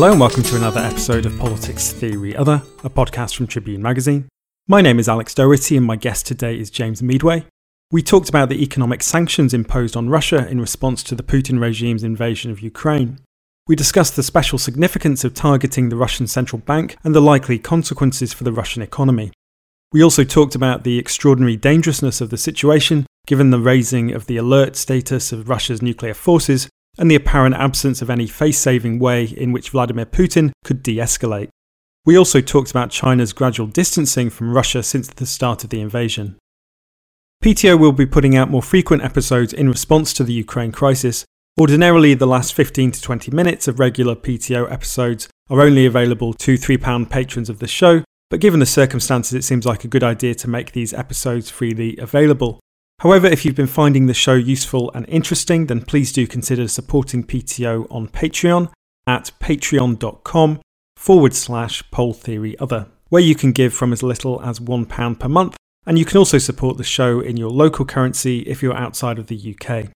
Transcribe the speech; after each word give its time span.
Hello 0.00 0.12
and 0.12 0.20
welcome 0.20 0.42
to 0.44 0.56
another 0.56 0.80
episode 0.80 1.26
of 1.26 1.38
Politics 1.38 1.92
Theory 1.92 2.34
Other, 2.34 2.62
a 2.82 2.88
podcast 2.88 3.36
from 3.36 3.46
Tribune 3.46 3.82
Magazine. 3.82 4.30
My 4.66 4.80
name 4.80 4.98
is 4.98 5.10
Alex 5.10 5.34
Doherty 5.34 5.76
and 5.76 5.84
my 5.84 5.96
guest 5.96 6.26
today 6.26 6.58
is 6.58 6.70
James 6.70 7.02
Meadway. 7.02 7.44
We 7.90 8.02
talked 8.02 8.30
about 8.30 8.48
the 8.48 8.62
economic 8.62 9.02
sanctions 9.02 9.52
imposed 9.52 9.98
on 9.98 10.08
Russia 10.08 10.48
in 10.48 10.58
response 10.58 11.02
to 11.02 11.14
the 11.14 11.22
Putin 11.22 11.60
regime's 11.60 12.02
invasion 12.02 12.50
of 12.50 12.60
Ukraine. 12.60 13.18
We 13.66 13.76
discussed 13.76 14.16
the 14.16 14.22
special 14.22 14.56
significance 14.56 15.22
of 15.22 15.34
targeting 15.34 15.90
the 15.90 15.96
Russian 15.96 16.26
central 16.26 16.60
bank 16.60 16.96
and 17.04 17.14
the 17.14 17.20
likely 17.20 17.58
consequences 17.58 18.32
for 18.32 18.44
the 18.44 18.52
Russian 18.52 18.80
economy. 18.80 19.32
We 19.92 20.02
also 20.02 20.24
talked 20.24 20.54
about 20.54 20.82
the 20.82 20.98
extraordinary 20.98 21.58
dangerousness 21.58 22.22
of 22.22 22.30
the 22.30 22.38
situation 22.38 23.04
given 23.26 23.50
the 23.50 23.60
raising 23.60 24.14
of 24.14 24.28
the 24.28 24.38
alert 24.38 24.76
status 24.76 25.30
of 25.30 25.50
Russia's 25.50 25.82
nuclear 25.82 26.14
forces 26.14 26.70
and 27.00 27.10
the 27.10 27.16
apparent 27.16 27.54
absence 27.56 28.02
of 28.02 28.10
any 28.10 28.26
face 28.26 28.58
saving 28.58 28.98
way 28.98 29.24
in 29.24 29.52
which 29.52 29.70
Vladimir 29.70 30.04
Putin 30.04 30.52
could 30.62 30.82
de 30.82 30.98
escalate. 30.98 31.48
We 32.04 32.16
also 32.16 32.42
talked 32.42 32.70
about 32.70 32.90
China's 32.90 33.32
gradual 33.32 33.66
distancing 33.66 34.28
from 34.28 34.52
Russia 34.52 34.82
since 34.82 35.08
the 35.08 35.24
start 35.24 35.64
of 35.64 35.70
the 35.70 35.80
invasion. 35.80 36.36
PTO 37.42 37.78
will 37.78 37.92
be 37.92 38.04
putting 38.04 38.36
out 38.36 38.50
more 38.50 38.62
frequent 38.62 39.02
episodes 39.02 39.54
in 39.54 39.70
response 39.70 40.12
to 40.12 40.24
the 40.24 40.34
Ukraine 40.34 40.72
crisis. 40.72 41.24
Ordinarily, 41.58 42.12
the 42.12 42.26
last 42.26 42.52
15 42.52 42.92
to 42.92 43.00
20 43.00 43.30
minutes 43.30 43.66
of 43.66 43.78
regular 43.78 44.14
PTO 44.14 44.70
episodes 44.70 45.26
are 45.48 45.62
only 45.62 45.86
available 45.86 46.34
to 46.34 46.56
£3 46.56 47.08
patrons 47.08 47.48
of 47.48 47.60
the 47.60 47.66
show, 47.66 48.04
but 48.28 48.40
given 48.40 48.60
the 48.60 48.66
circumstances, 48.66 49.32
it 49.32 49.44
seems 49.44 49.64
like 49.64 49.84
a 49.84 49.88
good 49.88 50.04
idea 50.04 50.34
to 50.34 50.50
make 50.50 50.72
these 50.72 50.92
episodes 50.92 51.48
freely 51.48 51.96
available. 51.96 52.60
However, 53.00 53.26
if 53.26 53.44
you've 53.46 53.54
been 53.54 53.66
finding 53.66 54.06
the 54.06 54.14
show 54.14 54.34
useful 54.34 54.90
and 54.94 55.08
interesting, 55.08 55.66
then 55.66 55.80
please 55.80 56.12
do 56.12 56.26
consider 56.26 56.68
supporting 56.68 57.24
PTO 57.24 57.86
on 57.90 58.08
Patreon 58.08 58.70
at 59.06 59.30
patreon.com 59.40 60.60
forward 60.96 61.34
slash 61.34 61.82
poll 61.90 62.12
theory 62.12 62.58
other, 62.58 62.88
where 63.08 63.22
you 63.22 63.34
can 63.34 63.52
give 63.52 63.72
from 63.72 63.94
as 63.94 64.02
little 64.02 64.42
as 64.42 64.60
£1 64.60 65.18
per 65.18 65.28
month, 65.28 65.56
and 65.86 65.98
you 65.98 66.04
can 66.04 66.18
also 66.18 66.36
support 66.36 66.76
the 66.76 66.84
show 66.84 67.20
in 67.20 67.38
your 67.38 67.48
local 67.48 67.86
currency 67.86 68.40
if 68.40 68.62
you're 68.62 68.76
outside 68.76 69.18
of 69.18 69.28
the 69.28 69.56
UK. 69.56 69.86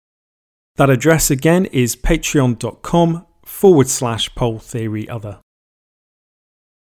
That 0.76 0.88
address 0.88 1.30
again 1.30 1.66
is 1.66 1.96
patreon.com 1.96 3.26
forward 3.44 3.88
slash 3.88 4.34
poll 4.34 4.58
theory 4.58 5.06
other. 5.10 5.40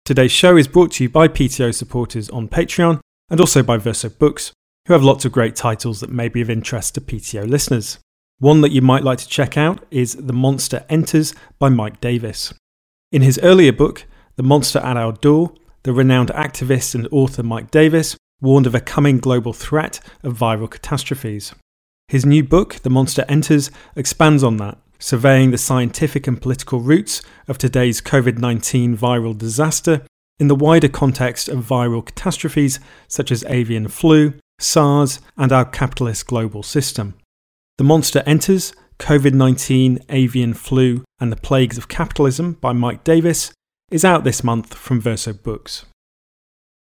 Today's 0.05 0.33
show 0.33 0.59
is 0.59 0.69
brought 0.69 0.93
to 0.93 1.05
you 1.05 1.09
by 1.09 1.29
PTO 1.29 1.75
supporters 1.75 2.29
on 2.29 2.47
Patreon 2.47 3.01
and 3.31 3.41
also 3.41 3.63
by 3.63 3.79
Verso 3.79 4.11
Books, 4.11 4.53
who 4.87 4.93
have 4.93 5.03
lots 5.03 5.25
of 5.25 5.33
great 5.33 5.57
titles 5.57 6.01
that 6.01 6.11
may 6.11 6.29
be 6.29 6.41
of 6.41 6.51
interest 6.51 6.95
to 6.95 7.01
PTO 7.01 7.49
listeners. 7.49 7.99
One 8.39 8.61
that 8.63 8.73
you 8.73 8.81
might 8.81 9.05
like 9.05 9.19
to 9.19 9.29
check 9.29 9.57
out 9.57 9.85
is 9.91 10.15
The 10.15 10.33
Monster 10.33 10.85
Enters 10.89 11.35
by 11.59 11.69
Mike 11.69 12.01
Davis. 12.01 12.55
In 13.13 13.23
his 13.23 13.39
earlier 13.43 13.73
book, 13.73 14.07
The 14.37 14.43
Monster 14.43 14.79
at 14.79 14.97
Our 14.97 15.13
Door, 15.13 15.53
the 15.83 15.93
renowned 15.93 16.31
activist 16.31 16.95
and 16.95 17.09
author 17.11 17.43
Mike 17.43 17.71
Davis 17.71 18.17
warned 18.41 18.67
of 18.67 18.75
a 18.75 18.81
coming 18.81 19.19
global 19.19 19.53
threat 19.53 20.01
of 20.23 20.39
viral 20.39 20.71
catastrophes. 20.71 21.55
His 22.09 22.27
new 22.27 22.43
book, 22.43 22.77
The 22.77 22.91
Monster 22.91 23.25
Enters, 23.29 23.71
expands 23.95 24.43
on 24.43 24.57
that, 24.57 24.79
surveying 24.99 25.51
the 25.51 25.59
scientific 25.59 26.27
and 26.27 26.41
political 26.41 26.81
roots 26.81 27.23
of 27.49 27.59
today's 27.59 28.01
COVID 28.01 28.39
19 28.39 28.97
viral 28.97 29.37
disaster 29.37 30.03
in 30.39 30.49
the 30.49 30.55
wider 30.55 30.89
context 30.89 31.49
of 31.49 31.65
viral 31.65 32.05
catastrophes 32.05 32.81
such 33.07 33.31
as 33.31 33.45
avian 33.45 33.89
flu, 33.89 34.35
SARS, 34.61 35.21
and 35.37 35.53
our 35.53 35.65
capitalist 35.65 36.27
global 36.27 36.63
system. 36.63 37.15
The 37.79 37.85
Monster 37.85 38.23
Enters 38.27 38.73
COVID 38.99 39.33
19, 39.33 40.01
Avian 40.11 40.55
Flu, 40.55 41.03
and 41.19 41.33
the 41.33 41.37
Plagues 41.37 41.79
of 41.79 41.89
Capitalism 41.89 42.53
by 42.61 42.73
Mike 42.73 43.03
Davis 43.03 43.53
is 43.91 44.05
out 44.05 44.25
this 44.25 44.45
month 44.45 44.75
from 44.75 45.01
Verso 45.01 45.33
Books. 45.33 45.87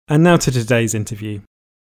And 0.09 0.25
now 0.25 0.37
to 0.37 0.51
today's 0.51 0.93
interview. 0.93 1.41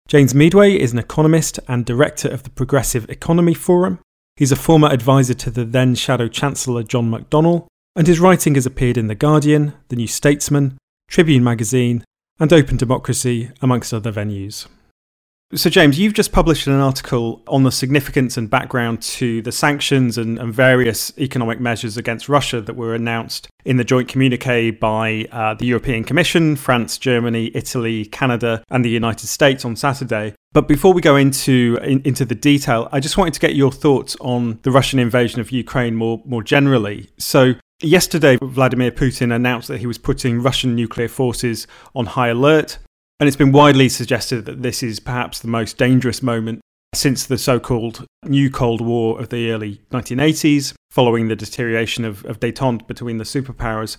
James 0.07 0.35
Meadway 0.35 0.77
is 0.77 0.93
an 0.93 0.99
economist 0.99 1.59
and 1.67 1.85
director 1.85 2.29
of 2.29 2.43
the 2.43 2.51
Progressive 2.51 3.09
Economy 3.09 3.55
Forum. 3.55 3.99
He's 4.35 4.51
a 4.51 4.55
former 4.55 4.89
advisor 4.89 5.33
to 5.33 5.49
the 5.49 5.65
then 5.65 5.95
Shadow 5.95 6.27
Chancellor 6.27 6.83
John 6.83 7.09
McDonnell, 7.09 7.65
and 7.95 8.05
his 8.05 8.19
writing 8.19 8.55
has 8.55 8.65
appeared 8.65 8.97
in 8.97 9.07
The 9.07 9.15
Guardian, 9.15 9.73
The 9.87 9.95
New 9.95 10.07
Statesman, 10.07 10.77
Tribune 11.09 11.43
Magazine, 11.43 12.03
and 12.39 12.53
Open 12.53 12.77
Democracy, 12.77 13.51
amongst 13.61 13.93
other 13.93 14.11
venues. 14.11 14.67
So, 15.55 15.69
James, 15.69 15.99
you've 15.99 16.13
just 16.13 16.31
published 16.31 16.65
an 16.65 16.73
article 16.73 17.43
on 17.47 17.61
the 17.61 17.71
significance 17.71 18.37
and 18.37 18.49
background 18.49 19.03
to 19.03 19.43
the 19.43 19.51
sanctions 19.51 20.17
and, 20.17 20.39
and 20.39 20.51
various 20.51 21.15
economic 21.19 21.59
measures 21.59 21.95
against 21.95 22.27
Russia 22.27 22.59
that 22.61 22.75
were 22.75 22.95
announced 22.95 23.47
in 23.63 23.77
the 23.77 23.83
joint 23.83 24.07
communique 24.07 24.71
by 24.71 25.27
uh, 25.31 25.53
the 25.53 25.67
European 25.67 26.05
Commission, 26.05 26.55
France, 26.55 26.97
Germany, 26.97 27.51
Italy, 27.53 28.05
Canada, 28.05 28.63
and 28.71 28.83
the 28.83 28.89
United 28.89 29.27
States 29.27 29.63
on 29.63 29.75
Saturday. 29.75 30.33
But 30.53 30.67
before 30.67 30.91
we 30.91 31.01
go 31.01 31.17
into 31.17 31.77
in, 31.83 32.01
into 32.03 32.25
the 32.25 32.35
detail, 32.35 32.89
I 32.91 32.99
just 32.99 33.17
wanted 33.17 33.35
to 33.35 33.39
get 33.39 33.55
your 33.55 33.71
thoughts 33.71 34.17
on 34.21 34.57
the 34.63 34.71
Russian 34.71 34.97
invasion 34.97 35.39
of 35.39 35.51
Ukraine 35.51 35.93
more 35.93 36.21
more 36.25 36.41
generally. 36.41 37.09
So, 37.17 37.53
Yesterday, 37.81 38.37
Vladimir 38.41 38.91
Putin 38.91 39.35
announced 39.35 39.67
that 39.67 39.79
he 39.79 39.87
was 39.87 39.97
putting 39.97 40.41
Russian 40.41 40.73
nuclear 40.73 41.09
forces 41.09 41.67
on 41.93 42.05
high 42.05 42.29
alert 42.29 42.77
and 43.19 43.27
it's 43.27 43.37
been 43.37 43.51
widely 43.51 43.89
suggested 43.89 44.45
that 44.45 44.61
this 44.61 44.83
is 44.83 44.99
perhaps 44.99 45.39
the 45.39 45.47
most 45.47 45.77
dangerous 45.77 46.21
moment 46.21 46.61
since 46.93 47.25
the 47.25 47.37
so 47.37 47.59
called 47.59 48.05
New 48.23 48.49
Cold 48.49 48.81
War 48.81 49.19
of 49.19 49.29
the 49.29 49.51
early 49.51 49.81
1980s, 49.91 50.73
following 50.91 51.27
the 51.27 51.35
deterioration 51.35 52.05
of, 52.05 52.23
of 52.25 52.39
detente 52.39 52.87
between 52.87 53.17
the 53.17 53.23
superpowers. 53.23 53.97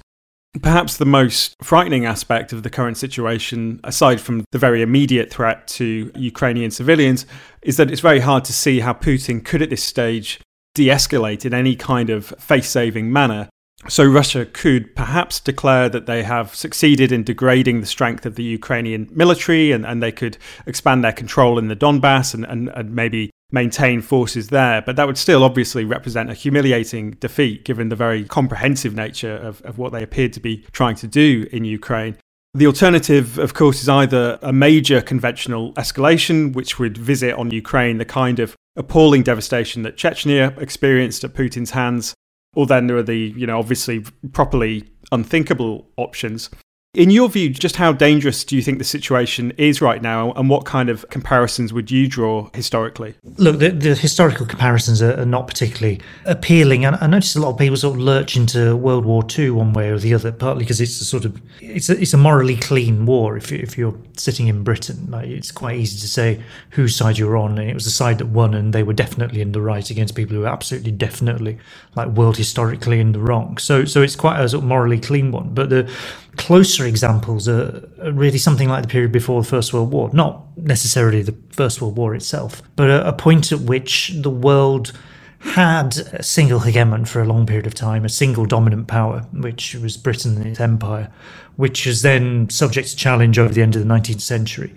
Perhaps 0.63 0.97
the 0.97 1.05
most 1.05 1.55
frightening 1.63 2.07
aspect 2.07 2.53
of 2.53 2.63
the 2.63 2.71
current 2.71 2.97
situation, 2.97 3.81
aside 3.83 4.21
from 4.21 4.45
the 4.53 4.59
very 4.59 4.83
immediate 4.83 5.33
threat 5.33 5.67
to 5.67 6.13
Ukrainian 6.15 6.71
civilians, 6.71 7.27
is 7.63 7.77
that 7.77 7.91
it's 7.91 8.01
very 8.01 8.21
hard 8.21 8.45
to 8.45 8.53
see 8.53 8.81
how 8.81 8.93
Putin 8.93 9.45
could 9.45 9.63
at 9.63 9.71
this 9.71 9.83
stage 9.83 10.41
de 10.77 10.89
escalate 10.89 11.45
in 11.45 11.55
any 11.55 11.75
kind 11.75 12.11
of 12.11 12.27
face 12.39 12.69
saving 12.69 13.13
manner 13.13 13.49
so 13.89 14.05
Russia 14.05 14.47
could 14.47 14.95
perhaps 14.97 15.41
declare 15.41 15.89
that 15.89 16.06
they 16.06 16.22
have 16.22 16.55
succeeded 16.55 17.12
in 17.12 17.25
degrading 17.25 17.81
the 17.81 17.87
strength 17.87 18.25
of 18.25 18.34
the 18.34 18.43
Ukrainian 18.43 19.09
military 19.12 19.72
and, 19.72 19.84
and 19.84 20.03
they 20.03 20.12
could 20.12 20.39
expand 20.67 21.05
their 21.05 21.12
control 21.12 21.59
in 21.59 21.69
the 21.69 21.77
Donbass 21.77 22.34
and, 22.34 22.45
and, 22.47 22.69
and 22.71 22.95
maybe 22.95 23.31
maintain 23.53 24.00
forces 24.00 24.49
there. 24.49 24.83
But 24.83 24.97
that 24.97 25.06
would 25.06 25.19
still 25.19 25.45
obviously 25.45 25.84
represent 25.84 26.31
a 26.31 26.34
humiliating 26.34 27.12
defeat 27.12 27.65
given 27.65 27.89
the 27.89 27.97
very 27.97 28.25
comprehensive 28.25 28.95
nature 28.95 29.37
of, 29.37 29.61
of 29.62 29.78
what 29.78 29.93
they 29.93 30.03
appeared 30.03 30.33
to 30.34 30.41
be 30.41 30.65
trying 30.72 30.97
to 30.97 31.06
do 31.06 31.47
in 31.53 31.65
Ukraine. 31.65 32.16
The 32.54 32.66
alternative, 32.66 33.39
of 33.39 33.53
course, 33.53 33.83
is 33.83 33.89
either 33.89 34.39
a 34.41 34.53
major 34.53 35.01
conventional 35.01 35.72
escalation, 35.75 36.53
which 36.53 36.78
would 36.78 36.97
visit 36.97 37.34
on 37.34 37.51
Ukraine 37.51 37.98
the 37.98 38.04
kind 38.04 38.39
of 38.39 38.54
appalling 38.77 39.25
devastation 39.25 39.83
that 39.83 39.97
Chechnya 39.97 40.57
experienced 40.60 41.25
at 41.25 41.34
Putin's 41.34 41.72
hands 41.72 42.15
or 42.54 42.66
then 42.66 42.86
there 42.86 42.97
are 42.97 43.03
the, 43.03 43.16
you 43.36 43.47
know, 43.47 43.59
obviously 43.59 44.04
properly 44.33 44.89
unthinkable 45.12 45.86
options 45.97 46.51
In 46.95 47.11
your 47.11 47.29
view, 47.29 47.51
just 47.51 47.75
how 47.75 47.93
dangerous 47.93 48.45
do 48.45 48.55
you 48.55 48.63
think 48.63 48.79
the 48.79 48.85
situation 48.85 49.53
is 49.59 49.83
right 49.83 50.01
now, 50.01 50.33
and 50.35 50.49
what 50.49 50.65
kind 50.65 50.89
of 50.89 51.05
comparisons 51.11 51.73
would 51.73 51.91
you 51.91 52.07
draw 52.07 52.51
historically? 52.55 53.17
Look, 53.37 53.59
the, 53.59 53.71
the 53.71 53.97
historical 53.97 54.47
comparisons 54.47 55.03
are, 55.03 55.19
are, 55.19 55.27
not 55.27 55.49
particularly 55.49 56.01
appealing, 56.25 56.85
and 56.85 56.95
I 57.01 57.09
notice 57.09 57.35
a 57.35 57.41
lot 57.41 57.51
of 57.51 57.59
people 57.59 57.77
sort 57.77 57.97
of 57.97 58.01
lurch 58.01 58.37
into 58.37 58.77
World 58.77 59.05
War 59.05 59.25
II 59.37 59.51
one 59.51 59.73
way 59.73 59.91
or 59.91 59.99
the 59.99 60.15
other, 60.15 60.31
partly 60.31 60.63
because 60.63 60.81
it's 60.81 61.01
a 61.01 61.05
sort 61.05 61.25
of 61.25 61.43
it's 61.61 61.89
a, 61.89 62.01
it's 62.01 62.15
a 62.15 62.17
morally 62.17 62.57
clean 62.57 63.07
war. 63.07 63.37
If, 63.37 63.51
you, 63.51 63.59
if 63.59 63.77
you're 63.77 63.99
sitting 64.17 64.47
in 64.47 64.63
Britain, 64.63 65.09
like, 65.11 65.27
it's 65.27 65.51
quite 65.51 65.77
easy 65.77 65.99
to 65.99 66.09
say 66.09 66.41
whose 66.71 66.95
side 66.95 67.19
you're 67.19 67.37
on, 67.37 67.59
and 67.59 67.69
it 67.69 67.75
was 67.75 67.87
the 67.87 67.91
side 67.91 68.19
that 68.19 68.27
won, 68.27 68.55
and 68.55 68.73
they 68.73 68.85
were 68.85 68.93
definitely 68.93 69.41
in 69.41 69.51
the 69.51 69.61
right 69.61 69.91
against 69.91 70.15
people 70.15 70.37
who 70.37 70.43
were 70.43 70.49
absolutely 70.49 70.93
definitely 70.93 71.59
like 71.97 72.09
world 72.11 72.37
historically 72.37 73.01
in 73.01 73.11
the 73.11 73.19
wrong. 73.19 73.59
So 73.59 73.85
so 73.85 74.01
it's 74.01 74.15
quite 74.15 74.41
a 74.41 74.49
sort 74.49 74.63
of 74.63 74.69
morally 74.69 75.01
clean 75.01 75.33
one, 75.33 75.55
but 75.55 75.71
the 75.71 75.91
closer 76.36 76.86
examples 76.86 77.48
are 77.48 77.89
really 78.13 78.39
something 78.39 78.69
like 78.69 78.83
the 78.83 78.89
period 78.89 79.13
before 79.13 79.42
the 79.42 79.48
First 79.48 79.72
World 79.72 79.91
War, 79.91 80.10
not 80.13 80.45
necessarily 80.57 81.22
the 81.22 81.36
First 81.51 81.81
World 81.81 81.97
War 81.97 82.15
itself, 82.15 82.63
but 82.77 82.91
a, 82.91 83.09
a 83.09 83.13
point 83.13 83.53
at 83.53 83.60
which 83.60 84.13
the 84.15 84.31
world 84.31 84.92
had 85.41 85.98
a 86.13 86.22
single 86.22 86.60
hegemon 86.60 87.07
for 87.07 87.21
a 87.21 87.25
long 87.25 87.47
period 87.47 87.66
of 87.66 87.75
time, 87.75 88.04
a 88.04 88.09
single 88.09 88.47
dominant 88.47 88.89
power, 88.89 89.21
which 89.33 89.75
was 89.75 89.97
Britain 89.97 90.36
and 90.36 90.47
its 90.47 90.60
empire, 90.60 91.13
which 91.57 91.86
was 91.86 92.03
then 92.03 92.48
subject 92.48 92.89
to 92.89 92.97
challenge 92.97 93.39
over 93.39 93.53
the 93.53 93.63
end 93.63 93.77
of 93.77 93.86
the 93.86 93.89
19th 93.95 94.22
century 94.22 94.75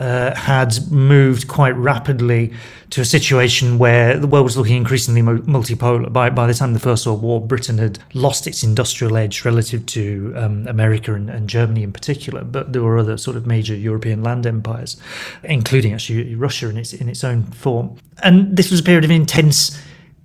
uh, 0.00 0.34
had 0.34 0.90
moved 0.90 1.46
quite 1.46 1.76
rapidly 1.76 2.52
to 2.88 3.02
a 3.02 3.04
situation 3.04 3.78
where 3.78 4.18
the 4.18 4.26
world 4.26 4.44
was 4.44 4.56
looking 4.56 4.76
increasingly 4.76 5.20
multipolar. 5.20 6.10
By, 6.10 6.30
by 6.30 6.46
the 6.46 6.54
time 6.54 6.72
the 6.72 6.80
First 6.80 7.06
World 7.06 7.20
War, 7.20 7.38
Britain 7.38 7.76
had 7.76 7.98
lost 8.14 8.46
its 8.46 8.62
industrial 8.62 9.18
edge 9.18 9.44
relative 9.44 9.84
to 9.86 10.32
um, 10.36 10.66
America 10.66 11.12
and, 11.14 11.28
and, 11.28 11.48
Germany 11.48 11.82
in 11.82 11.92
particular, 11.92 12.42
but 12.42 12.72
there 12.72 12.82
were 12.82 12.98
other 12.98 13.18
sort 13.18 13.36
of 13.36 13.46
major 13.46 13.74
European 13.74 14.22
land 14.22 14.46
empires, 14.46 14.96
including 15.44 15.92
actually 15.92 16.34
Russia 16.34 16.70
in 16.70 16.78
its, 16.78 16.94
in 16.94 17.08
its 17.08 17.22
own 17.22 17.44
form. 17.44 17.96
And 18.22 18.56
this 18.56 18.70
was 18.70 18.80
a 18.80 18.82
period 18.82 19.04
of 19.04 19.10
intense 19.10 19.78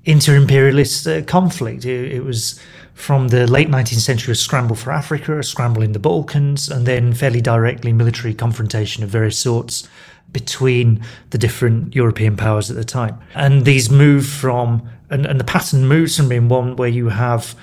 inter 0.06 0.36
imperialist 0.36 1.06
uh, 1.06 1.22
conflict. 1.24 1.84
It, 1.84 2.14
it 2.14 2.24
was 2.24 2.62
from 2.96 3.28
the 3.28 3.46
late 3.46 3.68
19th 3.68 4.00
century 4.00 4.32
a 4.32 4.36
scramble 4.36 4.76
for 4.76 4.92
Africa, 4.92 5.38
a 5.38 5.44
scramble 5.44 5.84
in 5.84 5.92
the 5.92 6.00
Balkans, 6.00 6.70
and 6.70 6.88
then 6.88 7.14
fairly 7.14 7.42
directly 7.42 7.94
military 7.94 8.34
confrontation 8.34 9.04
of 9.04 9.10
various 9.10 9.38
sorts 9.38 9.88
between 10.32 11.04
the 11.30 11.38
different 11.38 11.94
European 11.94 12.36
powers 12.36 12.72
at 12.72 12.78
the 12.78 12.86
time. 12.86 13.20
And 13.36 13.66
these 13.66 13.92
move 13.92 14.26
from, 14.26 14.90
and, 15.10 15.26
and 15.26 15.40
the 15.40 15.44
pattern 15.44 15.86
moves 15.86 16.18
from 16.18 16.30
being 16.30 16.48
one 16.48 16.78
where 16.78 16.90
you 16.90 17.10
have 17.10 17.54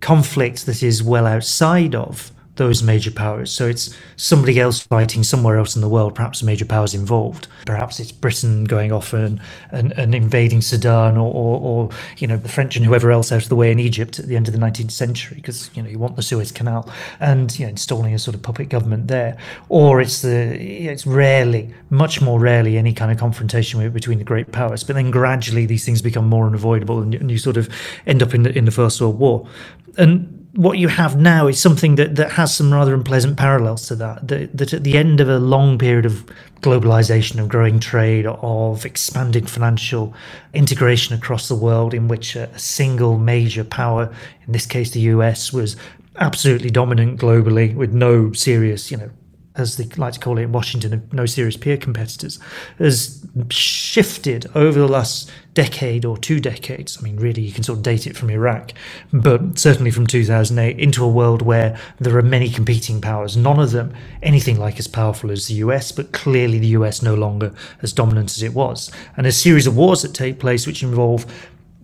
conflict 0.00 0.66
that 0.66 0.82
is 0.82 1.00
well 1.00 1.26
outside 1.26 1.94
of 1.94 2.32
those 2.56 2.82
major 2.82 3.10
powers. 3.10 3.50
So 3.50 3.66
it's 3.66 3.96
somebody 4.16 4.60
else 4.60 4.80
fighting 4.80 5.22
somewhere 5.22 5.56
else 5.56 5.74
in 5.74 5.80
the 5.80 5.88
world, 5.88 6.14
perhaps 6.14 6.42
major 6.42 6.66
powers 6.66 6.92
involved. 6.92 7.48
Perhaps 7.64 7.98
it's 7.98 8.12
Britain 8.12 8.64
going 8.64 8.92
off 8.92 9.14
and, 9.14 9.40
and, 9.70 9.92
and 9.92 10.14
invading 10.14 10.60
Sudan 10.60 11.16
or, 11.16 11.32
or, 11.32 11.60
or, 11.60 11.90
you 12.18 12.26
know, 12.26 12.36
the 12.36 12.50
French 12.50 12.76
and 12.76 12.84
whoever 12.84 13.10
else 13.10 13.32
out 13.32 13.42
of 13.42 13.48
the 13.48 13.56
way 13.56 13.70
in 13.70 13.78
Egypt 13.78 14.18
at 14.18 14.26
the 14.26 14.36
end 14.36 14.48
of 14.48 14.54
the 14.54 14.60
19th 14.60 14.90
century, 14.90 15.36
because, 15.36 15.70
you 15.74 15.82
know, 15.82 15.88
you 15.88 15.98
want 15.98 16.16
the 16.16 16.22
Suez 16.22 16.52
Canal 16.52 16.88
and, 17.20 17.58
you 17.58 17.64
know, 17.64 17.70
installing 17.70 18.12
a 18.12 18.18
sort 18.18 18.34
of 18.34 18.42
puppet 18.42 18.68
government 18.68 19.08
there. 19.08 19.38
Or 19.70 20.02
it's 20.02 20.20
the, 20.20 20.28
it's 20.30 21.06
rarely, 21.06 21.72
much 21.88 22.20
more 22.20 22.38
rarely, 22.38 22.76
any 22.76 22.92
kind 22.92 23.10
of 23.10 23.16
confrontation 23.16 23.90
between 23.90 24.18
the 24.18 24.24
great 24.24 24.52
powers. 24.52 24.84
But 24.84 24.96
then 24.96 25.10
gradually 25.10 25.64
these 25.64 25.86
things 25.86 26.02
become 26.02 26.28
more 26.28 26.46
unavoidable 26.46 27.00
and, 27.00 27.14
and 27.14 27.30
you 27.30 27.38
sort 27.38 27.56
of 27.56 27.70
end 28.06 28.22
up 28.22 28.34
in 28.34 28.42
the, 28.42 28.56
in 28.56 28.66
the 28.66 28.70
First 28.70 29.00
World 29.00 29.18
War. 29.18 29.48
And 29.96 30.41
what 30.54 30.78
you 30.78 30.88
have 30.88 31.18
now 31.18 31.46
is 31.46 31.60
something 31.60 31.94
that, 31.94 32.16
that 32.16 32.32
has 32.32 32.54
some 32.54 32.72
rather 32.72 32.94
unpleasant 32.94 33.38
parallels 33.38 33.86
to 33.86 33.94
that, 33.96 34.28
that. 34.28 34.56
That 34.56 34.74
at 34.74 34.84
the 34.84 34.98
end 34.98 35.20
of 35.20 35.28
a 35.28 35.38
long 35.38 35.78
period 35.78 36.04
of 36.04 36.26
globalization, 36.60 37.40
of 37.40 37.48
growing 37.48 37.80
trade, 37.80 38.26
of 38.26 38.84
expanding 38.84 39.46
financial 39.46 40.14
integration 40.52 41.14
across 41.14 41.48
the 41.48 41.54
world, 41.54 41.94
in 41.94 42.06
which 42.08 42.36
a, 42.36 42.48
a 42.50 42.58
single 42.58 43.18
major 43.18 43.64
power, 43.64 44.12
in 44.46 44.52
this 44.52 44.66
case 44.66 44.90
the 44.90 45.00
US, 45.00 45.52
was 45.52 45.76
absolutely 46.16 46.70
dominant 46.70 47.18
globally 47.18 47.74
with 47.74 47.92
no 47.92 48.32
serious, 48.32 48.90
you 48.90 48.98
know, 48.98 49.10
as 49.56 49.76
they 49.76 49.84
like 49.96 50.14
to 50.14 50.20
call 50.20 50.38
it 50.38 50.42
in 50.42 50.52
Washington, 50.52 51.08
no 51.12 51.26
serious 51.26 51.56
peer 51.56 51.76
competitors, 51.76 52.38
has 52.78 53.26
shifted 53.50 54.46
over 54.54 54.78
the 54.78 54.88
last 54.88 55.30
decade 55.54 56.04
or 56.04 56.16
two 56.16 56.40
decades. 56.40 56.96
I 56.98 57.02
mean, 57.02 57.16
really, 57.16 57.42
you 57.42 57.52
can 57.52 57.62
sort 57.62 57.78
of 57.78 57.82
date 57.82 58.06
it 58.06 58.16
from 58.16 58.30
Iraq, 58.30 58.72
but 59.12 59.58
certainly 59.58 59.90
from 59.90 60.06
2008 60.06 60.78
into 60.78 61.04
a 61.04 61.08
world 61.08 61.42
where 61.42 61.78
there 61.98 62.16
are 62.16 62.22
many 62.22 62.48
competing 62.48 63.00
powers, 63.00 63.36
none 63.36 63.60
of 63.60 63.72
them 63.72 63.92
anything 64.22 64.58
like 64.58 64.78
as 64.78 64.88
powerful 64.88 65.30
as 65.30 65.48
the 65.48 65.54
US, 65.54 65.92
but 65.92 66.12
clearly 66.12 66.58
the 66.58 66.68
US 66.68 67.02
no 67.02 67.14
longer 67.14 67.52
as 67.82 67.92
dominant 67.92 68.30
as 68.30 68.42
it 68.42 68.54
was. 68.54 68.90
And 69.16 69.26
a 69.26 69.32
series 69.32 69.66
of 69.66 69.76
wars 69.76 70.02
that 70.02 70.14
take 70.14 70.38
place, 70.38 70.66
which 70.66 70.82
involve 70.82 71.26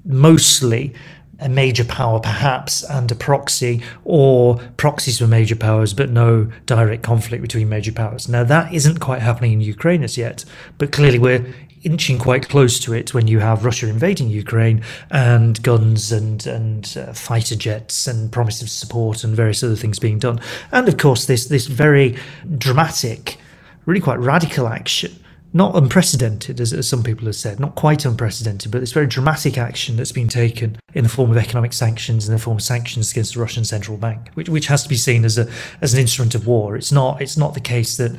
mostly 0.05 0.95
a 1.41 1.49
major 1.49 1.85
power 1.85 2.21
perhaps 2.21 2.83
and 2.83 3.11
a 3.13 3.15
proxy 3.15 3.83
or 4.05 4.57
proxies 4.77 5.19
for 5.19 5.27
major 5.27 5.57
powers 5.57 5.95
but 5.95 6.11
no 6.11 6.51
direct 6.67 7.03
conflict 7.03 7.43
between 7.43 7.69
major 7.69 7.93
powers. 7.93 8.29
Now 8.29 8.45
that 8.45 8.73
isn't 8.73 8.99
quite 8.99 9.23
happening 9.23 9.53
in 9.53 9.61
ukraine 9.61 10.03
as 10.03 10.19
yet 10.19 10.45
but 10.79 10.93
clearly 10.93 11.19
we're 11.19 11.55
inching 11.85 12.19
quite 12.19 12.49
close 12.49 12.81
to 12.81 12.93
it 12.93 13.15
when 13.15 13.29
you 13.29 13.39
have 13.39 13.65
russia 13.65 13.89
invading 13.89 14.29
ukraine 14.29 14.83
and 15.13 15.63
guns 15.63 16.11
and 16.11 16.45
and 16.45 16.97
uh, 16.99 17.13
fighter 17.13 17.55
jets 17.55 18.09
and 18.09 18.33
promise 18.33 18.61
of 18.61 18.69
support 18.69 19.23
and 19.23 19.37
various 19.37 19.63
other 19.63 19.77
things 19.77 19.99
being 19.99 20.19
done. 20.19 20.41
And 20.73 20.89
of 20.89 20.97
course 20.97 21.27
this 21.27 21.47
this 21.47 21.67
very 21.67 22.17
dramatic 22.59 23.39
really 23.87 24.01
quite 24.01 24.19
radical 24.19 24.69
action 24.69 25.13
not 25.53 25.75
unprecedented, 25.75 26.61
as, 26.61 26.73
as, 26.73 26.89
some 26.89 27.03
people 27.03 27.27
have 27.27 27.37
said, 27.37 27.59
not 27.59 27.75
quite 27.75 28.05
unprecedented, 28.05 28.71
but 28.71 28.81
this 28.81 28.93
very 28.93 29.07
dramatic 29.07 29.57
action 29.57 29.97
that's 29.97 30.13
been 30.13 30.29
taken 30.29 30.79
in 30.95 31.05
the 31.05 31.11
form 31.11 31.31
of 31.31 31.37
economic 31.37 31.73
sanctions, 31.73 32.29
in 32.29 32.35
the 32.35 32.41
form 32.41 32.59
of 32.59 32.63
sanctions 32.63 33.11
against 33.11 33.35
the 33.35 33.41
Russian 33.41 33.65
central 33.65 33.97
bank, 33.97 34.31
which, 34.35 34.49
which 34.49 34.67
has 34.67 34.83
to 34.83 34.89
be 34.89 34.97
seen 34.97 35.25
as 35.25 35.39
a 35.39 35.49
as 35.81 35.95
an 35.95 36.01
instrument 36.01 36.35
of 36.35 36.47
war. 36.47 36.77
It's 36.77 36.93
not 36.93 37.23
it's 37.23 37.37
not 37.37 37.55
the 37.55 37.61
case 37.61 37.97
that 37.97 38.17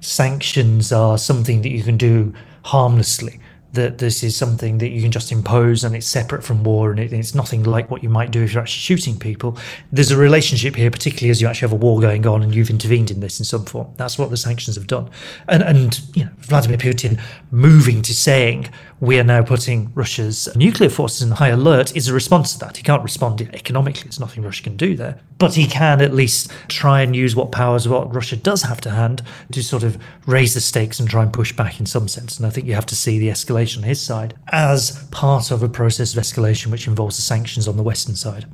sanctions 0.00 0.92
are 0.92 1.18
something 1.18 1.62
that 1.62 1.70
you 1.70 1.82
can 1.82 1.96
do 1.96 2.32
harmlessly 2.64 3.40
that 3.72 3.98
this 3.98 4.22
is 4.22 4.34
something 4.34 4.78
that 4.78 4.88
you 4.88 5.02
can 5.02 5.10
just 5.10 5.30
impose 5.30 5.84
and 5.84 5.94
it's 5.94 6.06
separate 6.06 6.42
from 6.42 6.64
war 6.64 6.90
and 6.90 6.98
it, 6.98 7.12
it's 7.12 7.34
nothing 7.34 7.64
like 7.64 7.90
what 7.90 8.02
you 8.02 8.08
might 8.08 8.30
do 8.30 8.42
if 8.42 8.52
you're 8.52 8.62
actually 8.62 8.80
shooting 8.80 9.18
people. 9.18 9.58
There's 9.92 10.10
a 10.10 10.16
relationship 10.16 10.74
here, 10.74 10.90
particularly 10.90 11.30
as 11.30 11.42
you 11.42 11.48
actually 11.48 11.68
have 11.68 11.72
a 11.72 11.84
war 11.84 12.00
going 12.00 12.26
on 12.26 12.42
and 12.42 12.54
you've 12.54 12.70
intervened 12.70 13.10
in 13.10 13.20
this 13.20 13.38
in 13.38 13.44
some 13.44 13.66
form. 13.66 13.92
That's 13.96 14.18
what 14.18 14.30
the 14.30 14.36
sanctions 14.36 14.76
have 14.76 14.86
done. 14.86 15.10
And, 15.48 15.62
and 15.62 16.00
you 16.16 16.24
know, 16.24 16.30
Vladimir 16.38 16.78
Putin 16.78 17.20
moving 17.50 18.00
to 18.02 18.14
saying 18.14 18.70
we 19.00 19.18
are 19.18 19.24
now 19.24 19.42
putting 19.42 19.92
Russia's 19.94 20.48
nuclear 20.56 20.90
forces 20.90 21.22
in 21.22 21.30
high 21.30 21.48
alert 21.48 21.96
is 21.96 22.08
a 22.08 22.14
response 22.14 22.52
to 22.52 22.58
that. 22.60 22.76
He 22.76 22.82
can't 22.82 23.02
respond 23.02 23.40
economically. 23.40 24.04
There's 24.04 24.20
nothing 24.20 24.42
Russia 24.42 24.64
can 24.64 24.76
do 24.76 24.96
there. 24.96 25.20
But 25.38 25.54
he 25.54 25.66
can 25.66 26.00
at 26.00 26.14
least 26.14 26.50
try 26.68 27.02
and 27.02 27.14
use 27.14 27.36
what 27.36 27.52
powers 27.52 27.86
what 27.86 28.12
Russia 28.12 28.36
does 28.36 28.62
have 28.62 28.80
to 28.82 28.90
hand 28.90 29.22
to 29.52 29.62
sort 29.62 29.84
of 29.84 29.98
raise 30.26 30.54
the 30.54 30.60
stakes 30.60 30.98
and 30.98 31.08
try 31.08 31.22
and 31.22 31.32
push 31.32 31.52
back 31.52 31.78
in 31.78 31.86
some 31.86 32.08
sense. 32.08 32.36
And 32.36 32.46
I 32.46 32.50
think 32.50 32.66
you 32.66 32.74
have 32.74 32.86
to 32.86 32.96
see 32.96 33.18
the 33.18 33.28
escalation 33.28 33.78
on 33.78 33.82
his 33.84 34.00
side 34.00 34.34
as 34.50 35.06
part 35.10 35.50
of 35.50 35.62
a 35.62 35.68
process 35.68 36.16
of 36.16 36.22
escalation 36.22 36.72
which 36.72 36.88
involves 36.88 37.16
the 37.16 37.22
sanctions 37.22 37.68
on 37.68 37.76
the 37.76 37.82
Western 37.82 38.16
side. 38.16 38.46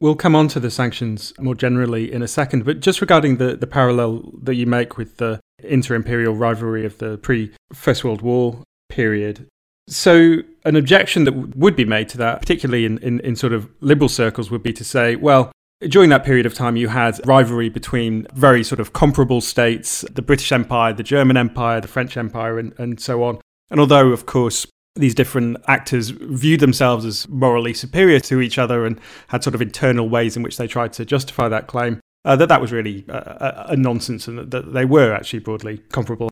We'll 0.00 0.16
come 0.16 0.34
on 0.34 0.48
to 0.48 0.58
the 0.58 0.70
sanctions 0.70 1.32
more 1.38 1.54
generally 1.54 2.12
in 2.12 2.22
a 2.22 2.28
second, 2.28 2.64
but 2.64 2.80
just 2.80 3.00
regarding 3.00 3.36
the, 3.36 3.54
the 3.56 3.68
parallel 3.68 4.32
that 4.42 4.56
you 4.56 4.66
make 4.66 4.96
with 4.96 5.18
the 5.18 5.38
inter 5.62 5.94
imperial 5.94 6.34
rivalry 6.34 6.84
of 6.84 6.98
the 6.98 7.18
pre 7.18 7.52
First 7.72 8.02
World 8.02 8.20
War 8.20 8.64
period, 8.88 9.46
so, 9.88 10.38
an 10.64 10.76
objection 10.76 11.24
that 11.24 11.56
would 11.56 11.74
be 11.74 11.84
made 11.84 12.08
to 12.10 12.18
that, 12.18 12.40
particularly 12.40 12.84
in, 12.84 12.98
in, 12.98 13.20
in, 13.20 13.34
sort 13.34 13.52
of 13.52 13.68
liberal 13.80 14.08
circles, 14.08 14.50
would 14.50 14.62
be 14.62 14.72
to 14.72 14.84
say, 14.84 15.16
well, 15.16 15.50
during 15.80 16.10
that 16.10 16.24
period 16.24 16.46
of 16.46 16.54
time, 16.54 16.76
you 16.76 16.88
had 16.88 17.20
rivalry 17.26 17.68
between 17.68 18.26
very 18.32 18.62
sort 18.62 18.78
of 18.78 18.92
comparable 18.92 19.40
states 19.40 20.02
the 20.12 20.22
British 20.22 20.52
Empire, 20.52 20.92
the 20.92 21.02
German 21.02 21.36
Empire, 21.36 21.80
the 21.80 21.88
French 21.88 22.16
Empire, 22.16 22.58
and, 22.58 22.72
and 22.78 23.00
so 23.00 23.24
on. 23.24 23.40
And 23.70 23.80
although, 23.80 24.08
of 24.08 24.26
course, 24.26 24.66
these 24.94 25.14
different 25.14 25.56
actors 25.66 26.10
viewed 26.10 26.60
themselves 26.60 27.04
as 27.04 27.28
morally 27.28 27.74
superior 27.74 28.20
to 28.20 28.40
each 28.40 28.58
other 28.58 28.84
and 28.84 29.00
had 29.28 29.42
sort 29.42 29.54
of 29.54 29.62
internal 29.62 30.08
ways 30.08 30.36
in 30.36 30.42
which 30.42 30.58
they 30.58 30.66
tried 30.66 30.92
to 30.92 31.04
justify 31.04 31.48
that 31.48 31.66
claim, 31.66 31.98
uh, 32.24 32.36
that 32.36 32.48
that 32.48 32.60
was 32.60 32.70
really 32.70 33.04
a, 33.08 33.66
a 33.70 33.76
nonsense 33.76 34.28
and 34.28 34.50
that 34.50 34.72
they 34.72 34.84
were 34.84 35.12
actually 35.12 35.40
broadly 35.40 35.78
comparable. 35.90 36.30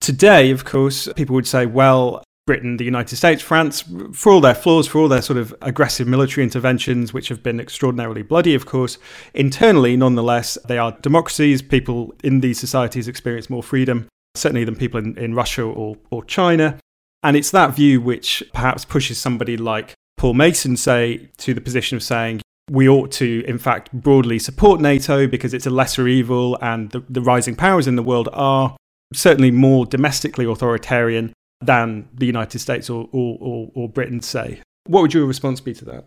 Today, 0.00 0.50
of 0.50 0.64
course, 0.64 1.08
people 1.16 1.34
would 1.34 1.46
say, 1.46 1.64
well, 1.66 2.22
Britain, 2.44 2.76
the 2.76 2.84
United 2.84 3.16
States, 3.16 3.40
France, 3.40 3.84
for 4.12 4.32
all 4.32 4.40
their 4.40 4.54
flaws, 4.54 4.88
for 4.88 4.98
all 4.98 5.08
their 5.08 5.22
sort 5.22 5.38
of 5.38 5.54
aggressive 5.62 6.08
military 6.08 6.42
interventions, 6.42 7.12
which 7.12 7.28
have 7.28 7.42
been 7.42 7.60
extraordinarily 7.60 8.22
bloody, 8.22 8.54
of 8.54 8.66
course, 8.66 8.98
internally, 9.32 9.96
nonetheless, 9.96 10.58
they 10.66 10.76
are 10.76 10.92
democracies. 11.02 11.62
People 11.62 12.14
in 12.24 12.40
these 12.40 12.58
societies 12.58 13.06
experience 13.06 13.48
more 13.48 13.62
freedom, 13.62 14.08
certainly 14.34 14.64
than 14.64 14.74
people 14.74 14.98
in, 14.98 15.16
in 15.16 15.34
Russia 15.34 15.62
or, 15.62 15.96
or 16.10 16.24
China. 16.24 16.78
And 17.22 17.36
it's 17.36 17.52
that 17.52 17.76
view 17.76 18.00
which 18.00 18.42
perhaps 18.52 18.84
pushes 18.84 19.18
somebody 19.18 19.56
like 19.56 19.94
Paul 20.16 20.34
Mason, 20.34 20.76
say, 20.76 21.28
to 21.38 21.54
the 21.54 21.60
position 21.60 21.96
of 21.96 22.02
saying, 22.02 22.42
we 22.70 22.88
ought 22.88 23.12
to, 23.12 23.44
in 23.46 23.58
fact, 23.58 23.92
broadly 23.92 24.40
support 24.40 24.80
NATO 24.80 25.28
because 25.28 25.54
it's 25.54 25.66
a 25.66 25.70
lesser 25.70 26.08
evil 26.08 26.58
and 26.60 26.90
the, 26.90 27.04
the 27.08 27.20
rising 27.20 27.54
powers 27.54 27.86
in 27.86 27.94
the 27.96 28.02
world 28.02 28.28
are 28.32 28.76
certainly 29.12 29.50
more 29.50 29.84
domestically 29.86 30.44
authoritarian 30.44 31.32
than 31.66 32.08
the 32.14 32.26
United 32.26 32.58
States 32.58 32.90
or, 32.90 33.08
or, 33.12 33.38
or, 33.40 33.70
or 33.74 33.88
Britain 33.88 34.20
say. 34.20 34.60
What 34.86 35.02
would 35.02 35.14
your 35.14 35.26
response 35.26 35.60
be 35.60 35.74
to 35.74 35.84
that? 35.86 36.04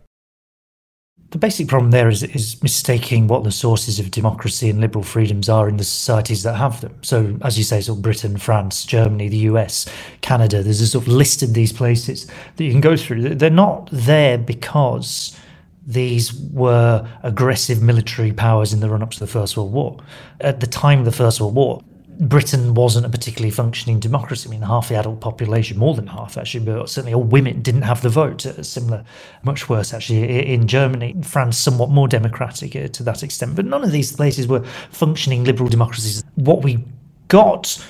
The 1.31 1.39
basic 1.39 1.67
problem 1.67 1.91
there 1.91 2.07
is, 2.07 2.23
is 2.23 2.61
mistaking 2.61 3.27
what 3.27 3.43
the 3.43 3.51
sources 3.51 3.99
of 3.99 4.11
democracy 4.11 4.69
and 4.69 4.79
liberal 4.79 5.03
freedoms 5.03 5.49
are 5.49 5.67
in 5.67 5.77
the 5.77 5.83
societies 5.83 6.43
that 6.43 6.55
have 6.55 6.81
them. 6.81 6.97
So, 7.01 7.37
as 7.41 7.57
you 7.57 7.63
say, 7.63 7.81
sort 7.81 7.97
of 7.97 8.03
Britain, 8.03 8.37
France, 8.37 8.85
Germany, 8.85 9.27
the 9.29 9.37
US, 9.49 9.87
Canada, 10.21 10.61
there's 10.61 10.81
a 10.81 10.87
sort 10.87 11.07
of 11.07 11.11
list 11.11 11.41
of 11.41 11.53
these 11.53 11.73
places 11.73 12.27
that 12.55 12.63
you 12.63 12.71
can 12.71 12.81
go 12.81 12.95
through. 12.95 13.35
They're 13.35 13.49
not 13.49 13.89
there 13.91 14.37
because 14.37 15.37
these 15.85 16.33
were 16.51 17.07
aggressive 17.23 17.81
military 17.81 18.31
powers 18.31 18.71
in 18.71 18.79
the 18.79 18.89
run 18.89 19.03
up 19.03 19.11
to 19.11 19.19
the 19.19 19.27
First 19.27 19.57
World 19.57 19.71
War. 19.73 19.97
At 20.41 20.59
the 20.59 20.67
time 20.67 20.99
of 20.99 21.05
the 21.05 21.11
First 21.11 21.41
World 21.41 21.55
War, 21.55 21.81
Britain 22.19 22.73
wasn't 22.73 23.05
a 23.05 23.09
particularly 23.09 23.51
functioning 23.51 23.99
democracy. 23.99 24.47
I 24.47 24.51
mean, 24.51 24.61
half 24.61 24.89
the 24.89 24.95
adult 24.95 25.21
population, 25.21 25.77
more 25.77 25.93
than 25.93 26.07
half 26.07 26.37
actually, 26.37 26.65
but 26.65 26.89
certainly 26.89 27.13
all 27.13 27.23
women 27.23 27.61
didn't 27.61 27.83
have 27.83 28.01
the 28.01 28.09
vote. 28.09 28.45
Uh, 28.45 28.63
similar, 28.63 29.03
much 29.43 29.69
worse 29.69 29.93
actually 29.93 30.51
in 30.53 30.67
Germany. 30.67 31.15
France, 31.23 31.57
somewhat 31.57 31.89
more 31.89 32.07
democratic 32.07 32.75
uh, 32.75 32.87
to 32.89 33.03
that 33.03 33.23
extent. 33.23 33.55
But 33.55 33.65
none 33.65 33.83
of 33.83 33.91
these 33.91 34.15
places 34.15 34.47
were 34.47 34.63
functioning 34.91 35.43
liberal 35.43 35.69
democracies. 35.69 36.23
What 36.35 36.63
we 36.63 36.83
got 37.27 37.83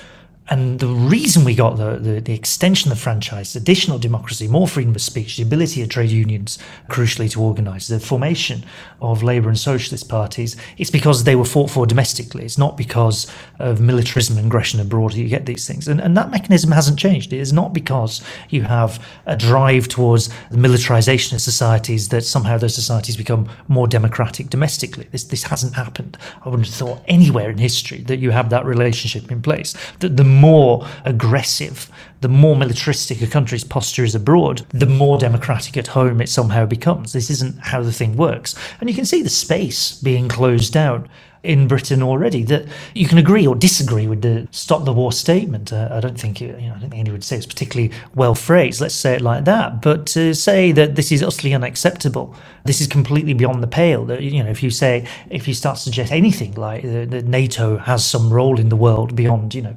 and 0.48 0.78
the 0.78 0.86
reason 0.86 1.44
we 1.44 1.54
got 1.56 1.76
the, 1.76 1.96
the, 1.96 2.20
the, 2.20 2.32
extension 2.32 2.92
of 2.92 2.98
the 2.98 3.02
franchise, 3.02 3.56
additional 3.56 3.98
democracy, 3.98 4.46
more 4.46 4.68
freedom 4.68 4.94
of 4.94 5.02
speech, 5.02 5.36
the 5.36 5.42
ability 5.42 5.82
of 5.82 5.88
trade 5.88 6.10
unions, 6.10 6.58
crucially, 6.88 7.28
to 7.32 7.42
organise, 7.42 7.88
the 7.88 7.98
formation 7.98 8.64
of 9.00 9.24
Labour 9.24 9.48
and 9.48 9.58
Socialist 9.58 10.08
parties, 10.08 10.56
it's 10.78 10.90
because 10.90 11.24
they 11.24 11.34
were 11.34 11.44
fought 11.44 11.70
for 11.70 11.84
domestically. 11.84 12.44
It's 12.44 12.58
not 12.58 12.76
because 12.76 13.26
of 13.58 13.80
militarism 13.80 14.38
and 14.38 14.46
aggression 14.46 14.78
abroad 14.78 15.12
that 15.12 15.18
you 15.18 15.28
get 15.28 15.46
these 15.46 15.66
things. 15.66 15.88
And, 15.88 16.00
and 16.00 16.16
that 16.16 16.30
mechanism 16.30 16.70
hasn't 16.70 16.98
changed. 16.98 17.32
It 17.32 17.40
is 17.40 17.52
not 17.52 17.72
because 17.72 18.22
you 18.48 18.62
have 18.62 19.04
a 19.26 19.36
drive 19.36 19.88
towards 19.88 20.28
the 20.50 20.58
militarisation 20.58 21.32
of 21.32 21.40
societies 21.40 22.10
that 22.10 22.22
somehow 22.22 22.56
those 22.56 22.74
societies 22.74 23.16
become 23.16 23.48
more 23.66 23.88
democratic 23.88 24.50
domestically. 24.50 25.08
This, 25.10 25.24
this 25.24 25.42
hasn't 25.44 25.74
happened. 25.74 26.16
I 26.44 26.48
wouldn't 26.48 26.68
have 26.68 26.76
thought 26.76 27.02
anywhere 27.08 27.50
in 27.50 27.58
history 27.58 28.02
that 28.02 28.18
you 28.18 28.30
have 28.30 28.50
that 28.50 28.64
relationship 28.64 29.32
in 29.32 29.42
place. 29.42 29.74
The, 29.98 30.08
the 30.08 30.35
more 30.40 30.86
aggressive, 31.04 31.90
the 32.20 32.28
more 32.28 32.56
militaristic 32.56 33.20
a 33.22 33.26
country's 33.26 33.64
posture 33.64 34.04
is 34.04 34.14
abroad, 34.14 34.66
the 34.70 34.86
more 34.86 35.18
democratic 35.18 35.76
at 35.76 35.88
home 35.88 36.20
it 36.20 36.28
somehow 36.28 36.66
becomes. 36.66 37.12
This 37.12 37.30
isn't 37.30 37.58
how 37.58 37.82
the 37.82 37.92
thing 37.92 38.16
works. 38.16 38.54
And 38.80 38.88
you 38.88 38.94
can 38.94 39.04
see 39.04 39.22
the 39.22 39.28
space 39.28 40.00
being 40.00 40.28
closed 40.28 40.72
down 40.72 41.08
in 41.46 41.68
Britain 41.68 42.02
already. 42.02 42.42
That 42.42 42.66
you 42.94 43.06
can 43.06 43.18
agree 43.18 43.46
or 43.46 43.54
disagree 43.54 44.06
with 44.06 44.22
the 44.22 44.48
stop 44.50 44.84
the 44.84 44.92
war 44.92 45.12
statement. 45.12 45.72
Uh, 45.72 45.88
I 45.90 46.00
don't 46.00 46.18
think 46.18 46.40
you 46.40 46.48
know, 46.48 46.74
I 46.74 46.78
don't 46.78 46.90
think 46.90 46.94
anyone 46.94 47.12
would 47.12 47.24
say 47.24 47.36
it's 47.36 47.46
particularly 47.46 47.92
well 48.14 48.34
phrased. 48.34 48.80
Let's 48.80 48.94
say 48.94 49.14
it 49.14 49.20
like 49.20 49.44
that. 49.44 49.80
But 49.80 50.06
to 50.08 50.34
say 50.34 50.72
that 50.72 50.96
this 50.96 51.12
is 51.12 51.22
utterly 51.22 51.54
unacceptable, 51.54 52.34
this 52.64 52.80
is 52.80 52.86
completely 52.86 53.32
beyond 53.32 53.62
the 53.62 53.68
pale. 53.68 54.04
That 54.04 54.22
you 54.22 54.42
know, 54.42 54.50
if 54.50 54.62
you 54.62 54.70
say 54.70 55.06
if 55.30 55.46
you 55.48 55.54
start 55.54 55.76
to 55.76 55.82
suggest 55.82 56.12
anything 56.12 56.54
like 56.54 56.84
uh, 56.84 57.06
that 57.06 57.24
NATO 57.26 57.78
has 57.78 58.04
some 58.04 58.32
role 58.32 58.58
in 58.58 58.68
the 58.68 58.76
world 58.76 59.14
beyond 59.14 59.54
you 59.54 59.62
know 59.62 59.76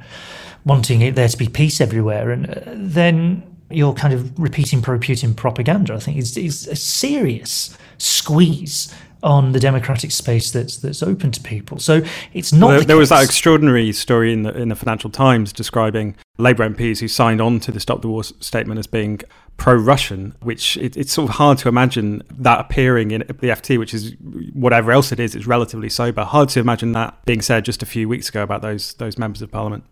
wanting 0.66 1.02
it 1.02 1.16
there 1.16 1.28
to 1.28 1.38
be 1.38 1.48
peace 1.48 1.82
everywhere, 1.82 2.32
and 2.32 2.50
uh, 2.50 2.62
then 2.76 3.44
you're 3.70 3.94
kind 3.94 4.14
of 4.14 4.38
repeating 4.40 4.82
pro-Putin 4.82 5.36
propaganda. 5.36 5.94
I 5.94 6.00
think 6.00 6.18
it's, 6.18 6.36
it's 6.38 6.66
a 6.68 6.76
serious 6.76 7.78
squeeze 8.00 8.94
on 9.22 9.52
the 9.52 9.60
democratic 9.60 10.12
space 10.12 10.52
that's 10.52 10.78
that's 10.78 11.04
open 11.04 11.32
to 11.32 11.42
people. 11.42 11.78
So 11.80 12.02
it's 12.34 12.54
not. 12.54 12.68
Well, 12.68 12.70
there, 12.70 12.80
the 12.80 12.86
there 12.88 12.98
was 12.98 13.10
that 13.10 13.24
extraordinary 13.24 13.92
story 13.92 14.32
in 14.32 14.44
the 14.44 14.56
in 14.58 14.70
the 14.70 14.76
Financial 14.76 15.10
Times 15.10 15.52
describing 15.52 16.16
Labour 16.38 16.70
MPs 16.70 17.00
who 17.00 17.08
signed 17.08 17.42
on 17.42 17.60
to 17.62 17.72
the 17.72 17.80
Stop 17.80 18.02
the 18.02 18.08
War 18.08 18.24
statement 18.24 18.80
as 18.80 18.88
being 18.88 19.20
pro-Russian, 19.58 20.36
which 20.42 20.78
it, 20.78 20.96
it's 20.96 21.12
sort 21.12 21.30
of 21.30 21.36
hard 21.36 21.58
to 21.60 21.68
imagine 21.68 22.24
that 22.32 22.62
appearing 22.62 23.12
in 23.12 23.20
the 23.28 23.50
FT, 23.50 23.78
which 23.78 23.94
is 23.94 24.16
whatever 24.54 24.92
else 24.94 25.12
it 25.12 25.20
is, 25.20 25.36
it's 25.36 25.46
relatively 25.46 25.90
sober. 25.90 26.24
Hard 26.24 26.48
to 26.50 26.62
imagine 26.62 26.94
that 26.94 27.24
being 27.26 27.42
said 27.42 27.66
just 27.66 27.84
a 27.84 27.86
few 27.86 28.08
weeks 28.08 28.30
ago 28.30 28.42
about 28.42 28.62
those 28.62 28.94
those 28.96 29.18
members 29.18 29.42
of 29.42 29.52
Parliament. 29.52 29.84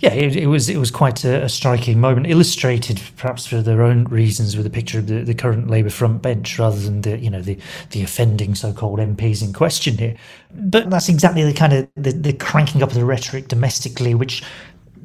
Yeah, 0.00 0.14
it, 0.14 0.34
it, 0.34 0.46
was 0.46 0.70
it 0.70 0.78
was 0.78 0.90
quite 0.90 1.24
a, 1.24 1.44
a, 1.44 1.48
striking 1.50 2.00
moment, 2.00 2.26
illustrated 2.26 3.02
perhaps 3.18 3.46
for 3.46 3.60
their 3.60 3.82
own 3.82 4.04
reasons 4.04 4.56
with 4.56 4.64
a 4.64 4.70
picture 4.70 4.98
of 4.98 5.08
the, 5.08 5.22
the 5.22 5.34
current 5.34 5.68
Labour 5.68 5.90
front 5.90 6.22
bench 6.22 6.58
rather 6.58 6.80
than 6.80 7.02
the 7.02 7.18
you 7.18 7.28
know 7.28 7.42
the 7.42 7.58
the 7.90 8.02
offending 8.02 8.54
so-called 8.54 8.98
MPs 8.98 9.42
in 9.42 9.52
question 9.52 9.98
here. 9.98 10.16
But 10.52 10.88
that's 10.88 11.10
exactly 11.10 11.44
the 11.44 11.52
kind 11.52 11.74
of 11.74 11.88
the, 11.96 12.12
the 12.12 12.32
cranking 12.32 12.82
up 12.82 12.88
of 12.88 12.94
the 12.94 13.04
rhetoric 13.04 13.48
domestically, 13.48 14.14
which 14.14 14.42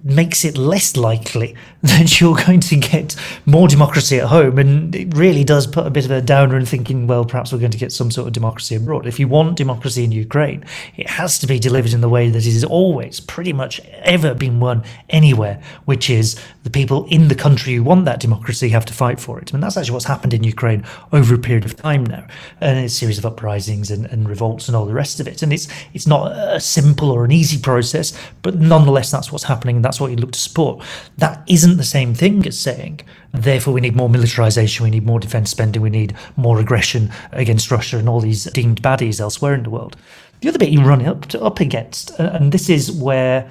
makes 0.06 0.46
it 0.46 0.56
less 0.56 0.96
likely 0.96 1.56
that 1.82 2.22
you're 2.22 2.36
going 2.36 2.60
to 2.60 2.78
get 2.78 3.16
more 3.46 3.68
democracy 3.68 4.20
at 4.20 4.28
home. 4.28 4.58
And 4.58 4.96
it 4.96 5.16
really 5.18 5.44
does 5.44 5.68
put 5.68 5.88
a 5.88 5.90
bit 5.90 6.06
of 6.06 6.12
a 6.12 6.22
downer 6.22 6.58
in 6.58 6.66
thinking, 6.66 7.08
well, 7.08 7.26
perhaps 7.26 7.52
we're 7.52 7.60
going 7.60 7.72
to 7.72 7.78
get 7.78 7.92
some 7.92 8.12
sort 8.12 8.28
of 8.28 8.34
democracy 8.34 8.76
abroad. 8.76 9.08
If 9.08 9.20
you 9.20 9.28
want 9.28 9.58
democracy 9.58 10.04
in 10.04 10.12
Ukraine, 10.12 10.64
it 10.96 11.10
has 11.10 11.40
to 11.40 11.48
be 11.48 11.60
delivered 11.60 11.94
in 11.94 12.02
the 12.02 12.10
way 12.10 12.30
that 12.30 12.46
it 12.46 12.54
has 12.54 12.64
always 12.64 13.20
pretty 13.20 13.52
much 13.52 13.82
ever 14.04 14.34
been 14.34 14.60
won 14.60 14.84
anywhere, 15.10 15.62
which 15.86 16.10
is 16.10 16.40
the 16.64 16.70
people 16.70 17.06
in 17.10 17.28
the 17.28 17.36
country 17.36 17.74
who 17.74 17.84
want 17.84 18.06
that 18.06 18.20
democracy 18.20 18.70
have 18.70 18.86
to 18.86 18.94
fight 18.94 19.20
for 19.20 19.40
it. 19.40 19.52
Mean, 19.52 19.62
that's 19.62 19.78
actually 19.78 19.94
what's 19.94 20.06
happened 20.06 20.34
in 20.34 20.44
Ukraine 20.44 20.84
over 21.12 21.34
a 21.34 21.40
period 21.40 21.66
of 21.66 21.76
time 21.76 22.06
now. 22.06 22.28
And 22.62 22.80
it's 22.80 22.94
a 22.94 22.98
series 22.98 23.18
of 23.18 23.26
uprisings 23.26 23.90
and, 23.90 24.06
and 24.08 24.30
revolts 24.30 24.68
and 24.68 24.76
all 24.76 24.86
the 24.86 24.94
rest 24.94 25.20
of 25.20 25.28
it. 25.28 25.42
And 25.42 25.52
it's 25.52 25.68
it's 25.94 26.06
not 26.06 26.32
a 26.32 26.60
simple 26.60 27.10
or 27.10 27.26
an 27.26 27.32
easy 27.32 27.58
process, 27.58 28.18
but 28.42 28.56
nonetheless, 28.56 29.12
that's 29.12 29.32
what's 29.32 29.46
happening. 29.46 29.78
And 29.78 29.86
that's 29.86 29.95
what 30.00 30.12
you 30.12 30.18
look 30.18 30.32
to 30.34 30.40
support. 30.40 30.84
That 31.18 31.44
isn't 31.48 31.78
the 31.78 31.84
same 31.84 32.14
thing 32.14 32.46
as 32.48 32.58
saying, 32.60 33.02
therefore, 33.34 33.74
we 33.74 33.82
need 33.82 33.96
more 33.96 34.10
militarization, 34.10 34.84
we 34.84 34.90
need 34.90 35.06
more 35.06 35.20
defense 35.20 35.50
spending, 35.50 35.82
we 35.82 35.90
need 35.90 36.16
more 36.36 36.60
aggression 36.60 37.12
against 37.32 37.72
Russia 37.72 37.98
and 37.98 38.10
all 38.10 38.20
these 38.20 38.46
deemed 38.46 38.82
baddies 38.82 39.20
elsewhere 39.20 39.54
in 39.54 39.64
the 39.64 39.70
world. 39.70 39.96
The 40.42 40.50
other 40.50 40.60
bit 40.60 40.70
you 40.70 40.82
run 40.82 41.06
up, 41.06 41.26
to, 41.28 41.42
up 41.42 41.60
against, 41.60 42.12
uh, 42.20 42.32
and 42.34 42.52
this 42.52 42.70
is 42.70 42.92
where 42.92 43.50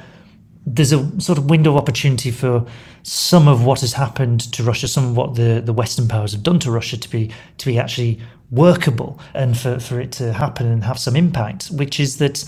there's 0.66 0.92
a 0.92 1.20
sort 1.20 1.38
of 1.38 1.50
window 1.50 1.72
of 1.72 1.76
opportunity 1.76 2.30
for 2.30 2.66
some 3.02 3.48
of 3.48 3.64
what 3.64 3.80
has 3.80 3.92
happened 3.92 4.40
to 4.52 4.62
Russia, 4.62 4.88
some 4.88 5.04
of 5.04 5.16
what 5.16 5.34
the, 5.34 5.60
the 5.64 5.72
Western 5.72 6.08
powers 6.08 6.32
have 6.32 6.42
done 6.42 6.58
to 6.60 6.70
Russia 6.70 6.96
to 6.96 7.08
be 7.10 7.30
to 7.58 7.66
be 7.66 7.78
actually 7.78 8.18
workable 8.54 9.18
and 9.34 9.58
for, 9.58 9.78
for 9.80 10.00
it 10.00 10.12
to 10.12 10.32
happen 10.32 10.66
and 10.66 10.84
have 10.84 10.99
some 10.99 11.16
impact, 11.16 11.68
which 11.68 11.99
is 11.99 12.18
that 12.18 12.44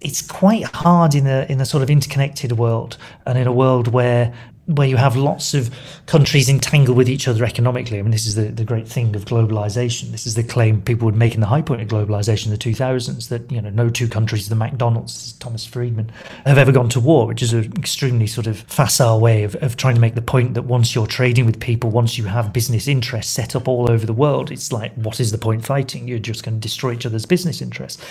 it's 0.00 0.22
quite 0.22 0.64
hard 0.64 1.14
in 1.14 1.26
a 1.26 1.46
in 1.48 1.60
a 1.60 1.66
sort 1.66 1.82
of 1.82 1.90
interconnected 1.90 2.52
world 2.52 2.96
and 3.26 3.36
in 3.38 3.46
a 3.46 3.52
world 3.52 3.88
where 3.88 4.32
where 4.66 4.86
you 4.86 4.96
have 4.96 5.16
lots 5.16 5.54
of 5.54 5.70
countries 6.06 6.48
entangled 6.48 6.96
with 6.96 7.08
each 7.08 7.26
other 7.26 7.44
economically. 7.44 7.98
I 7.98 8.02
mean, 8.02 8.10
this 8.10 8.26
is 8.26 8.34
the, 8.34 8.44
the 8.44 8.64
great 8.64 8.86
thing 8.86 9.16
of 9.16 9.24
globalization. 9.24 10.12
This 10.12 10.26
is 10.26 10.34
the 10.34 10.44
claim 10.44 10.80
people 10.82 11.06
would 11.06 11.16
make 11.16 11.34
in 11.34 11.40
the 11.40 11.46
high 11.46 11.62
point 11.62 11.80
of 11.80 11.88
globalization 11.88 12.46
in 12.46 12.52
the 12.52 12.58
2000s 12.58 13.28
that, 13.28 13.50
you 13.50 13.60
know, 13.60 13.70
no 13.70 13.88
two 13.88 14.06
countries, 14.06 14.48
the 14.48 14.54
McDonald's, 14.54 15.32
Thomas 15.34 15.64
Friedman, 15.64 16.12
have 16.46 16.58
ever 16.58 16.72
gone 16.72 16.88
to 16.90 17.00
war, 17.00 17.26
which 17.26 17.42
is 17.42 17.52
an 17.52 17.72
extremely 17.78 18.26
sort 18.26 18.46
of 18.46 18.60
facile 18.60 19.20
way 19.20 19.42
of, 19.42 19.56
of 19.56 19.76
trying 19.76 19.94
to 19.94 20.00
make 20.00 20.14
the 20.14 20.22
point 20.22 20.54
that 20.54 20.62
once 20.62 20.94
you're 20.94 21.06
trading 21.06 21.46
with 21.46 21.58
people, 21.58 21.90
once 21.90 22.16
you 22.16 22.24
have 22.24 22.52
business 22.52 22.86
interests 22.86 23.32
set 23.32 23.56
up 23.56 23.66
all 23.66 23.90
over 23.90 24.06
the 24.06 24.12
world, 24.12 24.50
it's 24.52 24.72
like, 24.72 24.92
what 24.94 25.18
is 25.20 25.32
the 25.32 25.38
point 25.38 25.64
fighting? 25.64 26.06
You're 26.06 26.18
just 26.18 26.44
going 26.44 26.56
to 26.56 26.60
destroy 26.60 26.92
each 26.92 27.06
other's 27.06 27.26
business 27.26 27.60
interests. 27.60 28.02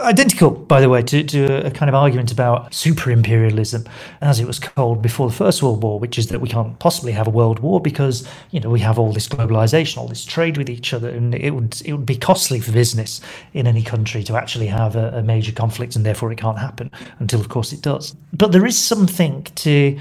Identical, 0.00 0.50
by 0.50 0.80
the 0.80 0.88
way, 0.88 1.02
to, 1.02 1.22
to 1.24 1.66
a 1.66 1.70
kind 1.70 1.88
of 1.88 1.94
argument 1.94 2.32
about 2.32 2.72
super 2.72 3.10
imperialism, 3.10 3.84
as 4.20 4.40
it 4.40 4.46
was 4.46 4.58
called 4.58 5.02
before 5.02 5.28
the 5.28 5.34
First 5.34 5.62
World 5.62 5.82
War 5.82 5.95
which 5.98 6.18
is 6.18 6.28
that 6.28 6.40
we 6.40 6.48
can't 6.48 6.78
possibly 6.78 7.12
have 7.12 7.26
a 7.26 7.30
world 7.30 7.58
war 7.60 7.80
because 7.80 8.26
you 8.50 8.60
know 8.60 8.70
we 8.70 8.80
have 8.80 8.98
all 8.98 9.12
this 9.12 9.28
globalization, 9.28 9.98
all 9.98 10.08
this 10.08 10.24
trade 10.24 10.56
with 10.56 10.70
each 10.70 10.92
other, 10.92 11.08
and 11.08 11.34
it 11.34 11.50
would 11.50 11.80
it 11.84 11.92
would 11.92 12.06
be 12.06 12.16
costly 12.16 12.60
for 12.60 12.72
business 12.72 13.20
in 13.52 13.66
any 13.66 13.82
country 13.82 14.22
to 14.24 14.36
actually 14.36 14.66
have 14.66 14.96
a, 14.96 15.18
a 15.18 15.22
major 15.22 15.52
conflict, 15.52 15.96
and 15.96 16.04
therefore 16.04 16.32
it 16.32 16.38
can't 16.38 16.58
happen 16.58 16.90
until, 17.18 17.40
of 17.40 17.48
course, 17.48 17.72
it 17.72 17.82
does. 17.82 18.14
But 18.32 18.52
there 18.52 18.66
is 18.66 18.78
something 18.78 19.44
to 19.56 19.98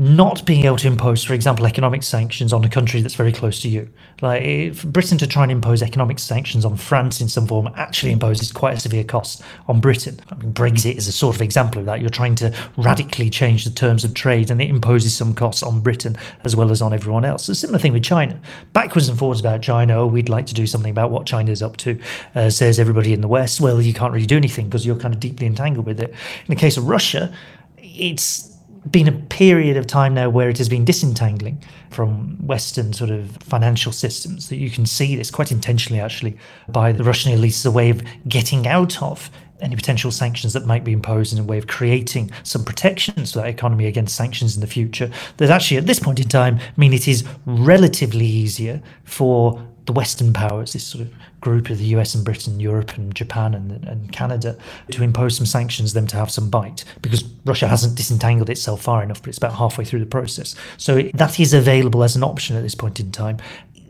not 0.00 0.46
being 0.46 0.64
able 0.64 0.78
to 0.78 0.88
impose, 0.88 1.22
for 1.22 1.34
example, 1.34 1.66
economic 1.66 2.02
sanctions 2.02 2.54
on 2.54 2.64
a 2.64 2.70
country 2.70 3.02
that's 3.02 3.16
very 3.16 3.32
close 3.32 3.60
to 3.60 3.68
you. 3.68 3.86
Like 4.22 4.82
Britain 4.82 5.18
to 5.18 5.26
try 5.26 5.42
and 5.42 5.52
impose 5.52 5.82
economic 5.82 6.18
sanctions 6.18 6.64
on 6.64 6.78
France 6.78 7.20
in 7.20 7.28
some 7.28 7.46
form 7.46 7.68
actually 7.76 8.12
imposes 8.12 8.50
quite 8.50 8.78
a 8.78 8.80
severe 8.80 9.04
cost 9.04 9.42
on 9.68 9.78
Britain. 9.78 10.18
I 10.30 10.36
mean, 10.36 10.54
Brexit 10.54 10.96
is 10.96 11.06
a 11.06 11.12
sort 11.12 11.36
of 11.36 11.42
example 11.42 11.80
of 11.80 11.86
that. 11.86 12.00
You're 12.00 12.08
trying 12.08 12.34
to 12.36 12.50
radically 12.78 13.28
change 13.28 13.66
the 13.66 13.70
terms 13.70 14.02
of 14.02 14.14
trade, 14.14 14.50
and 14.50 14.62
it 14.62 14.70
imposes 14.70 15.14
some 15.14 15.34
costs 15.34 15.62
on 15.62 15.80
Britain 15.80 16.16
as 16.44 16.56
well 16.56 16.70
as 16.70 16.80
on 16.80 16.94
everyone 16.94 17.26
else. 17.26 17.46
A 17.50 17.54
similar 17.54 17.78
thing 17.78 17.92
with 17.92 18.02
China. 18.02 18.40
Backwards 18.72 19.10
and 19.10 19.18
forwards 19.18 19.40
about 19.40 19.60
China. 19.60 19.98
Oh, 19.98 20.06
we'd 20.06 20.30
like 20.30 20.46
to 20.46 20.54
do 20.54 20.66
something 20.66 20.90
about 20.90 21.10
what 21.10 21.26
China 21.26 21.50
is 21.50 21.62
up 21.62 21.76
to. 21.76 22.00
Uh, 22.34 22.48
says 22.48 22.80
everybody 22.80 23.12
in 23.12 23.20
the 23.20 23.28
West. 23.28 23.60
Well, 23.60 23.82
you 23.82 23.92
can't 23.92 24.14
really 24.14 24.24
do 24.24 24.38
anything 24.38 24.64
because 24.64 24.86
you're 24.86 24.96
kind 24.96 25.12
of 25.12 25.20
deeply 25.20 25.46
entangled 25.46 25.84
with 25.84 26.00
it. 26.00 26.08
In 26.08 26.46
the 26.48 26.56
case 26.56 26.78
of 26.78 26.88
Russia, 26.88 27.30
it's 27.76 28.56
been 28.88 29.08
a 29.08 29.12
period 29.12 29.76
of 29.76 29.86
time 29.86 30.14
now 30.14 30.30
where 30.30 30.48
it 30.48 30.58
has 30.58 30.68
been 30.68 30.84
disentangling 30.84 31.62
from 31.90 32.36
Western 32.46 32.92
sort 32.92 33.10
of 33.10 33.36
financial 33.38 33.92
systems 33.92 34.48
that 34.48 34.56
you 34.56 34.70
can 34.70 34.86
see 34.86 35.16
this 35.16 35.30
quite 35.30 35.50
intentionally 35.50 36.00
actually 36.00 36.36
by 36.68 36.92
the 36.92 37.04
Russian 37.04 37.32
elites 37.32 37.58
as 37.60 37.66
a 37.66 37.70
way 37.70 37.90
of 37.90 38.02
getting 38.28 38.66
out 38.66 39.02
of 39.02 39.30
any 39.60 39.76
potential 39.76 40.10
sanctions 40.10 40.54
that 40.54 40.64
might 40.64 40.84
be 40.84 40.92
imposed 40.92 41.32
in 41.32 41.38
a 41.38 41.44
way 41.44 41.58
of 41.58 41.66
creating 41.66 42.30
some 42.42 42.64
protections 42.64 43.32
for 43.32 43.40
that 43.40 43.48
economy 43.48 43.86
against 43.86 44.16
sanctions 44.16 44.54
in 44.54 44.62
the 44.62 44.66
future 44.66 45.10
that 45.36 45.50
actually 45.50 45.76
at 45.76 45.86
this 45.86 46.00
point 46.00 46.18
in 46.18 46.28
time 46.28 46.58
mean 46.78 46.94
it 46.94 47.06
is 47.06 47.26
relatively 47.44 48.24
easier 48.24 48.82
for 49.04 49.62
the 49.86 49.92
Western 49.92 50.32
powers, 50.32 50.72
this 50.72 50.84
sort 50.84 51.02
of 51.02 51.12
group 51.40 51.70
of 51.70 51.78
the 51.78 51.84
US 51.96 52.14
and 52.14 52.24
Britain, 52.24 52.60
Europe 52.60 52.96
and 52.96 53.14
Japan 53.14 53.54
and, 53.54 53.72
and 53.84 54.12
Canada, 54.12 54.56
to 54.92 55.02
impose 55.02 55.36
some 55.36 55.46
sanctions, 55.46 55.92
them 55.92 56.06
to 56.08 56.16
have 56.16 56.30
some 56.30 56.50
bite, 56.50 56.84
because 57.02 57.24
Russia 57.44 57.66
hasn't 57.66 57.96
disentangled 57.96 58.50
itself 58.50 58.82
far 58.82 59.02
enough, 59.02 59.22
but 59.22 59.28
it's 59.28 59.38
about 59.38 59.54
halfway 59.54 59.84
through 59.84 60.00
the 60.00 60.06
process. 60.06 60.54
So 60.76 61.02
that 61.14 61.40
is 61.40 61.54
available 61.54 62.02
as 62.04 62.16
an 62.16 62.22
option 62.22 62.56
at 62.56 62.62
this 62.62 62.74
point 62.74 63.00
in 63.00 63.10
time. 63.12 63.38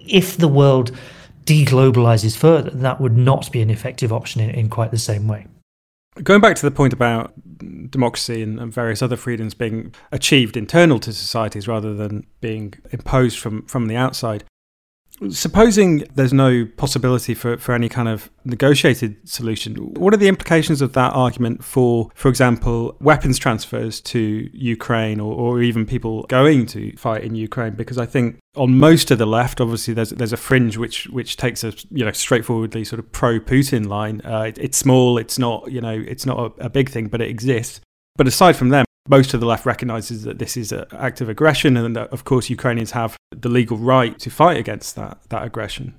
If 0.07 0.37
the 0.37 0.49
world 0.49 0.92
deglobalizes 1.45 2.37
further, 2.37 2.71
that 2.71 3.00
would 3.00 3.16
not 3.16 3.50
be 3.50 3.61
an 3.61 3.71
effective 3.71 4.12
option 4.12 4.40
in, 4.40 4.50
in 4.50 4.69
quite 4.69 4.90
the 4.90 4.99
same 4.99 5.26
way. 5.26 5.47
Going 6.23 6.40
back 6.40 6.57
to 6.57 6.62
the 6.62 6.71
point 6.71 6.92
about 6.92 7.33
democracy 7.90 8.42
and, 8.42 8.59
and, 8.59 8.73
various 8.73 9.00
other 9.00 9.16
freedoms 9.16 9.54
being 9.54 9.95
achieved 10.11 10.57
internal 10.57 10.99
to 10.99 11.12
societies 11.12 11.69
rather 11.69 11.95
than 11.95 12.26
being 12.40 12.75
imposed 12.90 13.38
from, 13.38 13.62
from 13.66 13.87
the 13.87 13.97
outside, 13.97 14.45
Supposing 15.29 16.05
there's 16.15 16.33
no 16.33 16.67
possibility 16.77 17.35
for, 17.35 17.59
for 17.59 17.75
any 17.75 17.91
kind 17.91 18.09
of 18.09 18.31
negotiated 18.45 19.29
solution, 19.29 19.75
what 19.95 20.15
are 20.15 20.17
the 20.17 20.29
implications 20.29 20.81
of 20.81 20.95
that 20.95 21.12
argument 21.12 21.62
for, 21.62 22.11
for 22.15 22.29
example, 22.29 22.97
weapons 23.00 23.39
transfers 23.39 24.00
to 24.00 24.49
Ukraine 24.53 25.21
or, 25.21 25.35
or 25.35 25.62
even 25.62 25.85
people 25.85 26.23
going 26.25 26.65
to 26.67 26.97
fight 26.97 27.23
in 27.23 27.35
Ukraine? 27.35 27.75
Because 27.75 27.99
I 27.99 28.07
think 28.07 28.39
on 28.57 28.79
most 28.79 29.11
of 29.11 29.19
the 29.19 29.27
left, 29.27 29.61
obviously, 29.61 29.93
there's 29.93 30.11
there's 30.11 30.33
a 30.33 30.39
fringe 30.39 30.79
which 30.79 31.07
which 31.09 31.37
takes 31.37 31.62
a 31.65 31.75
you 31.91 32.05
know 32.05 32.12
straightforwardly 32.12 32.85
sort 32.85 32.99
of 32.99 33.12
pro 33.12 33.39
Putin 33.39 33.87
line. 33.87 34.23
Uh, 34.25 34.43
it, 34.49 34.59
it's 34.59 34.79
small, 34.79 35.19
it's 35.19 35.39
not 35.39 35.71
you 35.71 35.81
know 35.81 36.03
it's 36.07 36.25
not 36.25 36.39
a, 36.39 36.65
a 36.67 36.71
big 36.71 36.89
thing, 36.89 37.09
but 37.09 37.21
it 37.21 37.29
exists. 37.29 37.81
But 38.17 38.27
aside 38.27 38.57
from 38.57 38.71
them, 38.71 38.85
most 39.09 39.35
of 39.35 39.40
the 39.40 39.47
left 39.47 39.66
recognizes 39.66 40.25
that 40.25 40.38
this 40.38 40.57
is 40.57 40.73
an 40.73 40.85
act 40.92 41.21
of 41.21 41.28
aggression, 41.28 41.76
and 41.76 41.97
that, 41.97 42.12
of 42.12 42.25
course, 42.25 42.50
Ukrainians 42.50 42.92
have 42.92 43.16
the 43.30 43.49
legal 43.49 43.76
right 43.76 44.19
to 44.19 44.30
fight 44.30 44.59
against 44.59 44.97
that, 44.97 45.19
that 45.30 45.45
aggression. 45.45 45.95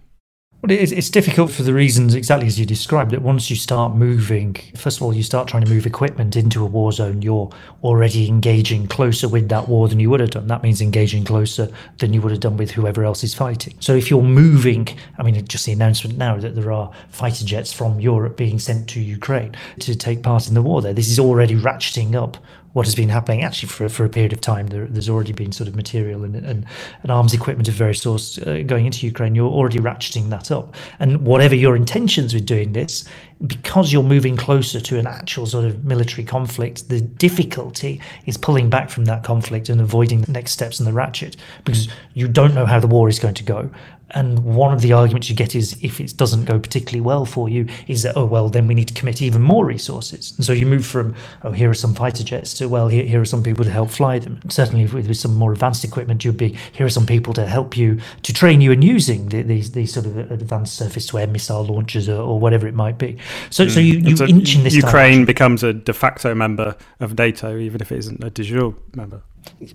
Well, 0.61 0.77
it's 0.77 1.09
difficult 1.09 1.49
for 1.49 1.63
the 1.63 1.73
reasons 1.73 2.13
exactly 2.13 2.45
as 2.45 2.59
you 2.59 2.67
described. 2.67 3.09
That 3.09 3.23
once 3.23 3.49
you 3.49 3.55
start 3.55 3.95
moving, 3.95 4.55
first 4.75 4.97
of 4.97 5.03
all, 5.03 5.11
you 5.11 5.23
start 5.23 5.47
trying 5.47 5.63
to 5.63 5.69
move 5.71 5.87
equipment 5.87 6.35
into 6.35 6.61
a 6.61 6.67
war 6.67 6.91
zone. 6.91 7.23
You're 7.23 7.49
already 7.83 8.27
engaging 8.27 8.85
closer 8.85 9.27
with 9.27 9.49
that 9.49 9.67
war 9.67 9.87
than 9.87 9.99
you 9.99 10.11
would 10.11 10.19
have 10.19 10.29
done. 10.29 10.45
That 10.45 10.61
means 10.61 10.79
engaging 10.79 11.25
closer 11.25 11.67
than 11.97 12.13
you 12.13 12.21
would 12.21 12.31
have 12.31 12.41
done 12.41 12.57
with 12.57 12.69
whoever 12.69 13.03
else 13.03 13.23
is 13.23 13.33
fighting. 13.33 13.73
So 13.79 13.95
if 13.95 14.11
you're 14.11 14.21
moving, 14.21 14.87
I 15.17 15.23
mean, 15.23 15.43
just 15.47 15.65
the 15.65 15.71
announcement 15.71 16.19
now 16.19 16.37
that 16.37 16.53
there 16.53 16.71
are 16.71 16.91
fighter 17.09 17.43
jets 17.43 17.73
from 17.73 17.99
Europe 17.99 18.37
being 18.37 18.59
sent 18.59 18.87
to 18.89 18.99
Ukraine 18.99 19.55
to 19.79 19.95
take 19.95 20.21
part 20.21 20.47
in 20.47 20.53
the 20.53 20.61
war 20.61 20.83
there, 20.83 20.93
this 20.93 21.09
is 21.09 21.17
already 21.17 21.55
ratcheting 21.55 22.13
up 22.13 22.37
what 22.73 22.85
has 22.85 22.95
been 22.95 23.09
happening 23.09 23.43
actually 23.43 23.69
for, 23.69 23.89
for 23.89 24.05
a 24.05 24.09
period 24.09 24.33
of 24.33 24.41
time. 24.41 24.67
There, 24.67 24.85
there's 24.85 25.09
already 25.09 25.33
been 25.33 25.51
sort 25.51 25.67
of 25.67 25.75
material 25.75 26.23
and, 26.23 26.35
and, 26.35 26.65
and 27.03 27.11
arms 27.11 27.33
equipment 27.33 27.67
of 27.67 27.73
various 27.73 28.01
sorts 28.01 28.37
uh, 28.37 28.63
going 28.65 28.85
into 28.85 29.05
Ukraine. 29.05 29.35
You're 29.35 29.51
already 29.51 29.79
ratcheting 29.79 30.29
that 30.29 30.51
up. 30.51 30.75
And 30.99 31.25
whatever 31.25 31.55
your 31.55 31.75
intentions 31.75 32.33
with 32.33 32.45
doing 32.45 32.73
this, 32.73 33.05
because 33.45 33.91
you're 33.91 34.03
moving 34.03 34.37
closer 34.37 34.79
to 34.79 34.99
an 34.99 35.07
actual 35.07 35.45
sort 35.45 35.65
of 35.65 35.83
military 35.83 36.23
conflict, 36.23 36.89
the 36.89 37.01
difficulty 37.01 37.99
is 38.25 38.37
pulling 38.37 38.69
back 38.69 38.89
from 38.89 39.05
that 39.05 39.23
conflict 39.23 39.67
and 39.69 39.81
avoiding 39.81 40.21
the 40.21 40.31
next 40.31 40.51
steps 40.51 40.79
in 40.79 40.85
the 40.85 40.93
ratchet 40.93 41.35
because 41.65 41.87
you 42.13 42.27
don't 42.27 42.53
know 42.53 42.65
how 42.65 42.79
the 42.79 42.87
war 42.87 43.09
is 43.09 43.19
going 43.19 43.33
to 43.33 43.43
go. 43.43 43.69
And 44.13 44.43
one 44.43 44.73
of 44.73 44.81
the 44.81 44.93
arguments 44.93 45.29
you 45.29 45.35
get 45.35 45.55
is 45.55 45.77
if 45.81 45.99
it 45.99 46.15
doesn't 46.17 46.45
go 46.45 46.59
particularly 46.59 47.01
well 47.01 47.25
for 47.25 47.49
you, 47.49 47.67
is 47.87 48.03
that, 48.03 48.17
oh, 48.17 48.25
well, 48.25 48.49
then 48.49 48.67
we 48.67 48.73
need 48.73 48.87
to 48.89 48.93
commit 48.93 49.21
even 49.21 49.41
more 49.41 49.65
resources. 49.65 50.33
And 50.37 50.45
so 50.45 50.53
you 50.53 50.65
move 50.65 50.85
from, 50.85 51.15
oh, 51.43 51.51
here 51.51 51.69
are 51.69 51.75
some 51.75 51.93
fighter 51.93 52.23
jets 52.23 52.53
to, 52.55 52.67
well, 52.67 52.87
here, 52.87 53.05
here 53.05 53.21
are 53.21 53.25
some 53.25 53.43
people 53.43 53.63
to 53.63 53.71
help 53.71 53.89
fly 53.89 54.19
them. 54.19 54.39
And 54.43 54.51
certainly 54.51 54.85
with, 54.85 55.07
with, 55.07 55.17
some 55.17 55.35
more 55.35 55.53
advanced 55.53 55.83
equipment, 55.83 56.25
you'd 56.25 56.37
be, 56.37 56.57
here 56.73 56.85
are 56.85 56.89
some 56.89 57.05
people 57.05 57.33
to 57.33 57.45
help 57.45 57.77
you, 57.77 57.99
to 58.23 58.33
train 58.33 58.61
you 58.61 58.71
in 58.71 58.81
using 58.81 59.29
the, 59.29 59.43
these, 59.43 59.71
these 59.71 59.93
sort 59.93 60.05
of 60.05 60.17
advanced 60.17 60.75
surface 60.75 61.07
to 61.07 61.19
air 61.19 61.27
missile 61.27 61.63
launchers 61.63 62.09
or, 62.09 62.21
or, 62.21 62.39
whatever 62.39 62.67
it 62.67 62.73
might 62.73 62.97
be. 62.97 63.17
So, 63.49 63.65
mm. 63.65 63.71
so 63.71 63.79
you, 63.79 63.99
you 63.99 64.25
inch 64.25 64.55
in 64.55 64.63
this 64.63 64.73
Ukraine 64.73 64.91
direction. 64.91 65.25
becomes 65.25 65.63
a 65.63 65.73
de 65.73 65.93
facto 65.93 66.33
member 66.35 66.75
of 66.99 67.17
NATO, 67.17 67.57
even 67.57 67.81
if 67.81 67.91
it 67.91 67.99
isn't 67.99 68.23
a 68.23 68.29
de 68.29 68.43
jure 68.43 68.75
member. 68.95 69.21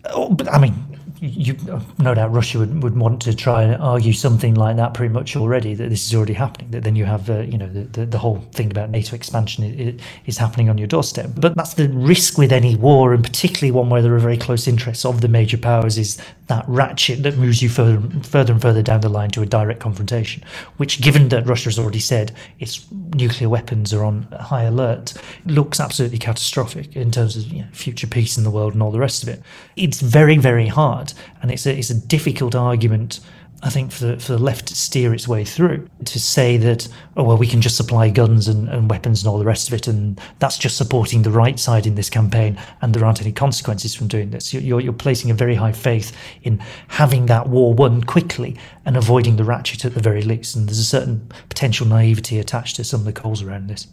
Oh, 0.06 0.30
but 0.30 0.52
I 0.52 0.58
mean, 0.58 0.74
you, 1.20 1.56
no 1.98 2.14
doubt 2.14 2.32
Russia 2.32 2.58
would, 2.58 2.82
would 2.82 2.96
want 2.96 3.22
to 3.22 3.34
try 3.34 3.62
and 3.62 3.80
argue 3.82 4.12
something 4.12 4.54
like 4.54 4.76
that 4.76 4.94
pretty 4.94 5.12
much 5.12 5.36
already 5.36 5.74
that 5.74 5.88
this 5.88 6.06
is 6.06 6.14
already 6.14 6.32
happening. 6.34 6.70
That 6.70 6.84
then 6.84 6.96
you 6.96 7.04
have 7.04 7.28
uh, 7.30 7.40
you 7.40 7.58
know 7.58 7.68
the, 7.68 7.80
the, 7.80 8.06
the, 8.06 8.18
whole 8.18 8.38
thing 8.52 8.70
about 8.70 8.90
NATO 8.90 9.14
expansion 9.14 9.64
is, 9.64 10.00
is 10.26 10.38
happening 10.38 10.68
on 10.68 10.78
your 10.78 10.86
doorstep. 10.86 11.30
But 11.36 11.54
that's 11.54 11.74
the 11.74 11.88
risk 11.88 12.38
with 12.38 12.52
any 12.52 12.76
war, 12.76 13.14
and 13.14 13.22
particularly 13.22 13.70
one 13.70 13.90
where 13.90 14.02
there 14.02 14.14
are 14.14 14.18
very 14.18 14.36
close 14.36 14.66
interests 14.66 15.04
of 15.04 15.20
the 15.20 15.28
major 15.28 15.58
powers, 15.58 15.98
is 15.98 16.20
that 16.46 16.64
ratchet 16.68 17.22
that 17.22 17.36
moves 17.36 17.60
you 17.60 17.68
further 17.68 18.00
further 18.22 18.52
and 18.52 18.62
further 18.62 18.82
down 18.82 19.00
the 19.00 19.08
line 19.08 19.30
to 19.30 19.42
a 19.42 19.46
direct 19.46 19.80
confrontation. 19.80 20.44
Which, 20.76 21.00
given 21.00 21.28
that 21.30 21.46
Russia 21.46 21.66
has 21.66 21.78
already 21.78 22.00
said 22.00 22.32
its 22.58 22.86
nuclear 23.14 23.48
weapons 23.48 23.92
are 23.92 24.04
on 24.04 24.22
high 24.40 24.62
alert, 24.62 25.14
looks 25.44 25.80
absolutely 25.80 26.18
catastrophic 26.18 26.94
in 26.94 27.10
terms 27.10 27.36
of 27.36 27.46
you 27.52 27.62
know, 27.62 27.68
future 27.72 28.06
peace 28.06 28.38
in 28.38 28.44
the 28.44 28.50
world 28.50 28.74
and 28.74 28.82
all 28.82 28.92
the 28.92 29.00
rest 29.00 29.22
of 29.22 29.28
it. 29.28 29.42
It's 29.76 30.00
very 30.00 30.38
very 30.38 30.68
hard, 30.68 31.12
and 31.42 31.50
it's 31.50 31.66
a 31.66 31.76
it's 31.76 31.90
a 31.90 31.94
difficult 31.94 32.54
argument 32.54 33.20
I 33.62 33.70
think 33.70 33.90
for 33.90 34.04
the, 34.04 34.18
for 34.18 34.32
the 34.32 34.38
left 34.38 34.66
to 34.66 34.76
steer 34.76 35.14
its 35.14 35.26
way 35.26 35.44
through 35.44 35.88
to 36.04 36.20
say 36.20 36.56
that 36.58 36.88
oh 37.16 37.24
well 37.24 37.38
we 37.38 37.46
can 37.46 37.62
just 37.62 37.76
supply 37.76 38.10
guns 38.10 38.48
and, 38.48 38.68
and 38.68 38.90
weapons 38.90 39.22
and 39.22 39.30
all 39.30 39.38
the 39.38 39.46
rest 39.46 39.68
of 39.68 39.74
it 39.74 39.88
and 39.88 40.20
that's 40.38 40.58
just 40.58 40.76
supporting 40.76 41.22
the 41.22 41.30
right 41.30 41.58
side 41.58 41.86
in 41.86 41.94
this 41.94 42.10
campaign 42.10 42.58
and 42.82 42.94
there 42.94 43.04
aren't 43.04 43.22
any 43.22 43.32
consequences 43.32 43.94
from 43.94 44.08
doing 44.08 44.30
this. 44.30 44.52
You're, 44.52 44.80
you're 44.80 44.92
placing 44.92 45.30
a 45.30 45.34
very 45.34 45.54
high 45.54 45.72
faith 45.72 46.16
in 46.42 46.58
having 46.88 47.26
that 47.26 47.48
war 47.48 47.72
won 47.72 48.04
quickly 48.04 48.56
and 48.84 48.96
avoiding 48.96 49.36
the 49.36 49.44
ratchet 49.44 49.84
at 49.84 49.94
the 49.94 50.00
very 50.00 50.22
least. 50.22 50.54
And 50.54 50.68
there's 50.68 50.78
a 50.78 50.84
certain 50.84 51.30
potential 51.48 51.86
naivety 51.86 52.38
attached 52.38 52.76
to 52.76 52.84
some 52.84 53.00
of 53.00 53.06
the 53.06 53.12
calls 53.12 53.42
around 53.42 53.68
this 53.68 53.86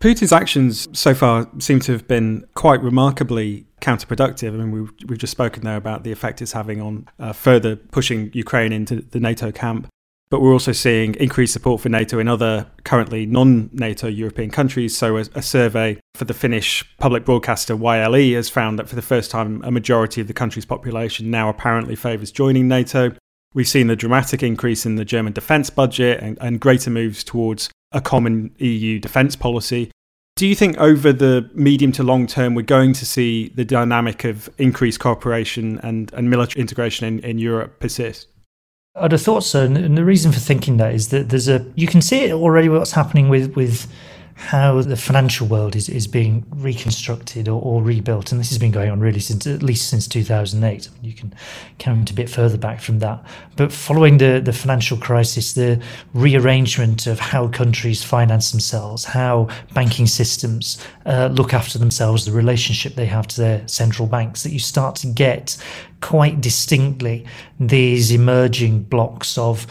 Putin's 0.00 0.32
actions 0.32 0.88
so 0.98 1.14
far 1.14 1.46
seem 1.58 1.78
to 1.80 1.92
have 1.92 2.08
been 2.08 2.46
quite 2.54 2.82
remarkably 2.82 3.66
counterproductive. 3.82 4.48
I 4.48 4.56
mean, 4.56 4.70
we've, 4.70 4.92
we've 5.06 5.18
just 5.18 5.30
spoken 5.30 5.62
there 5.62 5.76
about 5.76 6.04
the 6.04 6.12
effect 6.12 6.40
it's 6.40 6.52
having 6.52 6.80
on 6.80 7.06
uh, 7.18 7.34
further 7.34 7.76
pushing 7.76 8.30
Ukraine 8.32 8.72
into 8.72 9.02
the 9.02 9.20
NATO 9.20 9.52
camp. 9.52 9.88
But 10.30 10.40
we're 10.40 10.52
also 10.52 10.72
seeing 10.72 11.16
increased 11.16 11.52
support 11.52 11.82
for 11.82 11.88
NATO 11.88 12.18
in 12.18 12.28
other 12.28 12.66
currently 12.84 13.26
non 13.26 13.68
NATO 13.72 14.06
European 14.06 14.50
countries. 14.50 14.96
So, 14.96 15.16
a, 15.16 15.24
a, 15.34 15.42
survey 15.42 15.98
for 16.14 16.24
the 16.24 16.34
Finnish 16.34 16.84
public 16.98 17.24
broadcaster 17.24 17.76
YLE 17.76 18.34
has 18.36 18.48
found 18.48 18.78
that 18.78 18.88
for 18.88 18.94
the 18.94 19.02
first 19.02 19.30
time, 19.30 19.60
a 19.64 19.72
majority 19.72 20.20
of 20.20 20.28
the 20.28 20.32
country's 20.32 20.64
population 20.64 21.32
now 21.32 21.48
apparently 21.48 21.96
favours 21.96 22.30
joining 22.30 22.68
NATO. 22.68 23.12
We've 23.54 23.66
seen 23.66 23.90
a 23.90 23.96
dramatic 23.96 24.44
increase 24.44 24.86
in 24.86 24.94
the 24.94 25.04
German 25.04 25.32
defence 25.32 25.68
budget 25.68 26.20
and, 26.22 26.38
and 26.40 26.60
greater 26.60 26.90
moves 26.90 27.24
towards 27.24 27.68
a 27.92 28.00
common 28.00 28.54
EU 28.58 28.98
defence 28.98 29.36
policy. 29.36 29.90
Do 30.36 30.46
you 30.46 30.54
think 30.54 30.78
over 30.78 31.12
the 31.12 31.50
medium 31.54 31.92
to 31.92 32.02
long 32.02 32.26
term 32.26 32.54
we're 32.54 32.62
going 32.62 32.92
to 32.94 33.04
see 33.04 33.50
the 33.54 33.64
dynamic 33.64 34.24
of 34.24 34.48
increased 34.58 35.00
cooperation 35.00 35.78
and, 35.82 36.12
and 36.14 36.30
military 36.30 36.62
integration 36.62 37.06
in, 37.06 37.18
in 37.20 37.38
Europe 37.38 37.78
persist? 37.80 38.28
I'd 38.96 39.12
have 39.12 39.22
thought 39.22 39.44
so, 39.44 39.64
and 39.64 39.96
the 39.96 40.04
reason 40.04 40.32
for 40.32 40.40
thinking 40.40 40.78
that 40.78 40.94
is 40.94 41.08
that 41.08 41.28
there's 41.28 41.48
a 41.48 41.64
you 41.74 41.86
can 41.86 42.02
see 42.02 42.24
it 42.24 42.32
already 42.32 42.68
what's 42.68 42.92
happening 42.92 43.28
with 43.28 43.54
with 43.54 43.86
how 44.40 44.80
the 44.80 44.96
financial 44.96 45.46
world 45.46 45.76
is, 45.76 45.86
is 45.90 46.06
being 46.06 46.46
reconstructed 46.50 47.46
or, 47.46 47.60
or, 47.60 47.82
rebuilt. 47.82 48.32
And 48.32 48.40
this 48.40 48.48
has 48.48 48.56
been 48.56 48.70
going 48.70 48.90
on 48.90 48.98
really 48.98 49.20
since 49.20 49.46
at 49.46 49.62
least 49.62 49.90
since 49.90 50.08
2008. 50.08 50.88
You 51.02 51.12
can 51.12 51.34
count 51.78 52.10
a 52.10 52.14
bit 52.14 52.30
further 52.30 52.56
back 52.56 52.80
from 52.80 53.00
that. 53.00 53.22
But 53.56 53.70
following 53.70 54.16
the, 54.16 54.40
the 54.42 54.54
financial 54.54 54.96
crisis, 54.96 55.52
the 55.52 55.82
rearrangement 56.14 57.06
of 57.06 57.20
how 57.20 57.48
countries 57.48 58.02
finance 58.02 58.50
themselves, 58.50 59.04
how 59.04 59.48
banking 59.74 60.06
systems 60.06 60.82
uh, 61.04 61.28
look 61.30 61.52
after 61.52 61.78
themselves, 61.78 62.24
the 62.24 62.32
relationship 62.32 62.94
they 62.94 63.06
have 63.06 63.26
to 63.28 63.40
their 63.40 63.68
central 63.68 64.08
banks, 64.08 64.42
that 64.42 64.52
you 64.52 64.58
start 64.58 64.96
to 64.96 65.06
get 65.06 65.58
quite 66.00 66.40
distinctly 66.40 67.26
these 67.58 68.10
emerging 68.10 68.82
blocs 68.84 69.36
of 69.36 69.66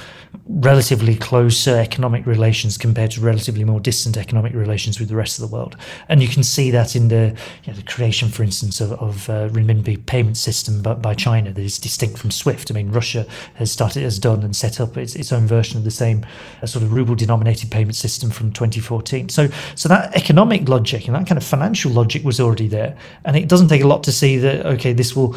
relatively 0.47 1.15
closer 1.15 1.75
economic 1.77 2.25
relations 2.25 2.77
compared 2.77 3.11
to 3.11 3.21
relatively 3.21 3.63
more 3.63 3.79
distant 3.79 4.17
economic 4.17 4.53
relations 4.53 4.99
with 4.99 5.07
the 5.09 5.15
rest 5.15 5.39
of 5.39 5.47
the 5.47 5.55
world. 5.55 5.75
And 6.07 6.21
you 6.21 6.27
can 6.27 6.43
see 6.43 6.71
that 6.71 6.95
in 6.95 7.07
the, 7.07 7.35
you 7.63 7.71
know, 7.71 7.77
the 7.77 7.83
creation, 7.83 8.29
for 8.29 8.43
instance, 8.43 8.81
of, 8.81 8.93
of 8.93 9.29
uh, 9.29 9.49
renminbi 9.49 10.05
payment 10.05 10.37
system 10.37 10.81
by, 10.81 10.95
by, 10.95 11.13
China 11.13 11.51
that 11.51 11.61
is 11.61 11.77
distinct 11.77 12.17
from 12.17 12.31
SWIFT. 12.31 12.71
I 12.71 12.73
mean, 12.73 12.91
Russia 12.91 13.27
has 13.55 13.71
started, 13.71 14.03
has 14.03 14.17
done 14.17 14.43
and 14.43 14.55
set 14.55 14.79
up 14.79 14.97
its, 14.97 15.15
its 15.15 15.31
own 15.31 15.45
version 15.45 15.77
of 15.77 15.83
the 15.83 15.91
same 15.91 16.25
uh, 16.61 16.65
sort 16.65 16.83
of 16.83 16.93
ruble-denominated 16.93 17.69
payment 17.69 17.95
system 17.95 18.31
from 18.31 18.51
2014. 18.51 19.29
So, 19.29 19.49
so 19.75 19.89
that 19.89 20.15
economic 20.15 20.67
logic 20.67 21.07
and 21.07 21.15
that 21.15 21.27
kind 21.27 21.37
of 21.37 21.43
financial 21.43 21.91
logic 21.91 22.23
was 22.23 22.39
already 22.39 22.67
there. 22.67 22.97
And 23.25 23.35
it 23.35 23.49
doesn't 23.49 23.67
take 23.67 23.83
a 23.83 23.87
lot 23.87 24.03
to 24.03 24.11
see 24.11 24.37
that, 24.37 24.65
okay, 24.65 24.93
this 24.93 25.15
will 25.15 25.35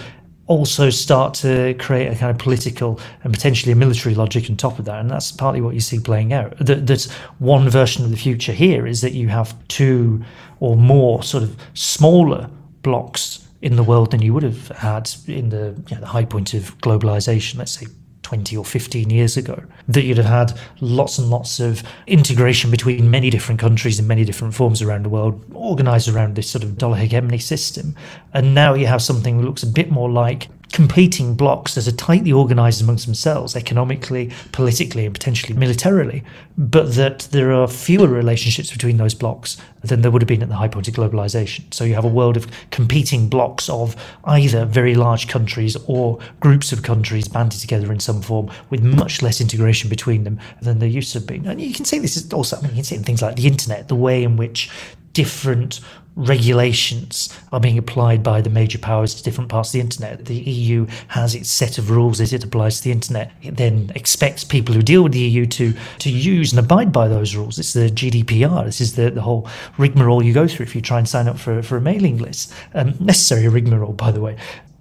also 0.53 0.91
start 0.91 1.35
to 1.35 1.75
create 1.79 2.09
a 2.09 2.17
kind 2.17 2.31
of 2.31 2.39
political 2.39 3.01
and 3.25 3.33
potentially 3.33 3.73
a 3.73 3.77
military 3.77 4.15
logic 4.15 4.49
on 4.51 4.57
top 4.57 4.79
of 4.79 4.85
that. 4.85 5.01
And 5.01 5.11
that's 5.11 5.33
partly 5.33 5.61
what 5.61 5.75
you 5.75 5.81
see 5.81 5.99
playing 5.99 6.33
out. 6.33 6.57
That, 6.59 6.87
that 6.87 7.05
one 7.39 7.69
version 7.69 8.05
of 8.05 8.11
the 8.11 8.17
future 8.17 8.53
here 8.53 8.87
is 8.87 9.01
that 9.01 9.13
you 9.13 9.29
have 9.29 9.57
two 9.69 10.23
or 10.61 10.77
more 10.77 11.23
sort 11.23 11.43
of 11.43 11.57
smaller 11.75 12.49
blocs 12.83 13.47
in 13.63 13.77
the 13.77 13.83
world 13.83 14.11
than 14.11 14.23
you 14.23 14.35
would 14.35 14.43
have 14.43 14.69
had 14.69 15.11
in 15.27 15.51
the, 15.51 15.75
you 15.89 15.95
know, 15.95 16.01
the 16.01 16.07
high 16.07 16.25
point 16.25 16.55
of 16.55 16.77
globalization, 16.79 17.59
let's 17.59 17.73
say 17.73 17.87
20 18.33 18.57
or 18.57 18.65
15 18.65 19.11
years 19.11 19.37
ago, 19.37 19.63
that 19.89 20.05
you'd 20.05 20.17
have 20.17 20.25
had 20.25 20.59
lots 20.81 21.19
and 21.19 21.29
lots 21.29 21.61
of 21.61 21.83
integration 22.07 22.71
between 22.71 23.11
many 23.11 23.29
different 23.29 23.61
countries 23.61 23.99
in 23.99 24.07
many 24.07 24.25
different 24.25 24.55
forms 24.55 24.81
around 24.81 25.05
the 25.05 25.11
world, 25.11 25.45
organized 25.53 26.09
around 26.09 26.35
this 26.35 26.49
sort 26.49 26.65
of 26.65 26.79
dollar 26.79 26.97
hegemony 26.97 27.37
system. 27.37 27.95
And 28.33 28.55
now 28.55 28.73
you 28.73 28.87
have 28.87 29.03
something 29.03 29.37
that 29.37 29.45
looks 29.45 29.63
a 29.63 29.67
bit 29.67 29.91
more 29.91 30.11
like 30.11 30.49
competing 30.73 31.35
blocs 31.35 31.75
that 31.75 31.87
are 31.87 31.93
tightly 31.93 32.33
organized 32.33 32.83
amongst 32.83 33.07
themselves, 33.07 33.55
economically, 33.55 34.31
politically, 34.53 35.05
and 35.05 35.15
potentially 35.15 35.57
militarily, 35.57 36.25
but 36.57 36.95
that 36.95 37.21
there 37.31 37.53
are 37.53 37.69
fewer 37.69 38.09
relationships 38.09 38.73
between 38.73 38.97
those 38.97 39.15
blocs 39.15 39.57
than 39.83 40.03
there 40.03 40.11
would 40.11 40.23
have 40.23 40.29
been 40.29 40.43
at 40.43 40.49
the 40.49 40.57
high 40.57 40.69
point 40.69 40.89
of 40.89 40.95
globalization. 40.95 41.73
So 41.73 41.85
you 41.85 41.95
have 41.95 42.05
a 42.05 42.09
world 42.09 42.37
of 42.37 42.47
competing 42.71 43.29
blocs 43.29 43.69
of 43.69 43.97
either 44.25 44.65
very 44.65 44.95
large 44.95 45.29
countries 45.29 45.77
or 45.87 46.19
groups 46.41 46.73
of 46.73 46.83
countries 46.83 47.29
banded 47.29 47.61
together 47.61 47.93
in 47.93 48.01
some 48.01 48.23
form 48.23 48.51
with 48.71 48.83
much 48.83 49.23
less 49.23 49.41
integration 49.41 49.91
between 49.91 50.25
them 50.25 50.41
than 50.63 50.79
there 50.79 50.89
used 50.89 51.13
to 51.13 51.19
have 51.19 51.27
been. 51.27 51.47
And 51.47 51.61
you 51.61 51.75
can 51.75 51.85
see 51.85 51.99
this 51.99 52.17
is 52.17 52.33
also, 52.33 52.57
I 52.57 52.63
mean, 52.63 52.71
you 52.71 52.77
can 52.77 52.85
see 52.85 52.97
in 52.97 53.05
things 53.05 53.23
like 53.23 53.37
the 53.37 53.47
internet, 53.47 53.89
the 53.89 53.95
way 53.95 54.23
in 54.23 54.37
which 54.37 54.71
different 55.13 55.81
regulations 56.15 57.39
are 57.53 57.61
being 57.61 57.79
applied 57.79 58.23
by 58.23 58.41
the 58.41 58.51
major 58.51 58.79
powers 58.79 59.15
to 59.15 59.23
different 59.23 59.49
parts 59.49 59.71
of 59.71 59.73
the 59.73 59.81
internet. 59.81 60.27
The 60.27 60.35
EU 60.35 60.87
has 61.09 61.35
its 61.35 61.51
set 61.51 61.79
of 61.79 61.91
rules 61.91 62.21
as 62.21 62.33
it 62.33 62.45
applies 62.45 62.79
to 62.79 62.85
the 62.85 62.93
internet. 62.93 63.33
It 63.43 63.57
then 63.57 63.91
expects 63.95 64.45
people 64.45 64.75
who 64.75 64.83
deal 64.83 65.03
with 65.03 65.13
the 65.13 65.21
EU 65.21 65.47
to 65.47 65.73
to 66.01 66.11
use 66.11 66.53
and 66.53 66.59
abide 66.59 66.93
by 66.93 67.09
those 67.09 67.35
rules. 67.35 67.59
It's 67.59 67.73
the 67.73 67.89
GDPR. 67.89 68.65
This 68.65 68.81
is 68.81 68.95
the, 68.95 69.11
the 69.11 69.23
whole 69.23 69.49
rigmarole 69.79 70.23
you 70.23 70.35
go 70.35 70.47
through 70.47 70.65
if 70.65 70.75
you 70.75 70.83
try 70.83 70.99
and 70.99 71.09
sign 71.09 71.29
up 71.29 71.39
for, 71.39 71.63
for 71.63 71.77
a 71.77 71.81
mailing 71.81 72.19
list. 72.19 72.53
Um, 72.75 72.95
necessary 73.01 73.49
rigmarole, 73.49 73.93
by 73.93 74.11
the 74.11 74.21
way 74.21 74.37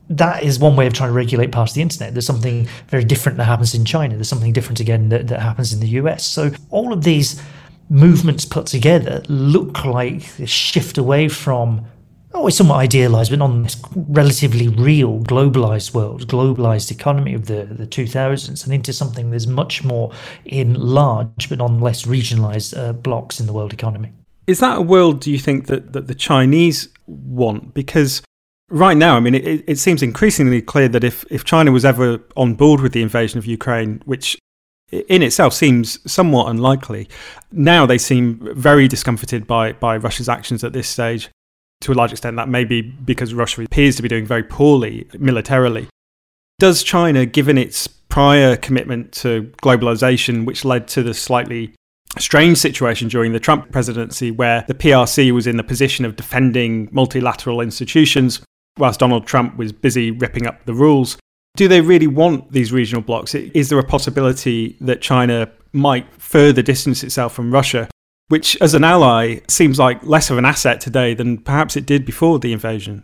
that 0.10 0.44
is 0.44 0.60
one 0.60 0.76
way 0.76 0.86
of 0.88 0.94
trying 0.94 1.08
to 1.08 1.14
regulate 1.14 1.54
parts 1.54 1.72
of 1.72 1.76
the 1.76 1.82
internet. 1.82 2.14
There's 2.14 2.26
something 2.26 2.68
very 2.90 3.06
different 3.06 3.38
that 3.38 3.46
happens 3.46 3.74
in 3.74 3.86
China. 3.86 4.16
There's 4.16 4.28
something 4.28 4.52
different 4.52 4.82
again 4.82 5.08
that, 5.08 5.30
that 5.30 5.40
happens 5.40 5.72
in 5.72 5.80
the 5.80 5.88
US. 5.88 6.26
So 6.26 6.52
all 6.70 6.92
of 6.92 7.06
these 7.06 7.42
movements 7.92 8.46
put 8.46 8.66
together 8.66 9.22
look 9.28 9.84
like 9.84 10.40
a 10.40 10.48
shift 10.48 10.98
away 10.98 11.28
from 11.28 11.86
oh, 12.34 12.48
it's 12.48 12.56
somewhat 12.56 12.78
idealized, 12.78 13.30
but 13.30 13.42
on 13.42 13.64
this 13.64 13.76
relatively 13.94 14.70
real 14.70 15.20
globalized 15.20 15.94
world, 15.94 16.26
globalized 16.30 16.90
economy 16.90 17.34
of 17.34 17.48
the, 17.48 17.66
the 17.66 17.86
2000s, 17.86 18.64
and 18.64 18.74
into 18.74 18.94
something 18.94 19.32
that's 19.32 19.48
much 19.48 19.84
more 19.84 20.14
in 20.46 20.74
large 20.74 21.50
but 21.50 21.60
on 21.60 21.82
less 21.82 22.04
regionalized 22.04 22.78
uh, 22.78 22.94
blocs 22.94 23.42
in 23.42 23.48
the 23.48 23.54
world 23.54 23.74
economy. 23.74 24.14
Is 24.48 24.60
that 24.60 24.78
a 24.78 24.82
world, 24.82 25.20
do 25.20 25.30
you 25.30 25.38
think, 25.38 25.68
that, 25.68 25.92
that 25.92 26.08
the 26.08 26.16
Chinese 26.16 26.88
want? 27.06 27.74
Because 27.74 28.22
right 28.70 28.96
now, 28.96 29.18
I 29.18 29.20
mean, 29.20 29.36
it, 29.36 29.64
it 29.68 29.78
seems 29.78 30.02
increasingly 30.02 30.62
clear 30.62 30.88
that 30.88 31.04
if, 31.04 31.26
if 31.30 31.44
China 31.44 31.72
was 31.74 31.84
ever 31.84 32.22
on 32.38 32.56
board 32.56 32.80
with 32.80 32.94
the 32.94 33.02
invasion 33.02 33.40
of 33.40 33.46
Ukraine, 33.46 34.02
which 34.06 34.38
in 34.92 35.22
itself 35.22 35.54
seems 35.54 36.00
somewhat 36.12 36.50
unlikely. 36.50 37.08
Now 37.52 37.86
they 37.86 37.98
seem 37.98 38.40
very 38.56 38.88
discomforted 38.88 39.48
by, 39.48 39.74
by 39.74 39.98
Russia's 39.98 40.30
actions 40.30 40.64
at 40.64 40.74
this 40.74 40.88
stage. 40.88 41.30
To 41.82 41.92
a 41.92 41.96
large 41.96 42.12
extent, 42.12 42.36
that 42.38 42.50
may 42.50 42.64
be 42.64 42.82
because 42.82 43.34
Russia 43.34 43.64
appears 43.64 43.96
to 43.96 44.04
be 44.04 44.10
doing 44.10 44.26
very 44.26 44.44
poorly 44.44 45.08
militarily. 45.18 45.88
Does 46.60 46.84
China, 46.84 47.26
given 47.26 47.58
its 47.58 47.88
prior 47.88 48.56
commitment 48.56 49.12
to 49.14 49.52
globalization, 49.64 50.46
which 50.46 50.64
led 50.64 50.88
to 50.90 51.02
the 51.02 51.14
slightly 51.14 51.74
strange 52.20 52.58
situation 52.58 53.08
during 53.08 53.34
the 53.34 53.40
Trump 53.40 53.72
presidency, 53.72 54.30
where 54.30 54.64
the 54.68 54.76
PRC 54.76 55.32
was 55.32 55.48
in 55.48 55.58
the 55.58 55.64
position 55.64 56.06
of 56.06 56.18
defending 56.18 56.90
multilateral 56.92 57.62
institutions, 57.62 58.42
whilst 58.78 59.00
Donald 59.00 59.26
Trump 59.26 59.58
was 59.58 59.72
busy 59.72 60.12
ripping 60.12 60.46
up 60.46 60.64
the 60.66 60.74
rules, 60.74 61.18
do 61.56 61.68
they 61.68 61.82
really 61.82 62.08
want 62.08 62.52
these 62.52 62.72
regional 62.72 63.02
blocs? 63.02 63.36
Is 63.36 63.70
there 63.70 63.80
a 63.80 63.84
possibility 63.84 64.78
that 64.82 65.02
China 65.02 65.50
might 65.74 66.06
further 66.22 66.62
distance 66.62 67.04
itself 67.04 67.34
from 67.34 67.52
Russia, 67.52 67.90
which, 68.30 68.58
as 68.62 68.74
an 68.74 68.84
ally, 68.84 69.40
seems 69.48 69.78
like 69.78 70.04
less 70.04 70.30
of 70.30 70.38
an 70.38 70.46
asset 70.46 70.82
today 70.82 71.14
than 71.14 71.38
perhaps 71.38 71.76
it 71.76 71.86
did 71.86 72.06
before 72.06 72.40
the 72.40 72.54
invasion? 72.54 73.04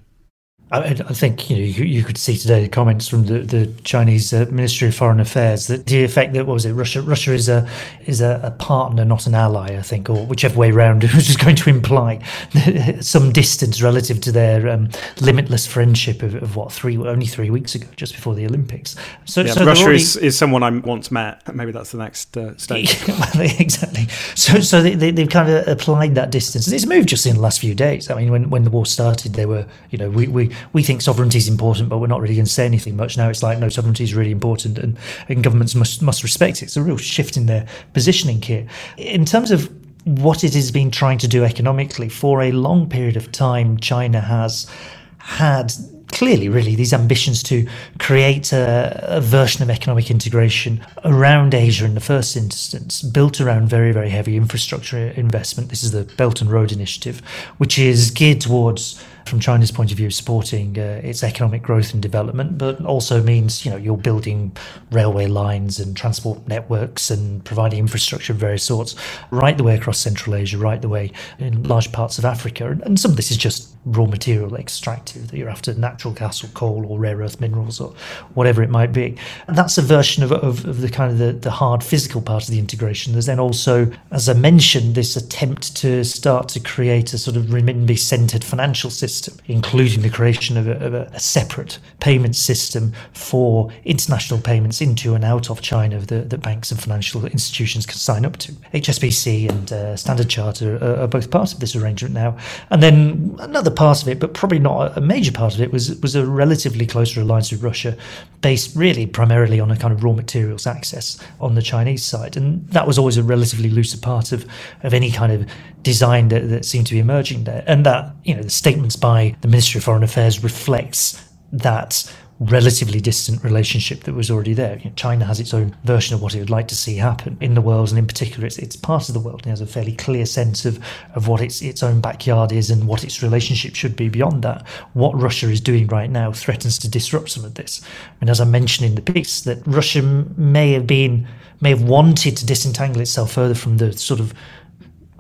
I, 0.70 0.80
I 0.80 0.94
think 0.94 1.50
you 1.50 1.56
know 1.56 1.64
you, 1.64 1.86
you, 1.86 2.04
could 2.04 2.18
see 2.18 2.36
today 2.36 2.62
the 2.62 2.68
comments 2.68 3.08
from 3.08 3.26
the, 3.26 3.40
the 3.40 3.74
Chinese 3.84 4.34
uh, 4.34 4.48
Ministry 4.52 4.90
of 4.90 4.96
Foreign 4.96 5.22
Affairs 5.22 5.68
that 5.68 5.86
the 5.86 6.04
effect 6.04 6.34
that 6.34 6.46
what 6.46 6.56
was 6.56 6.66
it 6.66 6.74
Russia 6.74 7.02
Russia 7.02 7.32
is 7.32 7.48
a 7.48 7.70
is 8.06 8.20
a, 8.20 8.42
a 8.44 8.52
partner 8.52 9.06
not 9.06 9.28
an 9.28 9.34
ally 9.34 9.78
I 9.78 9.82
think 9.82 10.10
or 10.10 10.26
whichever 10.26 10.60
way 10.60 10.72
around 10.72 11.04
it 11.06 11.16
was 11.16 11.26
just 11.26 11.40
going 11.40 11.56
to 11.56 11.70
imply 11.70 12.22
some 13.00 13.32
distance 13.32 13.82
relative 13.82 14.20
to 14.22 14.32
their 14.34 14.68
um, 14.68 14.90
limitless 15.22 15.66
friendship 15.66 16.22
of, 16.22 16.36
of, 16.36 16.58
what 16.58 16.74
three 16.74 16.98
only 16.98 17.28
three 17.28 17.50
weeks 17.50 17.74
ago 17.74 17.88
just 17.96 18.14
before 18.14 18.36
the 18.36 18.46
Olympics. 18.46 18.98
So, 19.24 19.42
yeah, 19.42 19.54
so 19.54 19.66
Russia 19.66 19.84
already, 19.84 20.02
is, 20.02 20.18
is 20.18 20.38
someone 20.38 20.64
I 20.64 20.70
once 20.70 21.12
met. 21.12 21.56
Maybe 21.56 21.72
that's 21.72 21.92
the 21.92 22.00
next 22.00 22.36
uh, 22.36 22.58
stage. 22.58 22.98
exactly. 23.60 24.08
So 24.36 24.60
so 24.60 24.82
they, 24.82 24.96
they, 24.96 25.22
have 25.22 25.30
kind 25.30 25.50
of 25.50 25.68
applied 25.68 26.16
that 26.16 26.30
distance. 26.30 26.70
It's 26.70 26.86
moved 26.86 27.08
just 27.08 27.26
in 27.26 27.36
the 27.36 27.42
last 27.42 27.62
few 27.62 27.74
days. 27.74 28.10
I 28.10 28.16
mean 28.16 28.32
when 28.32 28.50
when 28.50 28.66
the 28.66 28.70
war 28.70 28.86
started 28.86 29.34
they 29.34 29.46
were 29.46 29.66
you 29.92 29.98
know 29.98 30.10
we 30.10 30.28
we 30.28 30.52
we 30.74 30.84
think 30.84 31.02
sovereignty 31.02 31.38
is 31.38 31.48
important, 31.48 31.90
but 31.90 32.00
we're 32.00 32.08
not 32.08 32.22
really 32.22 32.36
going 32.36 32.46
to 32.46 32.52
say 32.52 32.66
anything 32.66 32.96
much. 32.96 33.18
Now 33.18 33.30
it's 33.30 33.44
like, 33.44 33.60
no, 33.60 33.70
sovereignty 33.70 34.04
is 34.04 34.14
really 34.14 34.32
important 34.32 34.78
and, 34.78 34.98
and 35.30 35.44
governments 35.44 35.76
must, 35.76 36.02
must 36.02 36.24
respect 36.24 36.62
it. 36.62 36.66
It's 36.66 36.78
a 36.78 36.84
real 36.84 36.98
shift 36.98 37.38
in 37.38 37.46
their 37.46 37.68
positioning 37.94 38.42
here. 38.42 38.68
In 38.98 39.26
terms 39.26 39.52
of 39.52 39.72
what 40.06 40.44
it 40.44 40.54
has 40.54 40.72
been 40.72 40.90
trying 40.90 41.18
to 41.20 41.28
do 41.28 41.44
economically, 41.44 42.10
for 42.10 42.42
a 42.42 42.52
long 42.52 42.90
period 42.90 43.18
of 43.18 43.32
time, 43.32 43.78
China 43.78 44.22
has 44.22 44.70
had 45.18 45.74
clearly, 46.12 46.48
really, 46.48 46.76
these 46.76 46.94
ambitions 46.94 47.44
to 47.44 47.68
create 48.00 48.54
a, 48.54 49.00
a, 49.04 49.22
version 49.22 49.62
of 49.62 49.70
economic 49.70 50.10
integration 50.10 50.84
around 51.04 51.54
Asia 51.54 51.86
in 51.86 51.94
the 51.94 52.00
first 52.00 52.36
instance, 52.38 53.02
built 53.02 53.42
around 53.42 53.68
very, 53.68 53.92
very 53.92 54.10
heavy 54.10 54.38
infrastructure 54.38 55.10
investment. 55.10 55.70
This 55.70 55.84
is 55.84 55.92
the 55.92 56.06
Belt 56.16 56.42
and 56.42 56.50
Road 56.50 56.72
Initiative, 56.72 57.22
which 57.58 57.78
is 57.78 58.12
geared 58.12 58.42
towards 58.42 59.04
from 59.28 59.40
China's 59.40 59.72
point 59.72 59.92
of 59.92 59.98
view, 59.98 60.10
supporting 60.10 60.78
uh, 60.78 61.02
its 61.04 61.24
economic 61.24 61.62
growth 61.62 61.94
and 61.94 62.02
development, 62.02 62.58
but 62.58 62.84
also 62.86 63.22
means 63.22 63.66
you 63.66 63.72
know 63.72 63.78
you're 63.78 63.98
building 63.98 64.56
railway 64.92 65.28
lines 65.28 65.80
and 65.80 65.96
transport 65.96 66.48
networks 66.48 67.10
and 67.10 67.44
providing 67.46 67.80
infrastructure 67.80 68.34
of 68.34 68.40
various 68.40 68.64
sorts 68.64 68.96
right 69.32 69.58
the 69.58 69.64
way 69.64 69.76
across 69.76 70.00
Central 70.00 70.36
Asia, 70.36 70.58
right 70.58 70.82
the 70.82 70.90
way 70.90 71.12
in 71.40 71.64
large 71.64 71.92
parts 71.92 72.18
of 72.18 72.26
Africa, 72.26 72.70
and, 72.70 72.82
and 72.84 73.00
some 73.00 73.12
of 73.12 73.18
this 73.18 73.32
is 73.32 73.38
just 73.38 73.77
raw 73.92 74.06
material 74.06 74.56
extractive 74.56 75.30
that 75.30 75.38
you're 75.38 75.50
after 75.50 75.74
natural 75.74 76.14
gas 76.14 76.44
or 76.44 76.48
coal 76.48 76.86
or 76.88 77.00
rare 77.00 77.18
earth 77.18 77.40
minerals 77.40 77.80
or 77.80 77.94
whatever 78.34 78.62
it 78.62 78.70
might 78.70 78.92
be. 78.92 79.18
And 79.48 79.58
that's 79.58 79.78
a 79.78 79.82
version 79.82 80.24
of, 80.24 80.32
of, 80.32 80.66
of 80.66 80.82
the 80.82 80.90
kind 80.90 81.12
of 81.12 81.18
the, 81.18 81.34
the 81.34 81.52
hard 81.52 81.84
physical 81.84 82.22
part 82.22 82.44
of 82.44 82.50
the 82.50 82.60
integration. 82.60 83.14
There's 83.14 83.26
then 83.26 83.40
also, 83.40 83.92
as 84.12 84.30
I 84.30 84.34
mentioned, 84.34 84.96
this 84.96 85.16
attempt 85.16 85.76
to 85.78 86.04
start 86.04 86.50
to 86.50 86.60
create 86.60 87.14
a 87.14 87.18
sort 87.18 87.38
of 87.38 87.46
renminbi 87.46 87.98
centered 87.98 88.44
financial 88.44 88.90
system 88.90 89.38
including 89.48 90.02
the 90.02 90.10
creation 90.10 90.58
of 90.58 90.68
a, 90.68 90.72
of 90.86 90.94
a, 90.94 91.20
separate 91.20 91.80
payment 92.00 92.36
system 92.36 92.94
for 93.14 93.72
international 93.86 94.40
payments 94.40 94.82
into 94.82 95.14
and 95.14 95.24
out 95.26 95.50
of 95.50 95.62
China 95.62 96.00
that, 96.00 96.30
that 96.30 96.42
banks 96.42 96.72
and 96.72 96.80
financial 96.80 97.26
institutions 97.26 97.86
can 97.86 97.98
sign 97.98 98.26
up 98.26 98.38
to. 98.38 98.52
HSBC 98.74 99.50
and 99.50 99.74
uh, 99.74 99.96
Standard 99.96 100.30
Chartered 100.30 100.82
are, 100.82 101.02
are, 101.02 101.08
both 101.08 101.32
part 101.32 101.54
of 101.54 101.60
this 101.60 101.76
arrangement 101.76 102.14
now. 102.14 102.38
And 102.70 102.84
then 102.84 103.36
another 103.40 103.72
part 103.78 104.02
of 104.02 104.08
it, 104.08 104.20
but 104.20 104.34
probably 104.34 104.58
not 104.58 104.98
a 104.98 105.02
major 105.02 105.32
part 105.32 105.54
of 105.54 105.62
it, 105.62 105.72
was, 105.72 105.96
was 106.02 106.16
a 106.16 106.26
relatively 106.26 106.88
closer 106.88 107.22
alliance 107.22 107.52
with 107.52 107.62
Russia, 107.62 107.96
based 108.42 108.76
really 108.76 109.06
primarily 109.06 109.60
on 109.60 109.70
a 109.70 109.78
kind 109.78 109.94
of 109.94 110.04
raw 110.04 110.14
materials 110.14 110.66
access 110.66 111.24
on 111.40 111.54
the 111.54 111.62
Chinese 111.62 112.04
side. 112.04 112.36
And 112.36 112.68
that 112.70 112.88
was 112.88 112.98
always 112.98 113.18
a 113.18 113.24
relatively 113.24 113.70
looser 113.70 114.00
part 114.00 114.32
of, 114.32 114.48
of 114.82 114.96
any 114.96 115.12
kind 115.12 115.32
of 115.32 115.48
design 115.84 116.30
that, 116.30 116.50
that 116.50 116.66
seemed 116.66 116.88
to 116.88 116.94
be 116.94 117.00
emerging 117.00 117.44
there. 117.44 117.64
And 117.68 117.86
that, 117.86 118.16
you 118.24 118.34
know, 118.34 118.42
the 118.42 118.50
statements 118.50 118.96
by 118.96 119.36
the 119.42 119.48
Ministry 119.48 119.78
of 119.78 119.84
Foreign 119.84 120.04
Affairs 120.04 120.44
reflects 120.44 121.24
that 121.52 122.12
relatively 122.40 123.00
distant 123.00 123.44
relationship 123.44 124.04
that 124.04 124.14
was 124.14 124.30
already 124.30 124.54
there. 124.54 124.78
You 124.78 124.86
know, 124.86 124.96
China 124.96 125.26
has 125.26 125.40
its 125.40 125.54
own 125.54 125.76
version 125.84 126.14
of 126.14 126.22
what 126.22 126.36
it 126.36 126.40
would 126.40 126.52
like 126.52 126.68
to 126.68 126.76
see 126.76 126.98
happen 126.98 127.38
in 127.42 127.56
the 127.56 127.62
world, 127.62 127.90
and 127.90 127.98
in 127.98 128.06
particular, 128.06 128.46
it's, 128.46 128.58
it's 128.60 128.76
part 128.76 129.08
of 129.08 129.14
the 129.14 129.20
world. 129.20 129.42
It 129.46 129.50
has 129.50 129.62
a 129.62 129.66
fairly 129.66 129.96
clear 129.96 130.26
sense 130.26 130.66
of, 130.66 130.80
of 131.16 131.28
what 131.28 131.42
its 131.42 131.62
its 131.62 131.82
own 131.82 132.00
backyard 132.00 132.52
is 132.52 132.70
and 132.70 132.88
what 132.88 133.04
its 133.04 133.24
relationship 133.24 133.76
should 133.76 133.96
be 133.96 134.10
beyond 134.10 134.44
that. 134.44 134.68
What 134.94 135.20
Russia 135.20 135.50
is 135.50 135.62
doing 135.62 135.88
right 135.88 136.10
now 136.10 136.32
threatens 136.32 136.78
to 136.80 136.90
disrupt 136.90 137.30
some 137.30 137.44
of 137.44 137.56
this. 137.56 137.82
And 138.22 138.30
as 138.30 138.40
I 138.40 138.46
mentioned 138.46 138.88
in 138.88 138.96
the 138.96 139.14
piece, 139.14 139.42
that 139.42 139.66
Russia 139.66 140.02
may 140.02 140.74
have 140.74 140.86
been 140.86 141.28
may 141.60 141.70
have 141.72 141.82
wanted 141.82 142.38
to 142.38 142.46
disentangle 142.46 143.02
itself 143.02 143.32
further 143.32 143.56
from 143.56 143.78
the 143.78 143.92
sort 143.94 144.20
of 144.20 144.34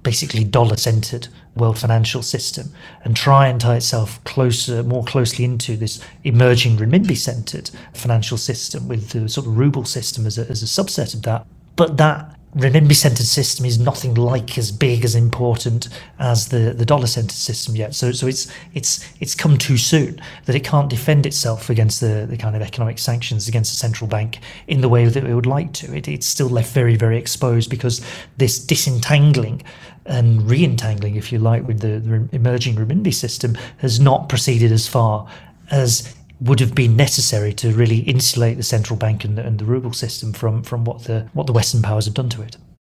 basically 0.03 0.43
dollar 0.43 0.77
centered 0.77 1.27
world 1.57 1.77
financial 1.77 2.21
system 2.21 2.71
and 3.03 3.15
try 3.15 3.47
and 3.47 3.59
tie 3.59 3.75
itself 3.75 4.23
closer, 4.23 4.83
more 4.83 5.03
closely 5.03 5.45
into 5.45 5.75
this 5.75 6.03
emerging 6.23 6.77
renminbi 6.77 7.17
centered 7.17 7.69
financial 7.93 8.37
system 8.37 8.87
with 8.87 9.09
the 9.09 9.27
sort 9.27 9.47
of 9.47 9.57
ruble 9.57 9.85
system 9.85 10.25
as 10.25 10.37
a, 10.37 10.49
as 10.49 10.63
a 10.63 10.65
subset 10.65 11.13
of 11.13 11.23
that. 11.23 11.45
But 11.75 11.97
that 11.97 12.37
renminbi 12.55 12.95
centered 12.95 13.25
system 13.25 13.65
is 13.65 13.77
nothing 13.77 14.15
like 14.15 14.57
as 14.57 14.71
big 14.71 15.03
as 15.03 15.15
important 15.15 15.89
as 16.17 16.47
the, 16.47 16.73
the 16.75 16.85
dollar 16.85 17.05
centered 17.05 17.31
system 17.31 17.75
yet. 17.75 17.93
So 17.93 18.11
so 18.11 18.25
it's 18.25 18.47
it's 18.73 19.05
it's 19.19 19.35
come 19.35 19.57
too 19.57 19.77
soon 19.77 20.19
that 20.45 20.55
it 20.55 20.63
can't 20.63 20.89
defend 20.89 21.25
itself 21.25 21.69
against 21.69 22.01
the, 22.01 22.25
the 22.27 22.37
kind 22.37 22.55
of 22.55 22.61
economic 22.61 22.99
sanctions 22.99 23.47
against 23.47 23.71
the 23.71 23.77
central 23.77 24.07
bank 24.07 24.39
in 24.67 24.81
the 24.81 24.89
way 24.89 25.05
that 25.05 25.23
it 25.23 25.35
would 25.35 25.45
like 25.45 25.73
to. 25.73 25.95
It, 25.95 26.07
it's 26.07 26.25
still 26.25 26.49
left 26.49 26.73
very 26.73 26.95
very 26.95 27.17
exposed 27.17 27.69
because 27.69 28.01
this 28.37 28.57
disentangling 28.57 29.63
and 30.07 30.49
re-entangling, 30.49 31.15
if 31.15 31.31
you 31.31 31.39
like, 31.39 31.67
with 31.67 31.81
the, 31.81 31.99
the 31.99 32.29
emerging 32.31 32.75
renminbi 32.75 33.13
system 33.13 33.57
has 33.77 33.99
not 33.99 34.29
proceeded 34.29 34.71
as 34.71 34.87
far 34.87 35.27
as 35.69 36.15
would 36.39 36.59
have 36.59 36.75
been 36.75 36.95
necessary 36.95 37.51
to 37.51 37.73
really 37.73 37.99
insulate 37.99 38.57
the 38.57 38.63
central 38.63 38.97
bank 38.97 39.23
and 39.23 39.37
the, 39.37 39.45
and 39.45 39.59
the 39.59 39.65
ruble 39.65 39.93
system 39.93 40.33
from 40.33 40.63
from 40.63 40.85
what 40.85 41.03
the 41.05 41.27
what 41.33 41.47
the 41.47 41.53
Western 41.53 41.81
powers 41.81 42.05
have 42.05 42.13
done 42.13 42.29
to 42.29 42.41
it. 42.41 42.57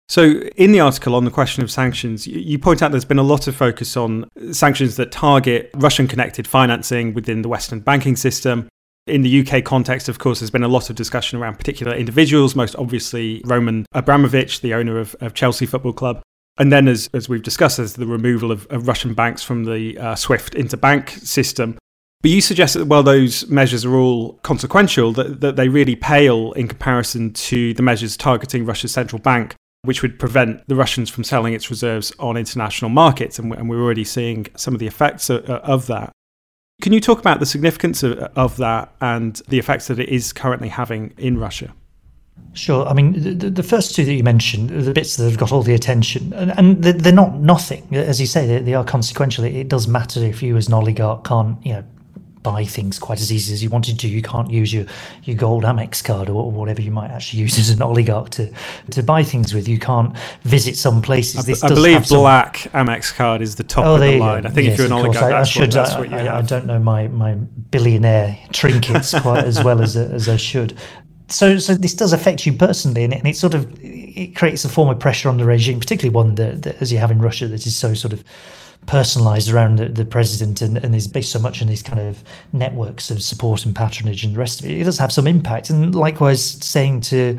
So, 0.09 0.41
in 0.57 0.73
the 0.73 0.81
article 0.81 1.15
on 1.15 1.27
the 1.27 1.31
question 1.31 1.63
of 1.63 1.71
sanctions, 1.71 2.27
you 2.27 2.59
point 2.59 2.83
out 2.83 2.93
there's 2.93 3.05
been 3.05 3.19
a 3.19 3.23
lot 3.23 3.47
of 3.47 3.55
focus 3.55 3.97
on 3.97 4.29
sanctions 4.53 4.97
that 4.97 5.13
target 5.13 5.71
Russian 5.75 6.09
connected 6.09 6.47
financing 6.47 7.13
within 7.13 7.43
the 7.43 7.49
Western 7.49 7.81
banking 7.81 8.17
system. 8.17 8.69
In 9.07 9.23
the 9.23 9.47
UK 9.47 9.65
context, 9.65 10.09
of 10.09 10.19
course, 10.19 10.41
there's 10.41 10.51
been 10.51 10.63
a 10.63 10.69
lot 10.69 10.89
of 10.91 10.97
discussion 10.97 11.39
around 11.39 11.57
particular 11.57 11.95
individuals, 11.95 12.57
most 12.57 12.75
obviously 12.77 13.43
Roman 13.45 13.85
Abramovich, 13.93 14.61
the 14.61 14.75
owner 14.75 14.99
of, 14.99 15.15
of 15.21 15.35
Chelsea 15.35 15.67
Football 15.67 15.95
Club. 15.95 16.23
And 16.59 16.73
then, 16.73 16.89
as, 16.89 17.09
as 17.15 17.29
we've 17.29 17.43
discussed, 17.43 17.77
there's 17.77 17.93
the 17.93 18.07
removal 18.07 18.51
of, 18.51 18.67
of 18.67 18.89
Russian 18.89 19.15
banks 19.15 19.43
from 19.43 19.65
the 19.65 19.97
uh, 19.97 20.15
SWIFT 20.17 20.55
interbank 20.55 21.11
system. 21.11 21.79
But 22.21 22.33
you 22.33 22.41
suggest 22.41 22.75
that 22.75 22.87
while 22.87 23.05
those 23.05 23.47
measures 23.49 23.85
are 23.85 23.95
all 23.95 24.35
consequential, 24.43 25.13
that, 25.13 25.41
that 25.41 25.55
they 25.55 25.69
really 25.69 25.95
pale 25.95 26.51
in 26.53 26.67
comparison 26.67 27.33
to 27.33 27.75
the 27.75 27.83
measures 27.83 28.17
targeting 28.17 28.67
Russia's 28.67 28.91
central 28.91 29.23
bank, 29.23 29.55
which 29.83 30.03
would 30.03 30.19
prevent 30.19 30.67
the 30.67 30.75
Russians 30.75 31.11
from 31.11 31.23
selling 31.23 31.55
its 31.55 31.71
reserves 31.71 32.13
on 32.19 32.37
international 32.37 32.89
markets. 32.89 33.39
And, 33.39 33.53
and 33.55 33.71
we're 33.71 33.81
already 33.81 34.03
seeing 34.03 34.49
some 34.57 34.75
of 34.75 34.81
the 34.81 34.89
effects 34.89 35.31
of, 35.31 35.45
of 35.45 35.87
that. 35.87 36.11
Can 36.83 36.93
you 36.93 37.01
talk 37.01 37.21
about 37.21 37.39
the 37.39 37.47
significance 37.47 38.03
of, 38.03 38.19
of 38.19 38.57
that 38.57 38.93
and 39.01 39.41
the 39.49 39.61
effects 39.61 39.87
that 39.87 40.01
it 40.01 40.09
is 40.09 40.33
currently 40.33 40.69
having 40.69 41.15
in 41.19 41.39
Russia? 41.39 41.73
Sure. 42.55 42.87
I 42.87 42.93
mean, 42.93 43.39
the, 43.39 43.51
the, 43.51 43.63
first 43.63 43.95
two 43.95 44.05
that 44.05 44.13
you 44.13 44.25
mentioned, 44.25 44.71
the 44.71 44.93
bits 44.93 45.17
that 45.17 45.25
have 45.25 45.39
got 45.39 45.53
all 45.53 45.63
the 45.63 45.75
attention, 45.75 46.33
and, 46.33 46.51
and 46.59 46.83
they're 46.83 47.13
not 47.13 47.35
nothing. 47.35 47.95
As 47.95 48.21
you 48.21 48.27
say, 48.27 48.49
they, 48.49 48.59
they, 48.59 48.75
are 48.75 48.83
consequential. 48.83 49.45
It 49.45 49.69
does 49.69 49.87
matter 49.87 50.25
if 50.25 50.43
you, 50.43 50.57
as 50.57 50.67
an 50.67 50.75
oligarch, 50.75 51.23
can't, 51.23 51.65
you 51.65 51.75
know, 51.75 51.85
buy 52.43 52.65
things 52.65 52.99
quite 52.99 53.21
as 53.21 53.33
easy 53.33 53.53
as 53.53 53.63
you 53.63 53.69
wanted 53.69 53.99
to. 53.99 54.09
You 54.09 54.23
can't 54.23 54.51
use 54.51 54.73
your, 54.73 54.87
your 55.25 55.37
gold 55.37 55.65
Amex 55.65 56.03
card 56.03 56.29
or 56.29 56.51
whatever 56.51 56.81
you 56.81 56.91
might 56.91 57.11
actually 57.11 57.41
use 57.47 57.59
as 57.59 57.71
an 57.71 57.83
oligarch 57.83 58.31
to, 58.31 58.53
to 58.91 59.03
buy 59.03 59.23
things 59.23 59.55
with. 59.55 59.69
You 59.69 59.79
can't 59.79 60.17
visit 60.43 60.77
some 60.77 61.03
places. 61.03 61.45
This 61.45 61.63
I, 61.63 61.67
I 61.67 61.71
believe 61.71 62.09
black 62.09 62.57
Amex 62.73 63.15
card 63.15 63.43
is 63.43 63.57
the 63.57 63.65
top 63.65 63.85
oh, 63.85 63.95
of 63.95 64.01
the 64.01 64.19
line. 64.19 64.47
I 64.47 64.51
think 64.51 64.67
yes, 64.67 64.75
if 64.75 64.79
you're 64.79 64.87
an 64.87 64.93
oligarch, 64.93 65.23
I, 65.23 65.31
that's, 65.31 65.49
I 65.49 65.51
should, 65.51 65.61
what, 65.61 65.71
that's 65.73 65.95
what 65.95 66.11
you 66.11 66.17
I, 66.17 66.39
I, 66.39 66.43
don't 66.43 66.67
know 66.67 66.79
my, 66.79 67.09
my 67.09 67.35
billionaire 67.35 68.39
trinkets 68.53 69.19
quite 69.21 69.45
as 69.45 69.63
well 69.63 69.83
as, 69.83 69.97
uh, 69.97 70.09
as 70.13 70.29
I 70.29 70.37
should 70.37 70.77
so 71.29 71.59
so 71.59 71.75
this 71.75 71.95
does 71.95 72.13
affect 72.13 72.47
you 72.47 72.53
personally, 72.53 73.05
and 73.05 73.13
it, 73.13 73.19
and 73.19 73.29
it, 73.29 73.37
sort 73.37 73.55
of 73.55 73.69
it 73.83 74.35
creates 74.35 74.65
a 74.65 74.69
form 74.69 74.89
of 74.89 74.99
pressure 74.99 75.29
on 75.29 75.37
the 75.37 75.45
regime, 75.45 75.81
particularly 75.81 76.15
one 76.15 76.35
that, 76.37 76.63
that 76.63 76.81
as 76.83 76.93
you 76.93 76.99
have 76.99 77.11
in 77.11 77.21
Russia, 77.21 77.47
that 77.49 77.67
is 77.67 77.77
so 77.77 77.95
sort 77.95 78.13
of 78.13 78.25
personalized 78.87 79.51
around 79.51 79.77
the, 79.77 79.89
the 79.89 80.05
president 80.05 80.63
and, 80.63 80.79
and 80.79 80.95
is 80.95 81.07
based 81.07 81.31
so 81.31 81.39
much 81.39 81.61
on 81.61 81.69
these 81.69 81.83
kind 81.83 82.01
of 82.01 82.25
networks 82.53 83.11
of 83.11 83.23
support 83.23 83.67
and 83.67 83.77
patronage 83.77 84.25
and 84.25 84.35
the 84.35 84.39
rest 84.39 84.61
of 84.61 84.67
it. 84.67 84.81
It 84.81 84.85
does 84.85 84.99
have 84.99 85.13
some 85.13 85.27
impact, 85.27 85.71
and 85.71 85.95
likewise, 85.95 86.43
saying 86.43 87.03
to 87.03 87.39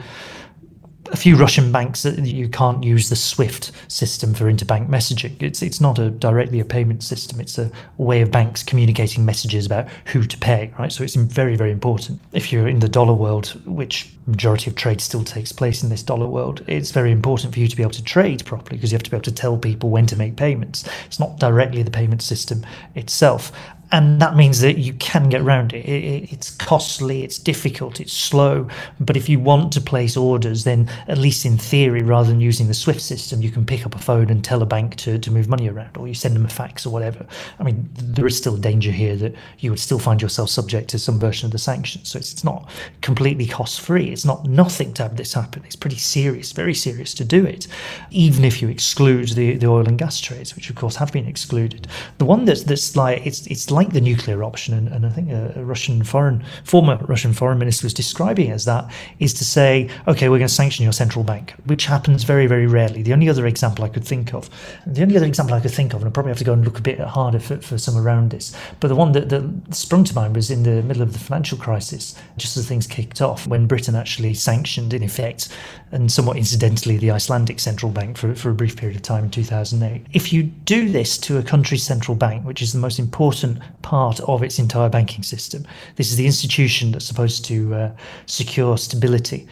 a 1.12 1.18
few 1.18 1.36
Russian 1.36 1.72
banks 1.72 2.04
that 2.04 2.20
you 2.20 2.48
can't 2.50 2.84
use 2.84 3.10
the 3.10 3.16
SWIFT 3.16 3.72
system 3.88 4.34
for 4.34 4.46
interbank 4.52 4.88
messaging. 4.90 5.42
It's 5.42 5.62
it's 5.62 5.82
not 5.82 6.00
a 6.00 6.10
directly 6.10 6.60
a 6.60 6.66
payment 6.66 7.04
system. 7.04 7.40
It's 7.40 7.58
a 7.58 7.72
way 7.98 8.22
of 8.22 8.32
banks 8.32 8.64
communicating 8.64 9.26
messages 9.26 9.66
about 9.66 9.88
who 10.06 10.24
to 10.24 10.38
pay, 10.38 10.74
right? 10.78 10.92
So 10.92 11.04
it's 11.04 11.16
very 11.16 11.56
very 11.56 11.72
important. 11.72 12.22
If 12.34 12.52
you're 12.52 12.68
in 12.68 12.80
the 12.80 12.90
dollar 12.90 13.14
world, 13.14 13.60
which 13.66 14.12
majority 14.28 14.70
of 14.70 14.76
trade 14.76 15.02
still 15.02 15.24
takes 15.24 15.52
place 15.52 15.84
in 15.84 15.90
this 15.90 16.04
dollar 16.04 16.28
world, 16.28 16.64
it's 16.68 16.92
very 16.92 17.12
important 17.12 17.54
for 17.54 17.60
you 17.60 17.68
to 17.68 17.76
be 17.76 17.82
able 17.82 17.92
to 17.94 18.04
trade 18.04 18.46
properly 18.46 18.78
because 18.78 18.92
you 18.92 18.96
have 18.96 19.04
to 19.04 19.12
be 19.12 19.18
able 19.18 19.24
to 19.24 19.32
tell 19.32 19.58
people 19.58 19.90
when 19.90 20.06
to 20.06 20.16
make 20.16 20.36
payments. 20.36 20.88
It's 21.06 21.20
not 21.20 21.40
directly 21.40 21.84
the 21.84 21.92
payment 21.92 22.22
system 22.22 22.66
itself 22.96 23.52
and 23.92 24.22
that 24.22 24.36
means 24.36 24.60
that 24.62 24.78
you 24.78 24.94
can 24.94 25.30
get 25.30 25.42
around 25.42 25.74
it. 25.74 25.86
It, 25.86 26.04
it. 26.04 26.34
It's 26.34 26.52
costly, 26.52 27.24
it's 27.24 27.38
difficult, 27.38 28.00
it's 28.00 28.14
slow. 28.14 28.68
But 29.00 29.18
if 29.18 29.28
you 29.28 29.40
want 29.40 29.74
to 29.74 29.82
place 29.82 30.16
orders, 30.16 30.64
then 30.64 30.90
at 31.08 31.18
least 31.18 31.46
in 31.46 31.58
theory, 31.58 32.04
rather 32.04 32.30
than 32.30 32.40
using 32.40 32.68
the 32.68 32.74
SWIFT 32.74 33.02
system, 33.02 33.42
you 33.42 33.50
can 33.50 33.66
pick 33.66 33.86
up 33.86 33.96
a 33.96 34.00
phone 34.00 34.30
and 34.30 34.44
tell 34.44 34.62
a 34.62 34.66
bank 34.66 34.96
to, 34.98 35.18
to 35.18 35.32
move 35.32 35.48
money 35.48 35.70
around, 35.70 35.98
or 35.98 36.08
you 36.08 36.14
send 36.14 36.36
them 36.36 36.46
a 36.46 36.50
fax 36.50 36.86
or 36.86 36.92
whatever. 36.92 37.26
I 37.60 37.64
mean, 37.64 37.90
there 37.94 38.28
is 38.28 38.38
still 38.38 38.56
a 38.56 38.60
danger 38.60 38.92
here 38.92 39.16
that 39.16 39.34
you 39.60 39.72
would 39.72 39.80
still 39.80 40.00
find 40.00 40.22
yourself 40.22 40.50
subject 40.50 40.90
to 40.90 41.00
some 41.00 41.20
version 41.20 41.46
of 41.46 41.52
the 41.52 41.58
sanctions. 41.58 42.10
So 42.10 42.20
it's, 42.20 42.34
it's 42.34 42.44
not 42.44 42.70
completely 43.02 43.48
cost 43.48 43.82
free. 43.82 44.10
It's 44.10 44.26
not 44.26 44.46
nothing 44.46 44.94
to 44.96 45.04
have 45.04 45.18
this 45.18 45.34
happen. 45.34 45.64
It's 45.66 45.76
pretty 45.76 45.98
serious, 45.98 46.52
very 46.52 46.74
serious 46.74 47.14
to 47.16 47.26
do 47.26 47.46
it, 47.46 47.68
even 48.12 48.46
if 48.46 48.62
you 48.62 48.70
exclude 48.70 49.30
the, 49.30 49.58
the 49.58 49.68
oil 49.68 49.88
and 49.88 49.98
gas 49.98 50.20
trades, 50.20 50.56
which 50.56 50.70
of 50.70 50.76
course 50.76 50.98
have 50.98 51.12
been 51.12 51.28
excluded. 51.28 51.88
The 52.20 52.26
one 52.26 52.46
that's 52.46 52.64
that's 52.64 52.96
like 52.96 53.26
it's 53.26 53.48
it's 53.48 53.72
like 53.72 53.79
like 53.80 53.94
the 53.94 54.02
nuclear 54.02 54.44
option, 54.44 54.74
and, 54.74 54.90
and 54.90 55.06
I 55.06 55.10
think 55.10 55.30
a, 55.30 55.54
a, 55.56 55.64
Russian 55.64 56.04
foreign 56.04 56.44
former 56.66 56.98
Russian 57.08 57.34
foreign 57.34 57.60
minister 57.60 57.86
was 57.86 57.94
describing 57.94 58.52
as 58.52 58.66
that 58.66 58.84
is 59.20 59.34
to 59.36 59.46
say, 59.46 59.90
okay, 60.06 60.28
we're 60.28 60.42
going 60.44 60.50
to 60.50 60.60
sanction 60.62 60.84
your 60.84 60.92
central 60.92 61.24
bank, 61.24 61.54
which 61.66 61.86
happens 61.86 62.24
very 62.24 62.46
very 62.46 62.68
rarely. 62.68 63.02
The 63.02 63.14
only 63.14 63.30
other 63.30 63.48
example 63.48 63.86
I 63.86 63.90
could 63.90 64.04
think 64.04 64.34
of, 64.34 64.50
the 64.86 65.02
only 65.02 65.16
other 65.16 65.26
example 65.26 65.56
I 65.56 65.62
could 65.62 65.72
think 65.72 65.94
of, 65.94 66.02
and 66.02 66.10
I 66.10 66.12
probably 66.12 66.32
have 66.32 66.40
to 66.40 66.44
go 66.44 66.54
and 66.54 66.66
look 66.66 66.78
a 66.78 66.82
bit 66.82 67.00
harder 67.00 67.40
for, 67.40 67.58
for 67.62 67.78
some 67.78 67.98
around 67.98 68.32
this, 68.32 68.54
but 68.82 68.90
the 68.90 68.96
one 68.96 69.14
that, 69.14 69.30
that 69.30 69.44
sprung 69.74 70.04
to 70.04 70.14
mind 70.14 70.36
was 70.36 70.52
in 70.52 70.64
the 70.64 70.84
middle 70.84 71.02
of 71.02 71.14
the 71.14 71.20
financial 71.20 71.58
crisis, 71.58 72.16
just 72.36 72.58
as 72.58 72.68
things 72.68 72.86
kicked 72.86 73.22
off, 73.22 73.48
when 73.48 73.66
Britain 73.66 73.96
actually 73.96 74.34
sanctioned 74.34 74.94
in 74.94 75.04
effect 75.04 75.48
and 75.92 76.12
somewhat 76.12 76.38
incidentally 76.38 76.98
the 76.98 77.12
Icelandic 77.12 77.60
central 77.60 77.92
bank 77.92 78.18
for, 78.18 78.36
for 78.36 78.50
a 78.50 78.54
brief 78.54 78.76
period 78.76 78.98
of 78.98 79.04
time 79.04 79.26
in 79.26 79.32
2008. 79.32 80.06
If 80.14 80.34
you 80.34 80.44
do 80.44 80.90
this 80.90 81.18
to 81.20 81.38
a 81.38 81.44
country's 81.44 81.84
central 81.84 82.16
bank, 82.16 82.46
which 82.46 82.62
is 82.62 82.74
the 82.74 82.80
most 82.80 83.00
important 83.00 83.60
part 83.82 84.20
of 84.22 84.44
its 84.44 84.60
entire 84.60 84.90
banking 84.90 85.24
system, 85.24 85.66
this 85.96 86.12
is 86.12 86.18
the 86.18 86.26
institution 86.26 86.92
that's 86.92 87.06
supposed 87.06 87.46
to 87.46 87.74
uh, 87.74 87.92
secure 88.26 88.78
stability 88.78 89.48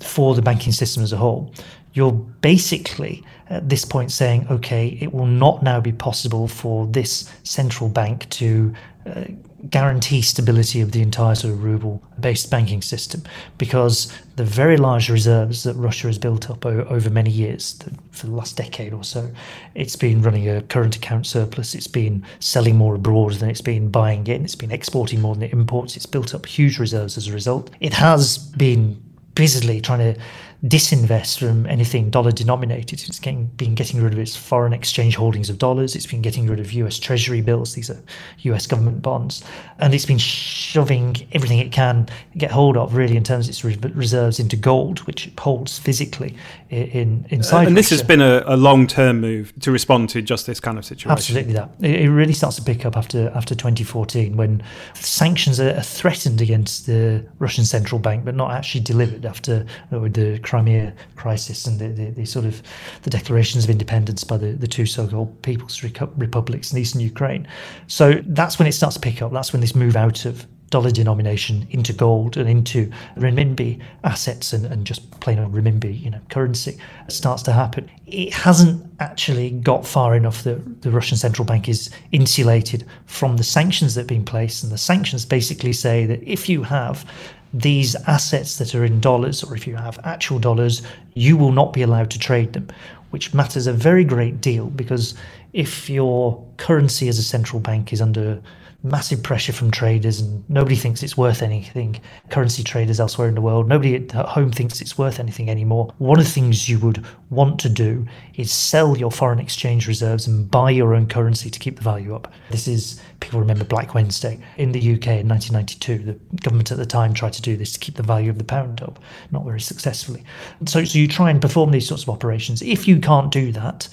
for 0.00 0.34
the 0.34 0.42
banking 0.42 0.72
system 0.72 1.02
as 1.02 1.12
a 1.12 1.16
whole. 1.16 1.52
You're 1.92 2.12
basically 2.12 3.24
at 3.48 3.68
this 3.68 3.84
point 3.84 4.12
saying, 4.12 4.46
okay, 4.48 4.98
it 5.00 5.12
will 5.12 5.26
not 5.26 5.62
now 5.62 5.80
be 5.80 5.92
possible 5.92 6.46
for 6.46 6.86
this 6.86 7.30
central 7.42 7.90
bank 7.90 8.28
to 8.30 8.72
uh, 9.06 9.24
guarantee 9.68 10.22
stability 10.22 10.80
of 10.80 10.92
the 10.92 11.02
entire 11.02 11.34
sort 11.34 11.52
of 11.52 11.62
ruble 11.62 12.02
based 12.18 12.50
banking 12.50 12.80
system 12.80 13.22
because 13.58 14.12
the 14.36 14.44
very 14.44 14.76
large 14.76 15.10
reserves 15.10 15.64
that 15.64 15.74
Russia 15.74 16.06
has 16.06 16.18
built 16.18 16.48
up 16.48 16.64
o- 16.64 16.84
over 16.84 17.10
many 17.10 17.30
years, 17.30 17.78
for 18.10 18.26
the 18.26 18.32
last 18.32 18.56
decade 18.56 18.94
or 18.94 19.04
so, 19.04 19.30
it's 19.74 19.96
been 19.96 20.22
running 20.22 20.48
a 20.48 20.62
current 20.62 20.96
account 20.96 21.26
surplus, 21.26 21.74
it's 21.74 21.86
been 21.86 22.24
selling 22.38 22.76
more 22.76 22.94
abroad 22.94 23.34
than 23.34 23.50
it's 23.50 23.60
been 23.60 23.90
buying 23.90 24.26
in, 24.26 24.44
it's 24.44 24.54
been 24.54 24.70
exporting 24.70 25.20
more 25.20 25.34
than 25.34 25.42
it 25.42 25.52
imports, 25.52 25.96
it's 25.96 26.06
built 26.06 26.34
up 26.34 26.46
huge 26.46 26.78
reserves 26.78 27.16
as 27.18 27.28
a 27.28 27.32
result. 27.32 27.70
It 27.80 27.92
has 27.92 28.38
been 28.38 29.02
busily 29.34 29.80
trying 29.80 30.14
to 30.14 30.20
disinvest 30.64 31.38
from 31.38 31.66
anything 31.66 32.10
dollar 32.10 32.32
denominated. 32.32 33.02
It's 33.02 33.18
getting, 33.18 33.46
been 33.46 33.74
getting 33.74 34.02
rid 34.02 34.12
of 34.12 34.18
its 34.18 34.36
foreign 34.36 34.74
exchange 34.74 35.16
holdings 35.16 35.48
of 35.48 35.56
dollars. 35.56 35.96
It's 35.96 36.06
been 36.06 36.20
getting 36.20 36.46
rid 36.46 36.60
of 36.60 36.72
US 36.72 36.98
Treasury 36.98 37.40
bills. 37.40 37.74
These 37.74 37.88
are 37.88 38.00
US 38.40 38.66
government 38.66 39.00
bonds. 39.00 39.42
And 39.78 39.94
it's 39.94 40.04
been 40.04 40.18
shoving 40.18 41.16
everything 41.32 41.58
it 41.58 41.72
can 41.72 42.08
get 42.36 42.50
hold 42.50 42.76
of, 42.76 42.94
really, 42.94 43.16
in 43.16 43.24
terms 43.24 43.48
of 43.48 43.50
its 43.52 43.64
reserves 43.64 44.38
into 44.38 44.56
gold, 44.56 44.98
which 45.00 45.28
it 45.28 45.38
holds 45.38 45.78
physically 45.78 46.36
in, 46.68 47.26
inside. 47.30 47.66
and 47.66 47.76
this 47.76 47.86
Russia. 47.86 47.94
has 47.94 48.06
been 48.06 48.20
a, 48.20 48.42
a 48.46 48.56
long 48.56 48.86
term 48.86 49.20
move 49.20 49.52
to 49.60 49.72
respond 49.72 50.10
to 50.10 50.20
just 50.20 50.46
this 50.46 50.60
kind 50.60 50.76
of 50.76 50.84
situation. 50.84 51.10
Absolutely, 51.10 51.54
that 51.54 51.70
it, 51.80 52.02
it 52.02 52.10
really 52.10 52.34
starts 52.34 52.56
to 52.56 52.62
pick 52.62 52.84
up 52.84 52.96
after 52.96 53.32
after 53.34 53.54
2014 53.54 54.36
when 54.36 54.62
sanctions 54.94 55.58
are 55.58 55.80
threatened 55.80 56.40
against 56.40 56.86
the 56.86 57.24
Russian 57.38 57.64
central 57.64 57.98
bank, 57.98 58.24
but 58.26 58.34
not 58.34 58.52
actually 58.52 58.82
delivered 58.82 59.24
after 59.24 59.64
uh, 59.92 59.98
with 59.98 60.14
the 60.14 60.38
Crimea 60.50 60.92
crisis 61.14 61.64
and 61.68 61.78
the, 61.78 61.88
the, 61.88 62.10
the, 62.10 62.24
sort 62.24 62.44
of 62.44 62.60
the 63.02 63.10
declarations 63.10 63.62
of 63.62 63.70
independence 63.70 64.24
by 64.24 64.36
the, 64.36 64.50
the 64.50 64.66
two 64.66 64.84
so-called 64.84 65.40
People's 65.42 65.80
Republics 65.84 66.72
in 66.72 66.78
eastern 66.78 67.00
Ukraine. 67.00 67.46
So 67.86 68.20
that's 68.26 68.58
when 68.58 68.66
it 68.66 68.72
starts 68.72 68.96
to 68.96 69.00
pick 69.00 69.22
up. 69.22 69.32
That's 69.32 69.52
when 69.52 69.60
this 69.60 69.76
move 69.76 69.94
out 69.94 70.24
of 70.24 70.48
dollar 70.70 70.90
denomination 70.90 71.68
into 71.70 71.92
gold 71.92 72.36
and 72.36 72.48
into 72.48 72.90
renminbi 73.16 73.80
assets 74.02 74.52
and, 74.52 74.66
and 74.66 74.84
just 74.84 75.08
plain 75.20 75.38
old 75.38 75.52
renminbi, 75.52 76.00
you 76.00 76.10
know, 76.10 76.20
currency 76.30 76.76
starts 77.06 77.44
to 77.44 77.52
happen. 77.52 77.88
It 78.08 78.32
hasn't 78.32 78.84
actually 78.98 79.50
got 79.50 79.86
far 79.86 80.16
enough 80.16 80.42
that 80.42 80.82
the 80.82 80.90
Russian 80.90 81.16
central 81.16 81.44
bank 81.46 81.68
is 81.68 81.90
insulated 82.10 82.84
from 83.06 83.36
the 83.36 83.44
sanctions 83.44 83.94
that 83.94 84.00
have 84.00 84.08
been 84.08 84.24
placed. 84.24 84.64
And 84.64 84.72
the 84.72 84.78
sanctions 84.78 85.24
basically 85.24 85.72
say 85.72 86.06
that 86.06 86.20
if 86.24 86.48
you 86.48 86.64
have 86.64 87.04
these 87.52 87.96
assets 88.06 88.58
that 88.58 88.74
are 88.74 88.84
in 88.84 89.00
dollars 89.00 89.42
or 89.42 89.56
if 89.56 89.66
you 89.66 89.76
have 89.76 89.98
actual 90.04 90.38
dollars, 90.38 90.82
you 91.14 91.36
will 91.36 91.52
not 91.52 91.72
be 91.72 91.82
allowed 91.82 92.10
to 92.10 92.18
trade 92.18 92.52
them, 92.52 92.68
which 93.10 93.34
matters 93.34 93.66
a 93.66 93.72
very 93.72 94.04
great 94.04 94.40
deal 94.40 94.66
because 94.66 95.14
if 95.52 95.90
your 95.90 96.44
currency 96.58 97.08
as 97.08 97.18
a 97.18 97.22
central 97.22 97.60
bank 97.60 97.92
is 97.92 98.00
under 98.00 98.40
massive 98.82 99.22
pressure 99.22 99.52
from 99.52 99.70
traders 99.70 100.20
and 100.20 100.48
nobody 100.48 100.74
thinks 100.74 101.02
it's 101.02 101.16
worth 101.16 101.42
anything. 101.42 102.00
Currency 102.30 102.62
traders 102.62 102.98
elsewhere 102.98 103.28
in 103.28 103.34
the 103.34 103.40
world, 103.40 103.68
nobody 103.68 103.96
at 103.96 104.10
home 104.12 104.50
thinks 104.50 104.80
it's 104.80 104.96
worth 104.96 105.20
anything 105.20 105.50
anymore. 105.50 105.92
One 105.98 106.18
of 106.18 106.24
the 106.24 106.30
things 106.30 106.68
you 106.68 106.78
would 106.78 107.04
want 107.28 107.58
to 107.60 107.68
do 107.68 108.06
is 108.36 108.50
sell 108.50 108.96
your 108.96 109.10
foreign 109.10 109.38
exchange 109.38 109.86
reserves 109.86 110.26
and 110.26 110.50
buy 110.50 110.70
your 110.70 110.94
own 110.94 111.06
currency 111.06 111.50
to 111.50 111.58
keep 111.58 111.76
the 111.76 111.82
value 111.82 112.14
up. 112.14 112.32
This 112.50 112.66
is, 112.66 113.00
people 113.20 113.40
remember 113.40 113.64
Black 113.64 113.94
Wednesday. 113.94 114.40
In 114.56 114.72
the 114.72 114.80
UK 114.80 115.06
in 115.08 115.28
1992, 115.28 115.98
the 115.98 116.12
government 116.42 116.72
at 116.72 116.78
the 116.78 116.86
time 116.86 117.14
tried 117.14 117.34
to 117.34 117.42
do 117.42 117.56
this 117.56 117.72
to 117.72 117.78
keep 117.78 117.96
the 117.96 118.02
value 118.02 118.30
of 118.30 118.38
the 118.38 118.44
pound 118.44 118.82
up, 118.82 118.98
not 119.30 119.44
very 119.44 119.60
successfully. 119.60 120.24
So, 120.66 120.84
so 120.84 120.98
you 120.98 121.06
try 121.06 121.30
and 121.30 121.40
perform 121.40 121.70
these 121.70 121.86
sorts 121.86 122.02
of 122.02 122.08
operations. 122.08 122.62
If 122.62 122.88
you 122.88 122.98
can't 122.98 123.30
do 123.30 123.52
that, 123.52 123.88